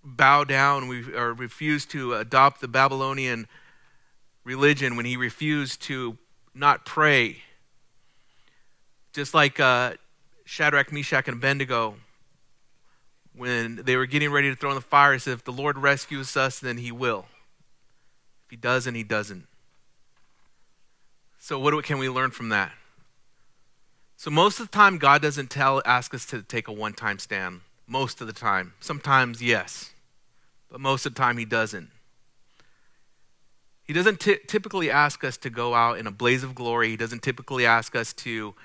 bow 0.05 0.45
down, 0.45 0.89
or 1.15 1.33
refused 1.35 1.91
to 1.91 2.15
adopt 2.15 2.61
the 2.61 2.69
Babylonian 2.69 3.47
religion 4.45 4.97
when 4.97 5.05
he 5.05 5.17
refused 5.17 5.83
to 5.83 6.17
not 6.55 6.87
pray. 6.87 7.39
Just 9.13 9.35
like 9.35 9.61
uh, 9.61 9.95
Shadrach, 10.45 10.93
Meshach, 10.93 11.29
and 11.29 11.37
Abednego, 11.37 11.97
when 13.35 13.77
they 13.77 13.97
were 13.97 14.07
getting 14.07 14.31
ready 14.31 14.51
to 14.51 14.57
throw 14.57 14.71
in 14.71 14.75
the 14.75 14.81
fire, 14.81 15.13
he 15.13 15.19
said, 15.19 15.35
If 15.35 15.45
the 15.45 15.53
Lord 15.53 15.79
rescues 15.79 16.37
us, 16.37 16.59
then 16.59 16.79
he 16.79 16.91
will. 16.91 17.27
If 18.47 18.51
he 18.51 18.57
doesn't, 18.57 18.95
he 18.95 19.03
doesn't. 19.03 19.47
So, 21.39 21.59
what 21.59 21.85
can 21.85 21.99
we 21.99 22.09
learn 22.09 22.31
from 22.31 22.49
that? 22.49 22.73
So, 24.19 24.33
most 24.33 24.59
of 24.59 24.69
the 24.69 24.73
time, 24.73 24.99
God 24.99 25.23
doesn't 25.23 25.49
tell, 25.49 25.81
ask 25.87 26.13
us 26.13 26.27
to 26.27 26.43
take 26.43 26.67
a 26.67 26.73
one 26.73 26.93
time 26.93 27.21
stand. 27.21 27.61
Most 27.87 28.21
of 28.21 28.27
the 28.27 28.33
time. 28.33 28.75
Sometimes, 28.81 29.41
yes. 29.41 29.93
But 30.69 30.81
most 30.81 31.07
of 31.07 31.15
the 31.15 31.19
time, 31.19 31.39
He 31.39 31.45
doesn't. 31.45 31.89
He 33.85 33.93
doesn't 33.93 34.19
t- 34.19 34.41
typically 34.49 34.91
ask 34.91 35.23
us 35.23 35.37
to 35.39 35.51
go 35.51 35.73
out 35.73 35.99
in 35.99 36.09
a 36.09 36.11
blaze 36.11 36.43
of 36.43 36.57
glory. 36.57 36.89
He 36.89 36.97
doesn't 36.97 37.23
typically 37.23 37.65
ask 37.65 37.95
us 37.95 38.13
to 38.15 38.57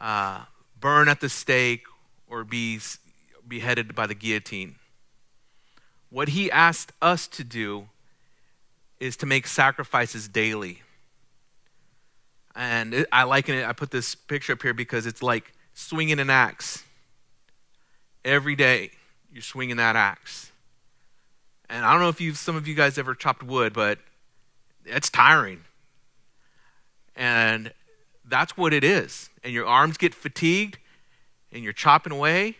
uh, 0.00 0.46
burn 0.80 1.06
at 1.06 1.20
the 1.20 1.28
stake 1.28 1.84
or 2.28 2.42
be 2.42 2.80
beheaded 3.46 3.94
by 3.94 4.08
the 4.08 4.16
guillotine. 4.16 4.74
What 6.10 6.30
he 6.30 6.50
asked 6.50 6.90
us 7.00 7.28
to 7.28 7.44
do 7.44 7.86
is 8.98 9.16
to 9.18 9.26
make 9.26 9.46
sacrifices 9.46 10.26
daily. 10.26 10.82
And 12.54 12.94
it, 12.94 13.08
I 13.10 13.24
liken 13.24 13.54
it, 13.54 13.66
I 13.66 13.72
put 13.72 13.90
this 13.90 14.14
picture 14.14 14.52
up 14.52 14.62
here 14.62 14.74
because 14.74 15.06
it's 15.06 15.22
like 15.22 15.52
swinging 15.74 16.20
an 16.20 16.30
axe. 16.30 16.84
Every 18.24 18.54
day, 18.54 18.90
you're 19.32 19.42
swinging 19.42 19.76
that 19.76 19.96
axe. 19.96 20.52
And 21.68 21.84
I 21.84 21.92
don't 21.92 22.02
know 22.02 22.10
if 22.10 22.20
you 22.20 22.34
some 22.34 22.56
of 22.56 22.68
you 22.68 22.74
guys 22.74 22.98
ever 22.98 23.14
chopped 23.14 23.42
wood, 23.42 23.72
but 23.72 23.98
it's 24.84 25.08
tiring. 25.08 25.64
And 27.16 27.72
that's 28.24 28.56
what 28.56 28.72
it 28.72 28.84
is. 28.84 29.30
And 29.42 29.52
your 29.52 29.66
arms 29.66 29.96
get 29.96 30.14
fatigued 30.14 30.78
and 31.50 31.64
you're 31.64 31.72
chopping 31.72 32.12
away 32.12 32.56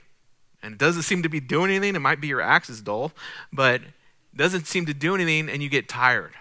and 0.62 0.74
it 0.74 0.78
doesn't 0.78 1.03
seem 1.03 1.22
to 1.22 1.28
be 1.28 1.40
doing 1.40 1.70
anything. 1.70 1.97
It 1.97 2.01
might 2.01 2.20
be 2.20 2.28
your 2.28 2.40
axe 2.40 2.70
is 2.70 2.80
dull, 2.80 3.12
but 3.53 3.82
it 3.82 4.36
doesn't 4.36 4.66
seem 4.66 4.86
to 4.86 4.95
do 4.95 5.14
anything 5.14 5.49
and 5.49 5.62
you 5.62 5.68
get 5.68 5.88
tired. 5.88 6.32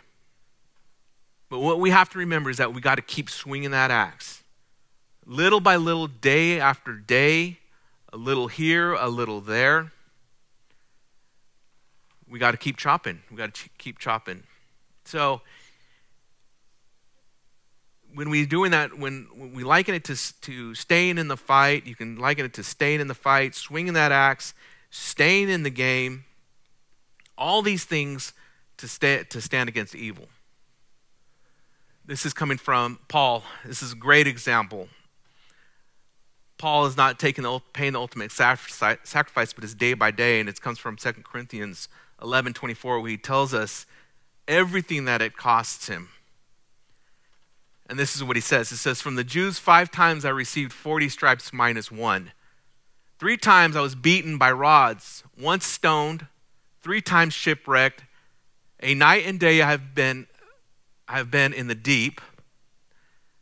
But 1.52 1.60
what 1.60 1.82
we 1.82 1.89
have 1.89 2.10
to 2.12 2.18
remember 2.18 2.49
is 2.49 2.56
that 2.58 2.74
we 2.74 2.80
got 2.80 2.95
to 2.95 3.02
keep 3.02 3.30
swinging 3.30 3.72
that 3.72 3.91
axe. 3.91 4.41
Little 5.26 5.60
by 5.60 5.76
little, 5.76 6.08
day 6.08 6.62
after 6.62 6.93
day, 6.93 7.58
a 8.14 8.16
little 8.16 8.47
here, 8.47 8.93
a 8.93 9.10
little 9.10 9.41
there. 9.41 9.91
We 12.26 12.39
got 12.39 12.52
to 12.52 12.58
keep 12.58 12.78
chopping. 12.78 13.20
We 13.30 13.36
got 13.36 13.54
to 13.54 13.70
keep 13.78 13.99
chopping. 13.99 14.43
So, 15.04 15.41
when 18.14 18.30
we're 18.30 18.45
doing 18.45 18.72
that, 18.72 18.97
when, 18.97 19.28
when 19.36 19.52
we 19.52 19.66
liken 19.66 19.93
it 19.93 20.06
to, 20.06 20.41
to 20.41 20.74
staying 20.74 21.18
in 21.18 21.28
the 21.28 21.36
fight, 21.36 21.86
you 21.86 21.95
can 21.95 22.16
liken 22.16 22.45
it 22.45 22.54
to 22.54 22.64
staying 22.64 23.02
in 23.02 23.08
the 23.08 23.14
fight, 23.14 23.56
swinging 23.56 23.91
that 23.95 24.14
axe, 24.14 24.54
staying 24.89 25.49
in 25.49 25.64
the 25.64 25.70
game, 25.70 26.24
all 27.38 27.62
these 27.62 27.84
things 27.84 28.32
to, 28.78 28.88
stay, 28.88 29.26
to 29.26 29.41
stand 29.41 29.68
against 29.68 29.95
evil. 29.95 30.30
This 32.12 32.26
is 32.26 32.34
coming 32.34 32.57
from 32.57 32.99
Paul. 33.07 33.41
This 33.64 33.82
is 33.82 33.93
a 33.93 33.95
great 33.95 34.28
example. 34.28 34.89
Paul 36.57 36.86
is 36.86 36.97
not 36.97 37.20
taking 37.20 37.45
the, 37.45 37.62
paying 37.72 37.93
the 37.93 38.01
ultimate 38.01 38.34
sacrifice, 38.34 39.53
but 39.53 39.64
it's 39.64 39.74
day 39.74 39.93
by 39.93 40.12
day, 40.12 40.41
and 40.41 40.49
it 40.49 40.59
comes 40.59 40.78
from 40.78 40.97
2 40.97 41.14
Corinthians 41.24 41.88
11 42.22 42.51
24, 42.51 42.99
where 42.99 43.09
he 43.09 43.16
tells 43.16 43.53
us 43.53 43.86
everything 44.45 45.05
that 45.05 45.22
it 45.22 45.38
costs 45.38 45.88
him 45.88 46.09
and 47.88 47.97
this 47.97 48.14
is 48.14 48.24
what 48.26 48.36
he 48.36 48.41
says. 48.41 48.74
It 48.74 48.78
says, 48.78 49.01
From 49.01 49.16
the 49.16 49.24
Jews, 49.24 49.57
five 49.57 49.89
times 49.89 50.26
I 50.26 50.30
received 50.32 50.74
40 50.74 51.07
stripes 51.07 51.53
minus 51.53 51.91
one. 51.91 52.34
Three 53.20 53.38
times 53.38 53.78
I 53.78 53.82
was 53.82 53.95
beaten 53.95 54.38
by 54.38 54.51
rods, 54.51 55.24
once 55.39 55.66
stoned, 55.66 56.28
three 56.82 57.01
times 57.01 57.34
shipwrecked. 57.34 58.03
A 58.82 58.95
night 58.95 59.26
and 59.26 59.39
day 59.39 59.62
I 59.62 59.70
have 59.72 59.95
been, 59.95 60.28
I 61.12 61.18
have 61.18 61.30
been 61.30 61.53
in 61.53 61.68
the 61.68 61.76
deep, 61.76 62.22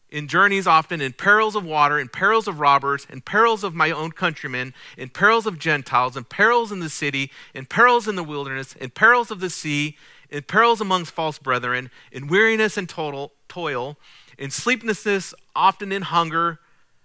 in 0.09 0.27
journeys 0.27 0.65
often, 0.65 1.01
in 1.01 1.13
perils 1.13 1.55
of 1.55 1.63
water, 1.63 1.99
in 1.99 2.07
perils 2.07 2.47
of 2.47 2.59
robbers, 2.59 3.05
in 3.09 3.21
perils 3.21 3.63
of 3.63 3.75
my 3.75 3.91
own 3.91 4.11
countrymen, 4.11 4.73
in 4.97 5.09
perils 5.09 5.45
of 5.45 5.59
Gentiles, 5.59 6.17
in 6.17 6.23
perils 6.23 6.71
in 6.71 6.79
the 6.79 6.89
city, 6.89 7.31
in 7.53 7.65
perils 7.65 8.07
in 8.07 8.15
the 8.15 8.23
wilderness, 8.23 8.73
in 8.73 8.89
perils 8.89 9.29
of 9.29 9.39
the 9.39 9.51
sea, 9.51 9.97
in 10.31 10.41
perils 10.43 10.81
amongst 10.81 11.11
false 11.11 11.37
brethren, 11.37 11.91
in 12.11 12.27
weariness 12.27 12.75
and 12.75 12.89
total 12.89 13.33
toil 13.47 13.97
in 14.39 14.49
sleeplessness, 14.49 15.33
often 15.55 15.91
in 15.91 16.01
hunger 16.01 16.59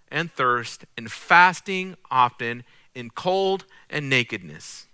and 0.09 0.33
thirst, 0.33 0.85
in 0.97 1.09
fasting, 1.09 1.97
often 2.11 2.65
in 2.95 3.11
cold 3.11 3.65
and 3.91 4.09
nakedness. 4.09 4.87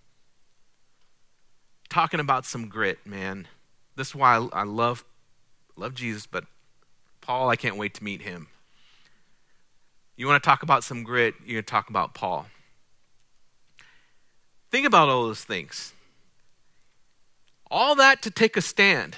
Talking 1.91 2.19
about 2.19 2.47
some 2.47 2.69
grit, 2.69 2.99
man. 3.05 3.47
This 3.95 4.09
is 4.09 4.15
why 4.15 4.37
I, 4.53 4.63
love, 4.63 5.05
love 5.81 5.95
Jesus, 5.95 6.27
but 6.27 6.45
Paul, 7.21 7.49
I 7.49 7.57
can't 7.57 7.77
wait 7.77 7.95
to 7.95 8.05
meet 8.05 8.23
him. 8.23 8.49
You 10.17 10.27
want 10.27 10.43
to 10.43 10.47
talk 10.47 10.63
about 10.63 10.85
some 10.85 11.03
grit, 11.03 11.35
you're 11.45 11.55
going 11.55 11.65
to 11.65 11.71
talk 11.71 11.91
about 11.91 12.15
Paul. 12.15 12.47
Think 14.71 14.87
about 14.87 15.09
all 15.09 15.25
those 15.25 15.43
things. 15.43 15.93
All 17.71 17.95
that 17.97 18.23
to 18.23 18.31
take 18.31 18.57
a 18.57 18.63
stand 18.63 19.17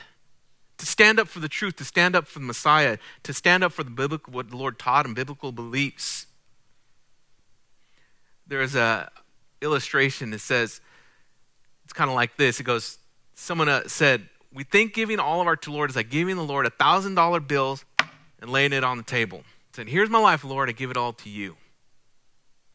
to 0.82 0.86
stand 0.86 1.20
up 1.20 1.28
for 1.28 1.38
the 1.38 1.48
truth, 1.48 1.76
to 1.76 1.84
stand 1.84 2.16
up 2.16 2.26
for 2.26 2.40
the 2.40 2.44
Messiah, 2.44 2.98
to 3.22 3.32
stand 3.32 3.62
up 3.62 3.70
for 3.70 3.84
the 3.84 3.90
biblical 3.90 4.32
what 4.32 4.50
the 4.50 4.56
Lord 4.56 4.80
taught 4.80 5.06
and 5.06 5.14
biblical 5.14 5.52
beliefs. 5.52 6.26
There 8.48 8.60
is 8.60 8.74
a 8.74 9.08
illustration 9.60 10.30
that 10.30 10.40
says 10.40 10.80
it's 11.84 11.92
kind 11.92 12.10
of 12.10 12.16
like 12.16 12.36
this. 12.36 12.58
It 12.58 12.64
goes, 12.64 12.98
someone 13.34 13.68
uh, 13.68 13.82
said, 13.86 14.28
"We 14.52 14.64
think 14.64 14.94
giving 14.94 15.18
all 15.18 15.40
of 15.40 15.46
our 15.46 15.56
to 15.56 15.72
Lord 15.72 15.90
is 15.90 15.96
like 15.96 16.10
giving 16.10 16.36
the 16.36 16.44
Lord 16.44 16.66
a 16.66 16.70
thousand 16.70 17.14
dollar 17.14 17.40
bills 17.40 17.84
and 18.40 18.50
laying 18.50 18.72
it 18.72 18.84
on 18.84 18.96
the 18.96 19.02
table." 19.02 19.44
Saying, 19.72 19.88
"Here's 19.88 20.10
my 20.10 20.18
life, 20.18 20.44
Lord. 20.44 20.68
I 20.68 20.72
give 20.72 20.90
it 20.90 20.96
all 20.96 21.12
to 21.14 21.30
you. 21.30 21.56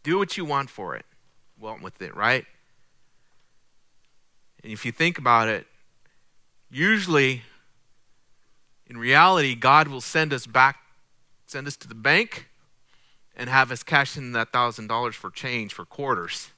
Do 0.04 0.18
what 0.18 0.38
you 0.38 0.46
want 0.46 0.70
for 0.70 0.96
it. 0.96 1.06
Well, 1.60 1.78
with 1.82 2.02
it, 2.02 2.16
right?" 2.16 2.46
And 4.64 4.72
if 4.72 4.86
you 4.86 4.92
think 4.92 5.18
about 5.18 5.48
it, 5.48 5.68
usually 6.70 7.44
in 8.88 8.98
reality, 8.98 9.54
God 9.54 9.88
will 9.88 10.02
send 10.02 10.34
us 10.34 10.48
back, 10.48 10.80
send 11.46 11.68
us 11.68 11.76
to 11.78 11.88
the 11.88 11.96
bank, 11.96 12.50
and 13.36 13.50
have 13.50 13.72
us 13.72 13.84
cash 13.84 14.18
in 14.18 14.32
that 14.32 14.52
thousand 14.52 14.88
dollars 14.88 15.16
for 15.16 15.30
change 15.30 15.74
for 15.74 15.86
quarters. 15.86 16.52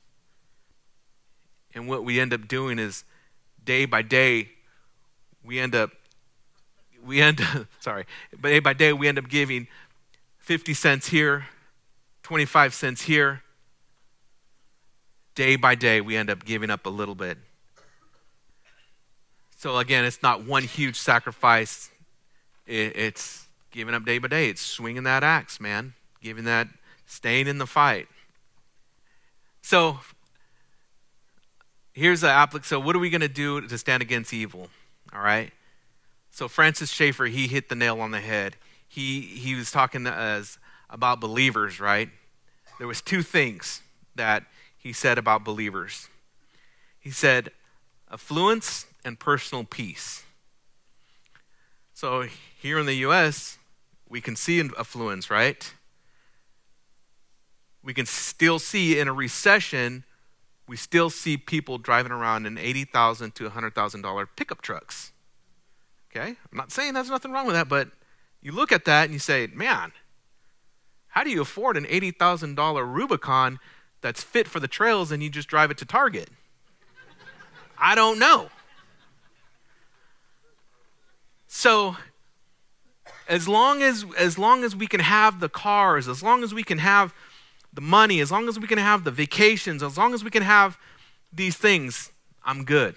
And 1.74 1.88
what 1.88 2.04
we 2.04 2.20
end 2.20 2.34
up 2.34 2.48
doing 2.48 2.80
is 2.80 3.04
day 3.64 3.86
by 3.86 4.02
day, 4.02 4.52
we 5.44 5.60
end 5.60 5.76
up 5.76 5.92
we 7.06 7.22
end 7.22 7.42
up, 7.42 7.68
sorry, 7.80 8.06
but 8.40 8.50
day 8.50 8.60
by 8.60 8.74
day 8.74 8.94
we 8.94 9.08
end 9.08 9.18
up 9.18 9.30
giving 9.30 9.68
50 10.40 10.74
cents 10.74 11.08
here, 11.08 11.46
25 12.24 12.74
cents 12.74 13.04
here. 13.04 13.44
Day 15.36 15.56
by 15.56 15.76
day 15.76 16.02
we 16.02 16.18
end 16.18 16.30
up 16.30 16.44
giving 16.44 16.70
up 16.70 16.86
a 16.86 16.90
little 16.90 17.16
bit. 17.16 17.38
So 19.58 19.78
again, 19.78 20.06
it's 20.06 20.22
not 20.22 20.44
one 20.44 20.64
huge 20.64 20.98
sacrifice 20.98 21.90
it's 22.70 23.48
giving 23.72 23.96
up 23.96 24.06
day 24.06 24.20
by 24.20 24.28
day. 24.28 24.50
It's 24.50 24.62
swinging 24.62 25.04
that 25.04 25.24
axe, 25.24 25.60
man. 25.60 25.94
Giving 26.22 26.46
that, 26.46 26.68
staying 27.08 27.48
in 27.48 27.58
the 27.58 27.66
fight. 27.66 28.08
So 29.62 30.00
here's 31.94 32.22
the 32.22 32.28
applic. 32.28 32.66
So 32.66 32.80
what 32.80 32.96
are 32.96 33.00
we 33.00 33.10
going 33.10 33.22
to 33.22 33.28
do 33.28 33.62
to 33.62 33.78
stand 33.78 34.04
against 34.04 34.34
evil? 34.34 34.70
All 35.14 35.22
right. 35.22 35.52
So 36.32 36.48
Francis 36.48 36.92
Schaeffer, 36.92 37.26
he 37.26 37.48
hit 37.48 37.70
the 37.70 37.76
nail 37.76 38.00
on 38.02 38.12
the 38.12 38.20
head. 38.20 38.56
He 38.88 39.22
he 39.22 39.56
was 39.56 39.72
talking 39.72 40.08
as 40.08 40.58
about 40.90 41.20
believers, 41.20 41.80
right? 41.80 42.10
There 42.78 42.88
was 42.88 43.02
two 43.02 43.22
things 43.22 43.82
that 44.16 44.44
he 44.78 44.94
said 44.94 45.18
about 45.18 45.44
believers. 45.44 46.10
He 47.00 47.12
said 47.12 47.52
affluence 48.12 48.86
and 49.04 49.20
personal 49.20 49.64
peace. 49.64 50.24
So 51.94 52.28
here 52.62 52.80
in 52.80 52.86
the 52.86 52.96
US, 53.08 53.58
we 54.08 54.22
can 54.22 54.36
see 54.36 54.60
affluence, 54.78 55.30
right? 55.30 55.74
We 57.84 57.94
can 57.94 58.06
still 58.06 58.60
see 58.60 59.00
in 59.00 59.08
a 59.08 59.14
recession, 59.14 60.04
we 60.70 60.78
still 60.78 61.10
see 61.10 61.36
people 61.36 61.80
driving 61.80 62.12
around 62.12 62.46
in 62.46 62.56
80,000 62.56 63.34
to 63.34 63.50
$100,000 63.50 64.28
pickup 64.36 64.62
trucks. 64.62 65.12
Okay? 66.12 66.30
I'm 66.30 66.58
not 66.58 66.72
saying 66.72 66.94
there's 66.94 67.10
nothing 67.10 67.32
wrong 67.32 67.48
with 67.48 67.56
that, 67.56 67.68
but 67.68 67.90
you 68.40 68.52
look 68.52 68.72
at 68.72 68.86
that 68.86 69.06
and 69.06 69.14
you 69.14 69.20
say, 69.20 69.48
man, 69.48 69.92
how 71.08 71.24
do 71.24 71.32
you 71.32 71.42
afford 71.42 71.76
an 71.76 71.86
$80,000 71.86 72.94
Rubicon 72.94 73.58
that's 74.02 74.22
fit 74.22 74.48
for 74.48 74.60
the 74.60 74.68
trails 74.68 75.12
and 75.12 75.24
you 75.24 75.32
just 75.32 75.48
drive 75.48 75.72
it 75.72 75.78
to 75.80 75.86
Target? 75.86 76.30
I 77.80 77.96
don't 77.96 78.20
know. 78.20 78.50
So 81.48 81.98
as 83.28 83.48
long 83.48 83.82
as 83.82 84.06
as 84.18 84.38
long 84.38 84.64
as 84.64 84.76
we 84.76 84.86
can 84.86 85.00
have 85.00 85.40
the 85.40 85.50
cars, 85.50 86.08
as 86.08 86.22
long 86.22 86.44
as 86.44 86.54
we 86.54 86.62
can 86.64 86.78
have 86.78 87.14
the 87.74 87.82
money, 87.82 88.20
as 88.20 88.32
long 88.32 88.48
as 88.48 88.60
we 88.60 88.68
can 88.68 88.78
have 88.78 89.04
the 89.04 89.12
vacations, 89.12 89.84
as 89.84 89.98
long 89.98 90.14
as 90.14 90.24
we 90.24 90.30
can 90.30 90.44
have 90.44 90.78
these 91.32 91.56
things, 91.56 92.12
I'm 92.44 92.64
good. 92.64 92.96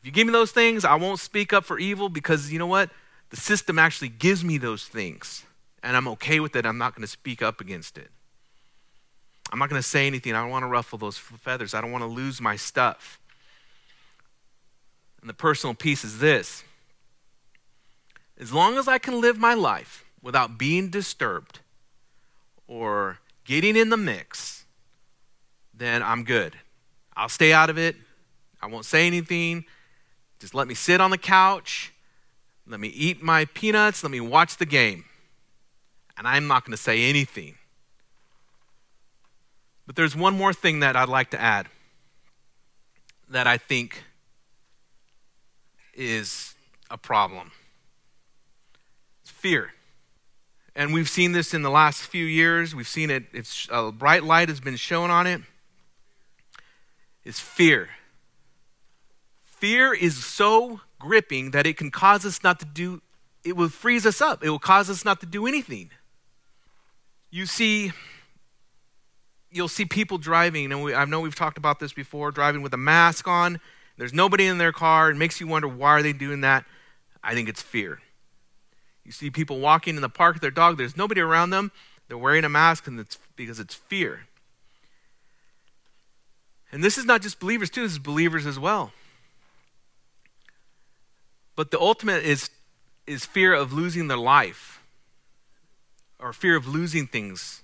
If 0.00 0.06
you 0.06 0.12
give 0.12 0.26
me 0.26 0.32
those 0.32 0.52
things, 0.52 0.84
I 0.84 0.94
won't 0.94 1.20
speak 1.20 1.52
up 1.52 1.64
for 1.64 1.78
evil 1.78 2.08
because 2.08 2.52
you 2.52 2.58
know 2.58 2.66
what? 2.66 2.90
The 3.30 3.36
system 3.36 3.78
actually 3.78 4.08
gives 4.08 4.44
me 4.44 4.58
those 4.58 4.84
things. 4.84 5.44
And 5.82 5.96
I'm 5.96 6.06
okay 6.08 6.38
with 6.38 6.54
it. 6.54 6.66
I'm 6.66 6.78
not 6.78 6.94
going 6.94 7.02
to 7.02 7.10
speak 7.10 7.42
up 7.42 7.60
against 7.60 7.98
it. 7.98 8.10
I'm 9.52 9.58
not 9.58 9.68
going 9.68 9.80
to 9.80 9.86
say 9.86 10.06
anything. 10.06 10.34
I 10.34 10.40
don't 10.40 10.50
want 10.50 10.62
to 10.62 10.68
ruffle 10.68 10.98
those 10.98 11.18
feathers. 11.18 11.74
I 11.74 11.80
don't 11.80 11.92
want 11.92 12.02
to 12.02 12.08
lose 12.08 12.40
my 12.40 12.56
stuff. 12.56 13.20
And 15.20 15.28
the 15.28 15.34
personal 15.34 15.74
piece 15.74 16.04
is 16.04 16.18
this 16.18 16.64
as 18.38 18.52
long 18.52 18.76
as 18.76 18.88
I 18.88 18.98
can 18.98 19.20
live 19.20 19.38
my 19.38 19.54
life 19.54 20.04
without 20.20 20.58
being 20.58 20.88
disturbed 20.88 21.60
or 22.66 23.18
getting 23.44 23.76
in 23.76 23.88
the 23.88 23.96
mix, 23.96 24.64
then 25.74 26.02
I'm 26.02 26.24
good. 26.24 26.56
I'll 27.16 27.28
stay 27.28 27.52
out 27.52 27.70
of 27.70 27.78
it. 27.78 27.96
I 28.60 28.66
won't 28.66 28.84
say 28.84 29.06
anything. 29.06 29.64
Just 30.38 30.54
let 30.54 30.68
me 30.68 30.74
sit 30.74 31.00
on 31.00 31.10
the 31.10 31.18
couch. 31.18 31.92
Let 32.66 32.80
me 32.80 32.88
eat 32.88 33.22
my 33.22 33.44
peanuts. 33.46 34.02
Let 34.02 34.10
me 34.10 34.20
watch 34.20 34.56
the 34.56 34.66
game. 34.66 35.04
And 36.16 36.26
I'm 36.26 36.46
not 36.46 36.64
going 36.64 36.72
to 36.72 36.82
say 36.82 37.08
anything. 37.08 37.56
But 39.86 39.96
there's 39.96 40.16
one 40.16 40.36
more 40.36 40.52
thing 40.52 40.80
that 40.80 40.96
I'd 40.96 41.08
like 41.08 41.30
to 41.30 41.40
add 41.40 41.66
that 43.28 43.46
I 43.46 43.56
think 43.56 44.04
is 45.94 46.54
a 46.90 46.96
problem 46.98 47.50
it's 49.22 49.30
fear. 49.30 49.72
And 50.74 50.94
we've 50.94 51.08
seen 51.08 51.32
this 51.32 51.52
in 51.52 51.62
the 51.62 51.70
last 51.70 52.02
few 52.02 52.24
years. 52.24 52.74
We've 52.74 52.88
seen 52.88 53.10
it, 53.10 53.24
it's, 53.32 53.68
a 53.70 53.92
bright 53.92 54.24
light 54.24 54.48
has 54.48 54.60
been 54.60 54.76
shown 54.76 55.10
on 55.10 55.26
it. 55.26 55.40
it. 57.24 57.28
Is 57.28 57.38
fear. 57.38 57.90
Fear 59.44 59.94
is 59.94 60.24
so 60.24 60.80
gripping 60.98 61.50
that 61.50 61.66
it 61.66 61.76
can 61.76 61.90
cause 61.90 62.24
us 62.24 62.42
not 62.42 62.58
to 62.60 62.64
do, 62.64 63.02
it 63.44 63.56
will 63.56 63.68
freeze 63.68 64.06
us 64.06 64.20
up. 64.20 64.42
It 64.42 64.50
will 64.50 64.58
cause 64.58 64.88
us 64.88 65.04
not 65.04 65.20
to 65.20 65.26
do 65.26 65.46
anything. 65.46 65.90
You 67.30 67.46
see, 67.46 67.92
you'll 69.50 69.68
see 69.68 69.84
people 69.84 70.18
driving, 70.18 70.72
and 70.72 70.82
we, 70.82 70.94
I 70.94 71.04
know 71.04 71.20
we've 71.20 71.34
talked 71.34 71.58
about 71.58 71.80
this 71.80 71.92
before, 71.92 72.30
driving 72.30 72.62
with 72.62 72.74
a 72.74 72.78
mask 72.78 73.28
on. 73.28 73.60
There's 73.98 74.12
nobody 74.12 74.46
in 74.46 74.58
their 74.58 74.72
car. 74.72 75.10
It 75.10 75.16
makes 75.16 75.40
you 75.40 75.46
wonder 75.46 75.68
why 75.68 75.90
are 75.90 76.02
they 76.02 76.12
doing 76.12 76.40
that? 76.40 76.64
I 77.22 77.34
think 77.34 77.48
it's 77.48 77.62
fear. 77.62 78.00
You 79.04 79.12
see 79.12 79.30
people 79.30 79.58
walking 79.58 79.96
in 79.96 80.02
the 80.02 80.08
park 80.08 80.34
with 80.34 80.42
their 80.42 80.50
dog. 80.50 80.78
There's 80.78 80.96
nobody 80.96 81.20
around 81.20 81.50
them. 81.50 81.72
They're 82.08 82.18
wearing 82.18 82.44
a 82.44 82.48
mask, 82.48 82.86
and 82.86 83.00
it's 83.00 83.18
because 83.36 83.58
it's 83.58 83.74
fear. 83.74 84.26
And 86.70 86.82
this 86.82 86.96
is 86.96 87.04
not 87.04 87.22
just 87.22 87.40
believers 87.40 87.70
too. 87.70 87.82
This 87.82 87.92
is 87.92 87.98
believers 87.98 88.46
as 88.46 88.58
well. 88.58 88.92
But 91.56 91.70
the 91.70 91.80
ultimate 91.80 92.24
is 92.24 92.50
is 93.06 93.24
fear 93.26 93.52
of 93.52 93.72
losing 93.72 94.08
their 94.08 94.16
life, 94.16 94.80
or 96.18 96.32
fear 96.32 96.56
of 96.56 96.68
losing 96.68 97.06
things 97.06 97.62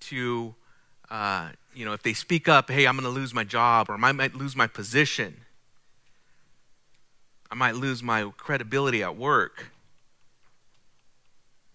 to 0.00 0.54
uh, 1.10 1.50
you 1.74 1.84
know, 1.84 1.92
if 1.92 2.02
they 2.02 2.12
speak 2.12 2.48
up, 2.48 2.70
hey, 2.70 2.86
I'm 2.86 2.96
going 2.96 3.04
to 3.04 3.10
lose 3.10 3.34
my 3.34 3.44
job, 3.44 3.88
or 3.88 3.94
I 3.94 4.12
might 4.12 4.34
lose 4.34 4.56
my 4.56 4.66
position, 4.66 5.36
I 7.50 7.54
might 7.54 7.76
lose 7.76 8.02
my 8.02 8.32
credibility 8.36 9.02
at 9.02 9.16
work. 9.16 9.70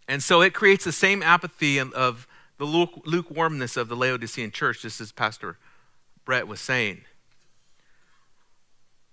And 0.10 0.24
so 0.24 0.42
it 0.42 0.56
creates 0.56 0.86
the 0.86 0.92
same 0.92 1.22
apathy 1.22 1.78
of 1.78 2.28
the 2.58 2.66
lukewarmness 2.66 3.78
of 3.78 3.90
the 3.90 3.96
Laodicean 3.96 4.50
church, 4.50 4.82
just 4.82 5.00
as 5.00 5.12
Pastor 5.12 5.58
Brett 6.26 6.48
was 6.48 6.60
saying. 6.60 7.02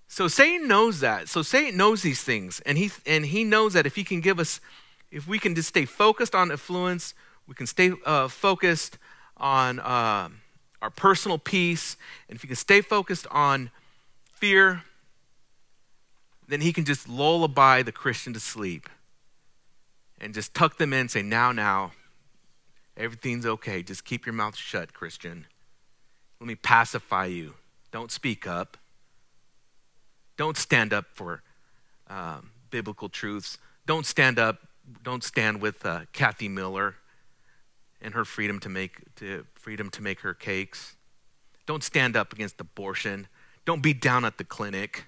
So 0.09 0.27
Satan 0.27 0.67
knows 0.67 1.01
that. 1.01 1.29
So 1.29 1.43
Satan 1.43 1.77
knows 1.77 2.01
these 2.01 2.23
things, 2.23 2.61
and 2.65 2.79
he 2.79 2.91
and 3.05 3.27
he 3.27 3.45
knows 3.45 3.75
that 3.75 3.85
if 3.85 3.95
he 3.95 4.05
can 4.05 4.23
give 4.23 4.41
us, 4.41 4.59
if 5.11 5.29
we 5.29 5.39
can 5.39 5.55
just 5.55 5.69
stay 5.69 5.85
focused 5.85 6.35
on 6.35 6.51
affluence, 6.51 7.13
we 7.47 7.55
can 7.55 7.67
stay 7.67 7.93
uh, 8.07 8.29
focused 8.29 8.97
on 9.37 9.81
uh, 9.81 10.31
our 10.81 10.91
personal 10.91 11.37
peace, 11.37 11.99
and 12.31 12.37
if 12.37 12.43
we 12.43 12.47
can 12.47 12.57
stay 12.57 12.81
focused 12.81 13.27
on 13.31 13.71
fear, 14.33 14.83
then 16.49 16.63
he 16.63 16.73
can 16.73 16.87
just 16.87 17.07
lullaby 17.07 17.83
the 17.83 17.93
Christian 17.93 18.33
to 18.33 18.41
sleep 18.41 18.89
and 20.21 20.35
just 20.35 20.55
tuck 20.55 20.79
them 20.79 20.93
in 20.93 21.01
and 21.01 21.11
say, 21.11 21.23
Now, 21.23 21.53
now, 21.53 21.93
everything's 22.97 23.47
okay. 23.47 23.83
Just 23.83 24.05
keep 24.05 24.27
your 24.27 24.33
mouth 24.33 24.57
shut, 24.57 24.93
Christian. 24.93 25.47
Let 26.41 26.47
me 26.47 26.55
pacify 26.55 27.27
you. 27.27 27.55
Don't 27.91 28.11
speak 28.11 28.47
up. 28.47 28.77
Don't 30.37 30.57
stand 30.57 30.93
up 30.93 31.07
for 31.15 31.43
um, 32.09 32.51
biblical 32.71 33.09
truths. 33.09 33.59
Don't 33.87 34.05
stand 34.05 34.39
up. 34.39 34.59
Don't 35.03 35.25
stand 35.25 35.61
with 35.61 35.85
uh, 35.85 36.01
Cathy 36.13 36.49
Miller 36.49 36.97
and 38.01 38.15
her 38.15 38.25
freedom 38.25 38.61
to 38.61 38.69
make 38.69 39.15
to 39.17 39.47
freedom 39.55 39.91
to 39.91 40.03
make 40.03 40.21
her 40.21 40.35
cakes. 40.35 40.97
Don't 41.65 41.83
stand 41.83 42.17
up 42.17 42.33
against 42.33 42.61
abortion. 42.61 43.27
Don't 43.65 43.83
be 43.83 43.93
down 43.93 44.25
at 44.25 44.39
the 44.39 44.45
clinic. 44.45 45.07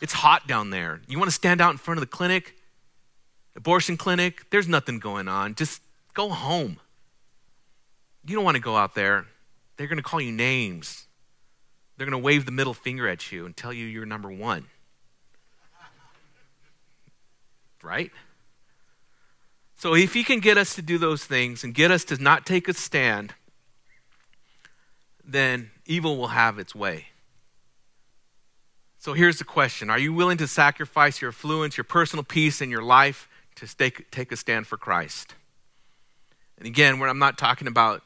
It's 0.00 0.12
hot 0.12 0.46
down 0.46 0.70
there. 0.70 1.00
You 1.08 1.18
want 1.18 1.30
to 1.30 1.34
stand 1.34 1.60
out 1.60 1.70
in 1.70 1.78
front 1.78 1.98
of 1.98 2.02
the 2.02 2.06
clinic? 2.06 2.57
Abortion 3.58 3.96
clinic? 3.96 4.48
There's 4.50 4.68
nothing 4.68 5.00
going 5.00 5.26
on. 5.26 5.56
Just 5.56 5.82
go 6.14 6.28
home. 6.28 6.78
You 8.24 8.36
don't 8.36 8.44
want 8.44 8.54
to 8.54 8.62
go 8.62 8.76
out 8.76 8.94
there. 8.94 9.26
They're 9.76 9.88
going 9.88 9.96
to 9.96 10.02
call 10.02 10.20
you 10.20 10.30
names. 10.30 11.06
They're 11.96 12.06
going 12.06 12.18
to 12.18 12.24
wave 12.24 12.46
the 12.46 12.52
middle 12.52 12.72
finger 12.72 13.08
at 13.08 13.32
you 13.32 13.46
and 13.46 13.56
tell 13.56 13.72
you 13.72 13.84
you're 13.84 14.06
number 14.06 14.30
one. 14.30 14.66
Right? 17.82 18.12
So 19.74 19.96
if 19.96 20.14
he 20.14 20.22
can 20.22 20.38
get 20.38 20.56
us 20.56 20.76
to 20.76 20.82
do 20.82 20.96
those 20.96 21.24
things 21.24 21.64
and 21.64 21.74
get 21.74 21.90
us 21.90 22.04
to 22.04 22.22
not 22.22 22.46
take 22.46 22.68
a 22.68 22.74
stand, 22.74 23.34
then 25.24 25.72
evil 25.84 26.16
will 26.16 26.28
have 26.28 26.60
its 26.60 26.76
way. 26.76 27.06
So 29.00 29.14
here's 29.14 29.38
the 29.38 29.44
question 29.44 29.90
Are 29.90 29.98
you 29.98 30.12
willing 30.12 30.38
to 30.38 30.46
sacrifice 30.46 31.20
your 31.20 31.30
affluence, 31.30 31.76
your 31.76 31.84
personal 31.84 32.22
peace, 32.22 32.60
and 32.60 32.70
your 32.70 32.82
life 32.82 33.27
to 33.60 33.76
take, 33.76 34.10
take 34.10 34.32
a 34.32 34.36
stand 34.36 34.66
for 34.66 34.76
Christ? 34.76 35.34
And 36.58 36.66
again, 36.66 37.00
I'm 37.00 37.18
not 37.18 37.38
talking 37.38 37.68
about 37.68 38.02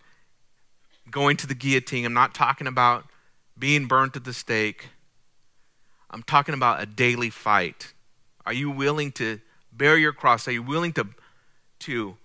going 1.11 1.37
to 1.39 1.47
the 1.47 1.55
guillotine, 1.55 2.05
I'm 2.05 2.15
not 2.15 2.35
talking 2.35 2.67
about 2.67 3.05
being 3.59 3.87
burnt 3.87 4.17
at 4.17 4.25
the 4.25 4.33
stake. 4.33 4.89
I'm 6.11 6.23
talking 6.23 6.55
about 6.55 6.83
a 6.83 6.87
daily 6.87 7.31
fight. 7.31 7.93
Are 8.45 8.53
you 8.53 8.71
willing 8.71 9.13
to 9.13 9.41
bear 9.73 9.97
your 9.97 10.13
cross? 10.13 10.47
Are 10.47 10.53
you 10.53 10.63
willing 10.63 10.93
to 10.95 11.09
to 11.81 12.17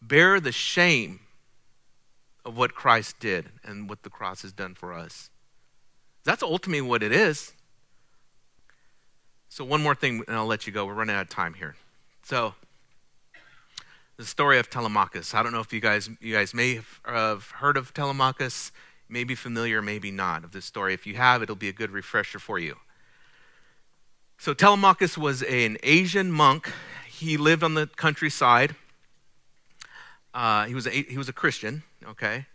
bear 0.00 0.38
the 0.38 0.52
shame 0.52 1.20
of 2.44 2.56
what 2.56 2.74
Christ 2.74 3.18
did 3.20 3.46
and 3.64 3.88
what 3.88 4.02
the 4.02 4.10
cross 4.10 4.42
has 4.42 4.52
done 4.52 4.74
for 4.74 4.92
us. 4.92 5.30
That's 6.24 6.42
ultimately 6.42 6.82
what 6.82 7.02
it 7.02 7.12
is. 7.12 7.52
So, 9.48 9.64
one 9.64 9.82
more 9.82 9.94
thing, 9.94 10.24
and 10.26 10.36
I'll 10.36 10.46
let 10.46 10.66
you 10.66 10.72
go. 10.72 10.86
We're 10.86 10.94
running 10.94 11.14
out 11.14 11.22
of 11.22 11.28
time 11.28 11.54
here. 11.54 11.76
So, 12.24 12.54
the 14.16 14.24
story 14.24 14.58
of 14.58 14.70
Telemachus. 14.70 15.34
I 15.34 15.42
don't 15.42 15.52
know 15.52 15.60
if 15.60 15.72
you 15.72 15.80
guys 15.80 16.08
you 16.20 16.32
guys 16.32 16.54
may 16.54 16.80
have 17.04 17.50
heard 17.56 17.76
of 17.76 17.92
Telemachus, 17.92 18.70
maybe 19.08 19.34
familiar, 19.34 19.82
maybe 19.82 20.12
not 20.12 20.44
of 20.44 20.52
this 20.52 20.64
story. 20.64 20.94
If 20.94 21.06
you 21.06 21.14
have, 21.14 21.42
it'll 21.42 21.56
be 21.56 21.68
a 21.68 21.72
good 21.72 21.90
refresher 21.90 22.38
for 22.38 22.58
you. 22.58 22.76
So 24.38 24.54
Telemachus 24.54 25.18
was 25.18 25.42
an 25.42 25.78
Asian 25.82 26.30
monk. 26.30 26.72
He 27.08 27.36
lived 27.36 27.64
on 27.64 27.74
the 27.74 27.88
countryside. 27.88 28.76
Uh, 30.32 30.66
he, 30.66 30.74
was 30.74 30.86
a, 30.86 30.90
he 30.90 31.18
was 31.18 31.28
a 31.28 31.32
Christian, 31.32 31.82
okay? 32.06 32.46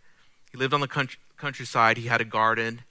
He 0.50 0.58
lived 0.58 0.74
on 0.74 0.80
the 0.80 0.88
country, 0.88 1.18
countryside. 1.36 1.96
He 1.96 2.08
had 2.08 2.20
a 2.20 2.24
garden, 2.24 2.82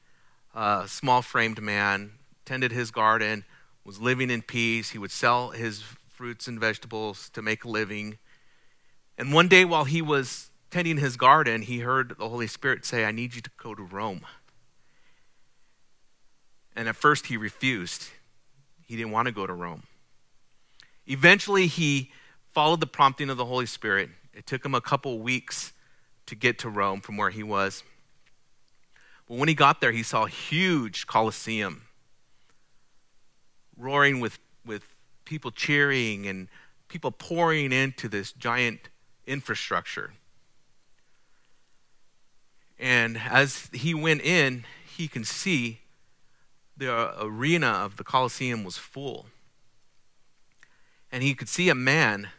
a 0.55 0.59
uh, 0.59 0.87
small 0.87 1.21
framed 1.21 1.61
man, 1.61 2.11
tended 2.45 2.71
his 2.71 2.89
garden, 2.89 3.43
was 3.83 3.99
living 3.99 4.29
in 4.29 4.41
peace. 4.41 4.91
He 4.91 4.97
would 4.97 5.11
sell 5.11 5.49
his 5.49 5.83
fruits 6.17 6.47
and 6.47 6.59
vegetables 6.59 7.29
to 7.29 7.43
make 7.43 7.63
a 7.63 7.69
living. 7.69 8.17
And 9.19 9.31
one 9.31 9.47
day 9.47 9.63
while 9.63 9.83
he 9.83 10.01
was 10.01 10.49
tending 10.71 10.97
his 10.97 11.15
garden, 11.15 11.61
he 11.61 11.79
heard 11.79 12.15
the 12.17 12.27
Holy 12.27 12.47
Spirit 12.47 12.85
say, 12.85 13.05
I 13.05 13.11
need 13.11 13.35
you 13.35 13.41
to 13.41 13.51
go 13.55 13.75
to 13.75 13.83
Rome. 13.83 14.25
And 16.75 16.89
at 16.89 16.95
first 16.95 17.27
he 17.27 17.37
refused. 17.37 18.09
He 18.87 18.95
didn't 18.95 19.11
want 19.11 19.27
to 19.27 19.31
go 19.31 19.45
to 19.45 19.53
Rome. 19.53 19.83
Eventually 21.05 21.67
he 21.67 22.11
followed 22.51 22.79
the 22.79 22.87
prompting 22.87 23.29
of 23.29 23.37
the 23.37 23.45
Holy 23.45 23.67
Spirit 23.67 24.09
it 24.33 24.45
took 24.45 24.63
him 24.63 24.75
a 24.75 24.81
couple 24.81 25.19
weeks 25.19 25.73
to 26.27 26.35
get 26.35 26.59
to 26.59 26.69
Rome 26.69 27.01
from 27.01 27.17
where 27.17 27.31
he 27.31 27.41
was. 27.41 27.83
But 29.27 29.37
when 29.37 29.47
he 29.47 29.55
got 29.55 29.81
there, 29.81 29.91
he 29.91 30.03
saw 30.03 30.25
a 30.25 30.29
huge 30.29 31.07
Colosseum 31.07 31.83
roaring 33.75 34.19
with, 34.19 34.37
with 34.63 34.96
people 35.27 35.51
cheering 35.51 36.25
and 36.25 36.47
people 36.87 37.11
pouring 37.11 37.73
into 37.73 38.07
this 38.07 38.31
giant 38.31 38.89
infrastructure. 39.25 40.13
And 42.79 43.17
as 43.17 43.69
he 43.73 43.93
went 43.93 44.21
in, 44.21 44.63
he 44.95 45.09
can 45.09 45.25
see 45.25 45.81
the 46.77 47.21
arena 47.21 47.67
of 47.67 47.97
the 47.97 48.05
Colosseum 48.05 48.63
was 48.63 48.77
full. 48.77 49.25
And 51.11 51.23
he 51.23 51.33
could 51.33 51.49
see 51.49 51.67
a 51.67 51.75
man 51.75 52.29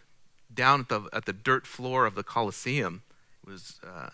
down 0.53 0.80
at 0.80 0.89
the, 0.89 1.03
at 1.12 1.26
the 1.26 1.32
dirt 1.32 1.66
floor 1.66 2.07
of 2.07 2.14
the 2.14 2.22
Colosseum 2.22 3.03
was 3.45 3.80
uh, 3.86 4.11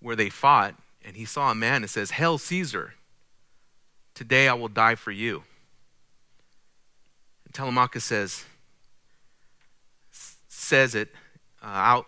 where 0.00 0.16
they 0.16 0.28
fought, 0.28 0.74
and 1.04 1.16
he 1.16 1.24
saw 1.24 1.50
a 1.50 1.54
man 1.54 1.82
that 1.82 1.88
says, 1.88 2.12
Hail 2.12 2.36
Caesar, 2.36 2.94
today 4.14 4.46
I 4.46 4.54
will 4.54 4.68
die 4.68 4.94
for 4.94 5.10
you. 5.10 5.44
Telemachus 7.56 8.04
says, 8.04 8.44
says 10.46 10.94
it 10.94 11.08
uh, 11.62 11.68
out 11.68 12.06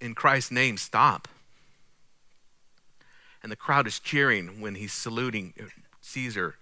in 0.00 0.12
Christ's 0.12 0.50
name, 0.50 0.76
stop. 0.76 1.28
And 3.44 3.52
the 3.52 3.56
crowd 3.56 3.86
is 3.86 4.00
cheering 4.00 4.60
when 4.60 4.74
he's 4.74 4.92
saluting 4.92 5.54
Caesar. 6.00 6.56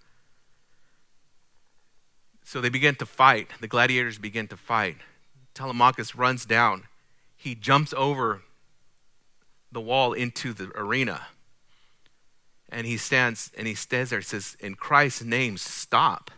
So 2.44 2.60
they 2.60 2.68
begin 2.68 2.94
to 2.96 3.06
fight. 3.06 3.48
The 3.58 3.68
gladiators 3.68 4.18
begin 4.18 4.48
to 4.48 4.58
fight. 4.58 4.98
Telemachus 5.54 6.14
runs 6.14 6.44
down. 6.44 6.82
He 7.38 7.54
jumps 7.54 7.94
over 7.96 8.42
the 9.72 9.80
wall 9.80 10.12
into 10.12 10.52
the 10.52 10.70
arena. 10.74 11.22
And 12.68 12.86
he 12.86 12.98
stands 12.98 13.50
and 13.56 13.66
he 13.66 13.74
stands 13.74 14.10
there 14.10 14.18
and 14.18 14.26
says, 14.26 14.58
In 14.60 14.74
Christ's 14.74 15.24
name, 15.24 15.56
stop. 15.56 16.30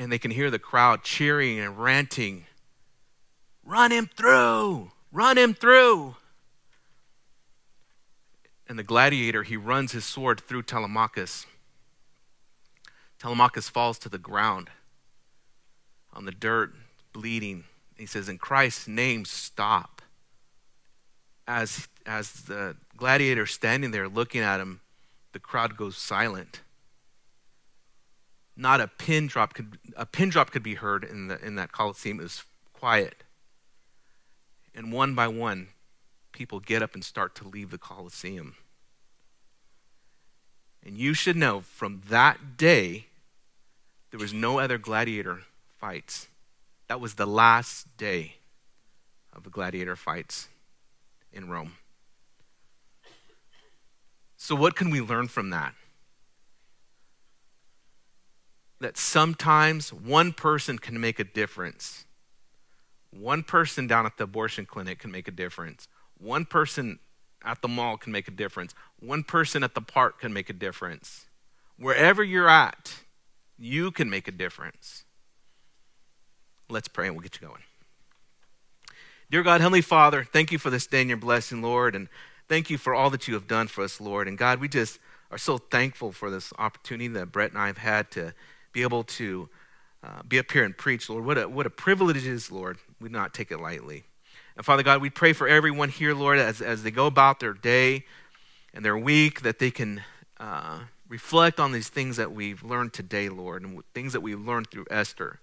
And 0.00 0.10
they 0.10 0.18
can 0.18 0.30
hear 0.30 0.50
the 0.50 0.58
crowd 0.58 1.02
cheering 1.02 1.60
and 1.60 1.78
ranting. 1.78 2.46
Run 3.62 3.90
him 3.90 4.08
through! 4.16 4.92
Run 5.12 5.36
him 5.36 5.52
through! 5.52 6.16
And 8.66 8.78
the 8.78 8.82
gladiator, 8.82 9.42
he 9.42 9.58
runs 9.58 9.92
his 9.92 10.06
sword 10.06 10.40
through 10.40 10.62
Telemachus. 10.62 11.44
Telemachus 13.18 13.68
falls 13.68 13.98
to 13.98 14.08
the 14.08 14.16
ground 14.16 14.70
on 16.14 16.24
the 16.24 16.32
dirt, 16.32 16.72
bleeding. 17.12 17.64
He 17.98 18.06
says, 18.06 18.26
In 18.26 18.38
Christ's 18.38 18.88
name, 18.88 19.26
stop. 19.26 20.00
As, 21.46 21.88
as 22.06 22.32
the 22.32 22.74
gladiator 22.96 23.44
standing 23.44 23.90
there 23.90 24.08
looking 24.08 24.40
at 24.40 24.60
him, 24.60 24.80
the 25.32 25.40
crowd 25.40 25.76
goes 25.76 25.98
silent. 25.98 26.62
Not 28.60 28.82
a 28.82 28.88
pin 28.88 29.26
drop 29.26 29.54
could, 29.54 29.78
a 29.96 30.04
pin 30.04 30.28
drop 30.28 30.50
could 30.50 30.62
be 30.62 30.74
heard 30.74 31.02
in, 31.02 31.28
the, 31.28 31.42
in 31.42 31.54
that 31.54 31.72
Colosseum. 31.72 32.20
It 32.20 32.24
was 32.24 32.44
quiet. 32.74 33.24
And 34.74 34.92
one 34.92 35.14
by 35.14 35.28
one, 35.28 35.68
people 36.32 36.60
get 36.60 36.82
up 36.82 36.94
and 36.94 37.02
start 37.02 37.34
to 37.36 37.48
leave 37.48 37.70
the 37.70 37.78
Colosseum. 37.78 38.56
And 40.84 40.98
you 40.98 41.14
should 41.14 41.36
know 41.36 41.62
from 41.62 42.02
that 42.10 42.58
day, 42.58 43.06
there 44.10 44.20
was 44.20 44.34
no 44.34 44.58
other 44.58 44.76
gladiator 44.76 45.40
fights. 45.78 46.28
That 46.86 47.00
was 47.00 47.14
the 47.14 47.26
last 47.26 47.96
day 47.96 48.34
of 49.32 49.44
the 49.44 49.50
gladiator 49.50 49.96
fights 49.96 50.48
in 51.32 51.48
Rome. 51.48 51.78
So, 54.36 54.54
what 54.54 54.76
can 54.76 54.90
we 54.90 55.00
learn 55.00 55.28
from 55.28 55.48
that? 55.48 55.74
That 58.80 58.96
sometimes 58.96 59.92
one 59.92 60.32
person 60.32 60.78
can 60.78 61.00
make 61.00 61.18
a 61.18 61.24
difference. 61.24 62.06
One 63.10 63.42
person 63.42 63.86
down 63.86 64.06
at 64.06 64.16
the 64.16 64.24
abortion 64.24 64.66
clinic 64.66 65.00
can 65.00 65.10
make 65.10 65.28
a 65.28 65.32
difference. 65.32 65.88
One 66.18 66.44
person 66.44 66.98
at 67.44 67.62
the 67.62 67.68
mall 67.68 67.96
can 67.96 68.12
make 68.12 68.28
a 68.28 68.30
difference. 68.30 68.74
One 68.98 69.24
person 69.24 69.62
at 69.62 69.74
the 69.74 69.80
park 69.80 70.20
can 70.20 70.32
make 70.32 70.48
a 70.50 70.54
difference. 70.54 71.26
Wherever 71.78 72.22
you're 72.22 72.48
at, 72.48 72.94
you 73.58 73.90
can 73.90 74.08
make 74.08 74.28
a 74.28 74.32
difference. 74.32 75.04
Let's 76.68 76.88
pray 76.88 77.06
and 77.06 77.16
we'll 77.16 77.22
get 77.22 77.40
you 77.40 77.48
going. 77.48 77.62
Dear 79.30 79.42
God, 79.42 79.60
Heavenly 79.60 79.80
Father, 79.80 80.24
thank 80.24 80.52
you 80.52 80.58
for 80.58 80.70
this 80.70 80.86
day 80.86 81.00
and 81.00 81.08
your 81.08 81.16
blessing, 81.16 81.62
Lord, 81.62 81.94
and 81.94 82.08
thank 82.48 82.68
you 82.68 82.78
for 82.78 82.94
all 82.94 83.10
that 83.10 83.28
you 83.28 83.34
have 83.34 83.46
done 83.46 83.68
for 83.68 83.84
us, 83.84 84.00
Lord. 84.00 84.26
And 84.26 84.36
God, 84.36 84.60
we 84.60 84.68
just 84.68 84.98
are 85.30 85.38
so 85.38 85.58
thankful 85.58 86.12
for 86.12 86.30
this 86.30 86.52
opportunity 86.58 87.08
that 87.08 87.30
Brett 87.30 87.50
and 87.50 87.58
I 87.58 87.68
have 87.68 87.78
had 87.78 88.10
to 88.12 88.34
be 88.72 88.82
able 88.82 89.04
to 89.04 89.48
uh, 90.02 90.22
be 90.26 90.38
up 90.38 90.50
here 90.50 90.64
and 90.64 90.76
preach, 90.76 91.08
Lord. 91.08 91.24
What 91.24 91.38
a, 91.38 91.48
what 91.48 91.66
a 91.66 91.70
privilege 91.70 92.16
it 92.16 92.26
is, 92.26 92.50
Lord. 92.50 92.78
We 93.00 93.08
do 93.08 93.12
not 93.12 93.34
take 93.34 93.50
it 93.50 93.60
lightly. 93.60 94.04
And 94.56 94.64
Father 94.64 94.82
God, 94.82 95.00
we 95.00 95.10
pray 95.10 95.32
for 95.32 95.48
everyone 95.48 95.88
here, 95.88 96.14
Lord, 96.14 96.38
as, 96.38 96.60
as 96.60 96.82
they 96.82 96.90
go 96.90 97.06
about 97.06 97.40
their 97.40 97.52
day 97.52 98.04
and 98.72 98.84
their 98.84 98.96
week, 98.96 99.42
that 99.42 99.58
they 99.58 99.70
can 99.70 100.02
uh, 100.38 100.80
reflect 101.08 101.60
on 101.60 101.72
these 101.72 101.88
things 101.88 102.16
that 102.16 102.32
we've 102.32 102.62
learned 102.62 102.92
today, 102.92 103.28
Lord, 103.28 103.62
and 103.62 103.82
things 103.94 104.12
that 104.12 104.20
we've 104.20 104.40
learned 104.40 104.70
through 104.70 104.86
Esther. 104.90 105.40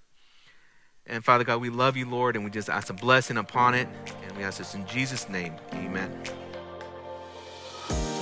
And 1.06 1.24
Father 1.24 1.44
God, 1.44 1.62
we 1.62 1.70
love 1.70 1.96
you, 1.96 2.10
Lord, 2.10 2.36
and 2.36 2.44
we 2.44 2.52
just 2.52 2.70
ask 2.70 2.90
a 2.90 2.94
blessing 2.94 3.38
upon 3.38 3.74
it. 3.74 3.88
And 4.24 4.38
we 4.38 4.44
ask 4.44 4.58
this 4.58 4.76
in 4.76 4.86
Jesus' 4.88 5.30
name. 5.30 5.56
Amen. 5.74 6.12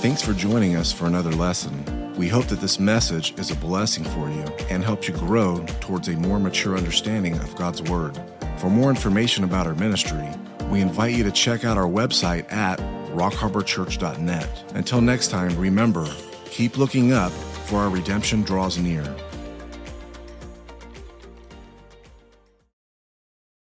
Thanks 0.06 0.22
for 0.22 0.34
joining 0.34 0.76
us 0.76 0.92
for 0.92 1.06
another 1.06 1.32
lesson. 1.32 2.14
We 2.14 2.28
hope 2.28 2.46
that 2.46 2.60
this 2.60 2.78
message 2.78 3.36
is 3.40 3.50
a 3.50 3.56
blessing 3.56 4.04
for 4.04 4.30
you 4.30 4.44
and 4.70 4.84
helps 4.84 5.08
you 5.08 5.14
grow 5.14 5.66
towards 5.80 6.06
a 6.06 6.12
more 6.12 6.38
mature 6.38 6.76
understanding 6.76 7.34
of 7.40 7.56
God's 7.56 7.82
Word. 7.82 8.16
For 8.58 8.70
more 8.70 8.88
information 8.88 9.42
about 9.42 9.66
our 9.66 9.74
ministry, 9.74 10.28
we 10.70 10.80
invite 10.80 11.16
you 11.16 11.24
to 11.24 11.32
check 11.32 11.64
out 11.64 11.76
our 11.76 11.88
website 11.88 12.52
at 12.52 12.78
rockharborchurch.net. 13.16 14.74
Until 14.76 15.00
next 15.00 15.32
time, 15.32 15.58
remember, 15.58 16.06
keep 16.44 16.78
looking 16.78 17.12
up, 17.12 17.32
for 17.32 17.80
our 17.80 17.90
redemption 17.90 18.42
draws 18.42 18.78
near. 18.78 19.02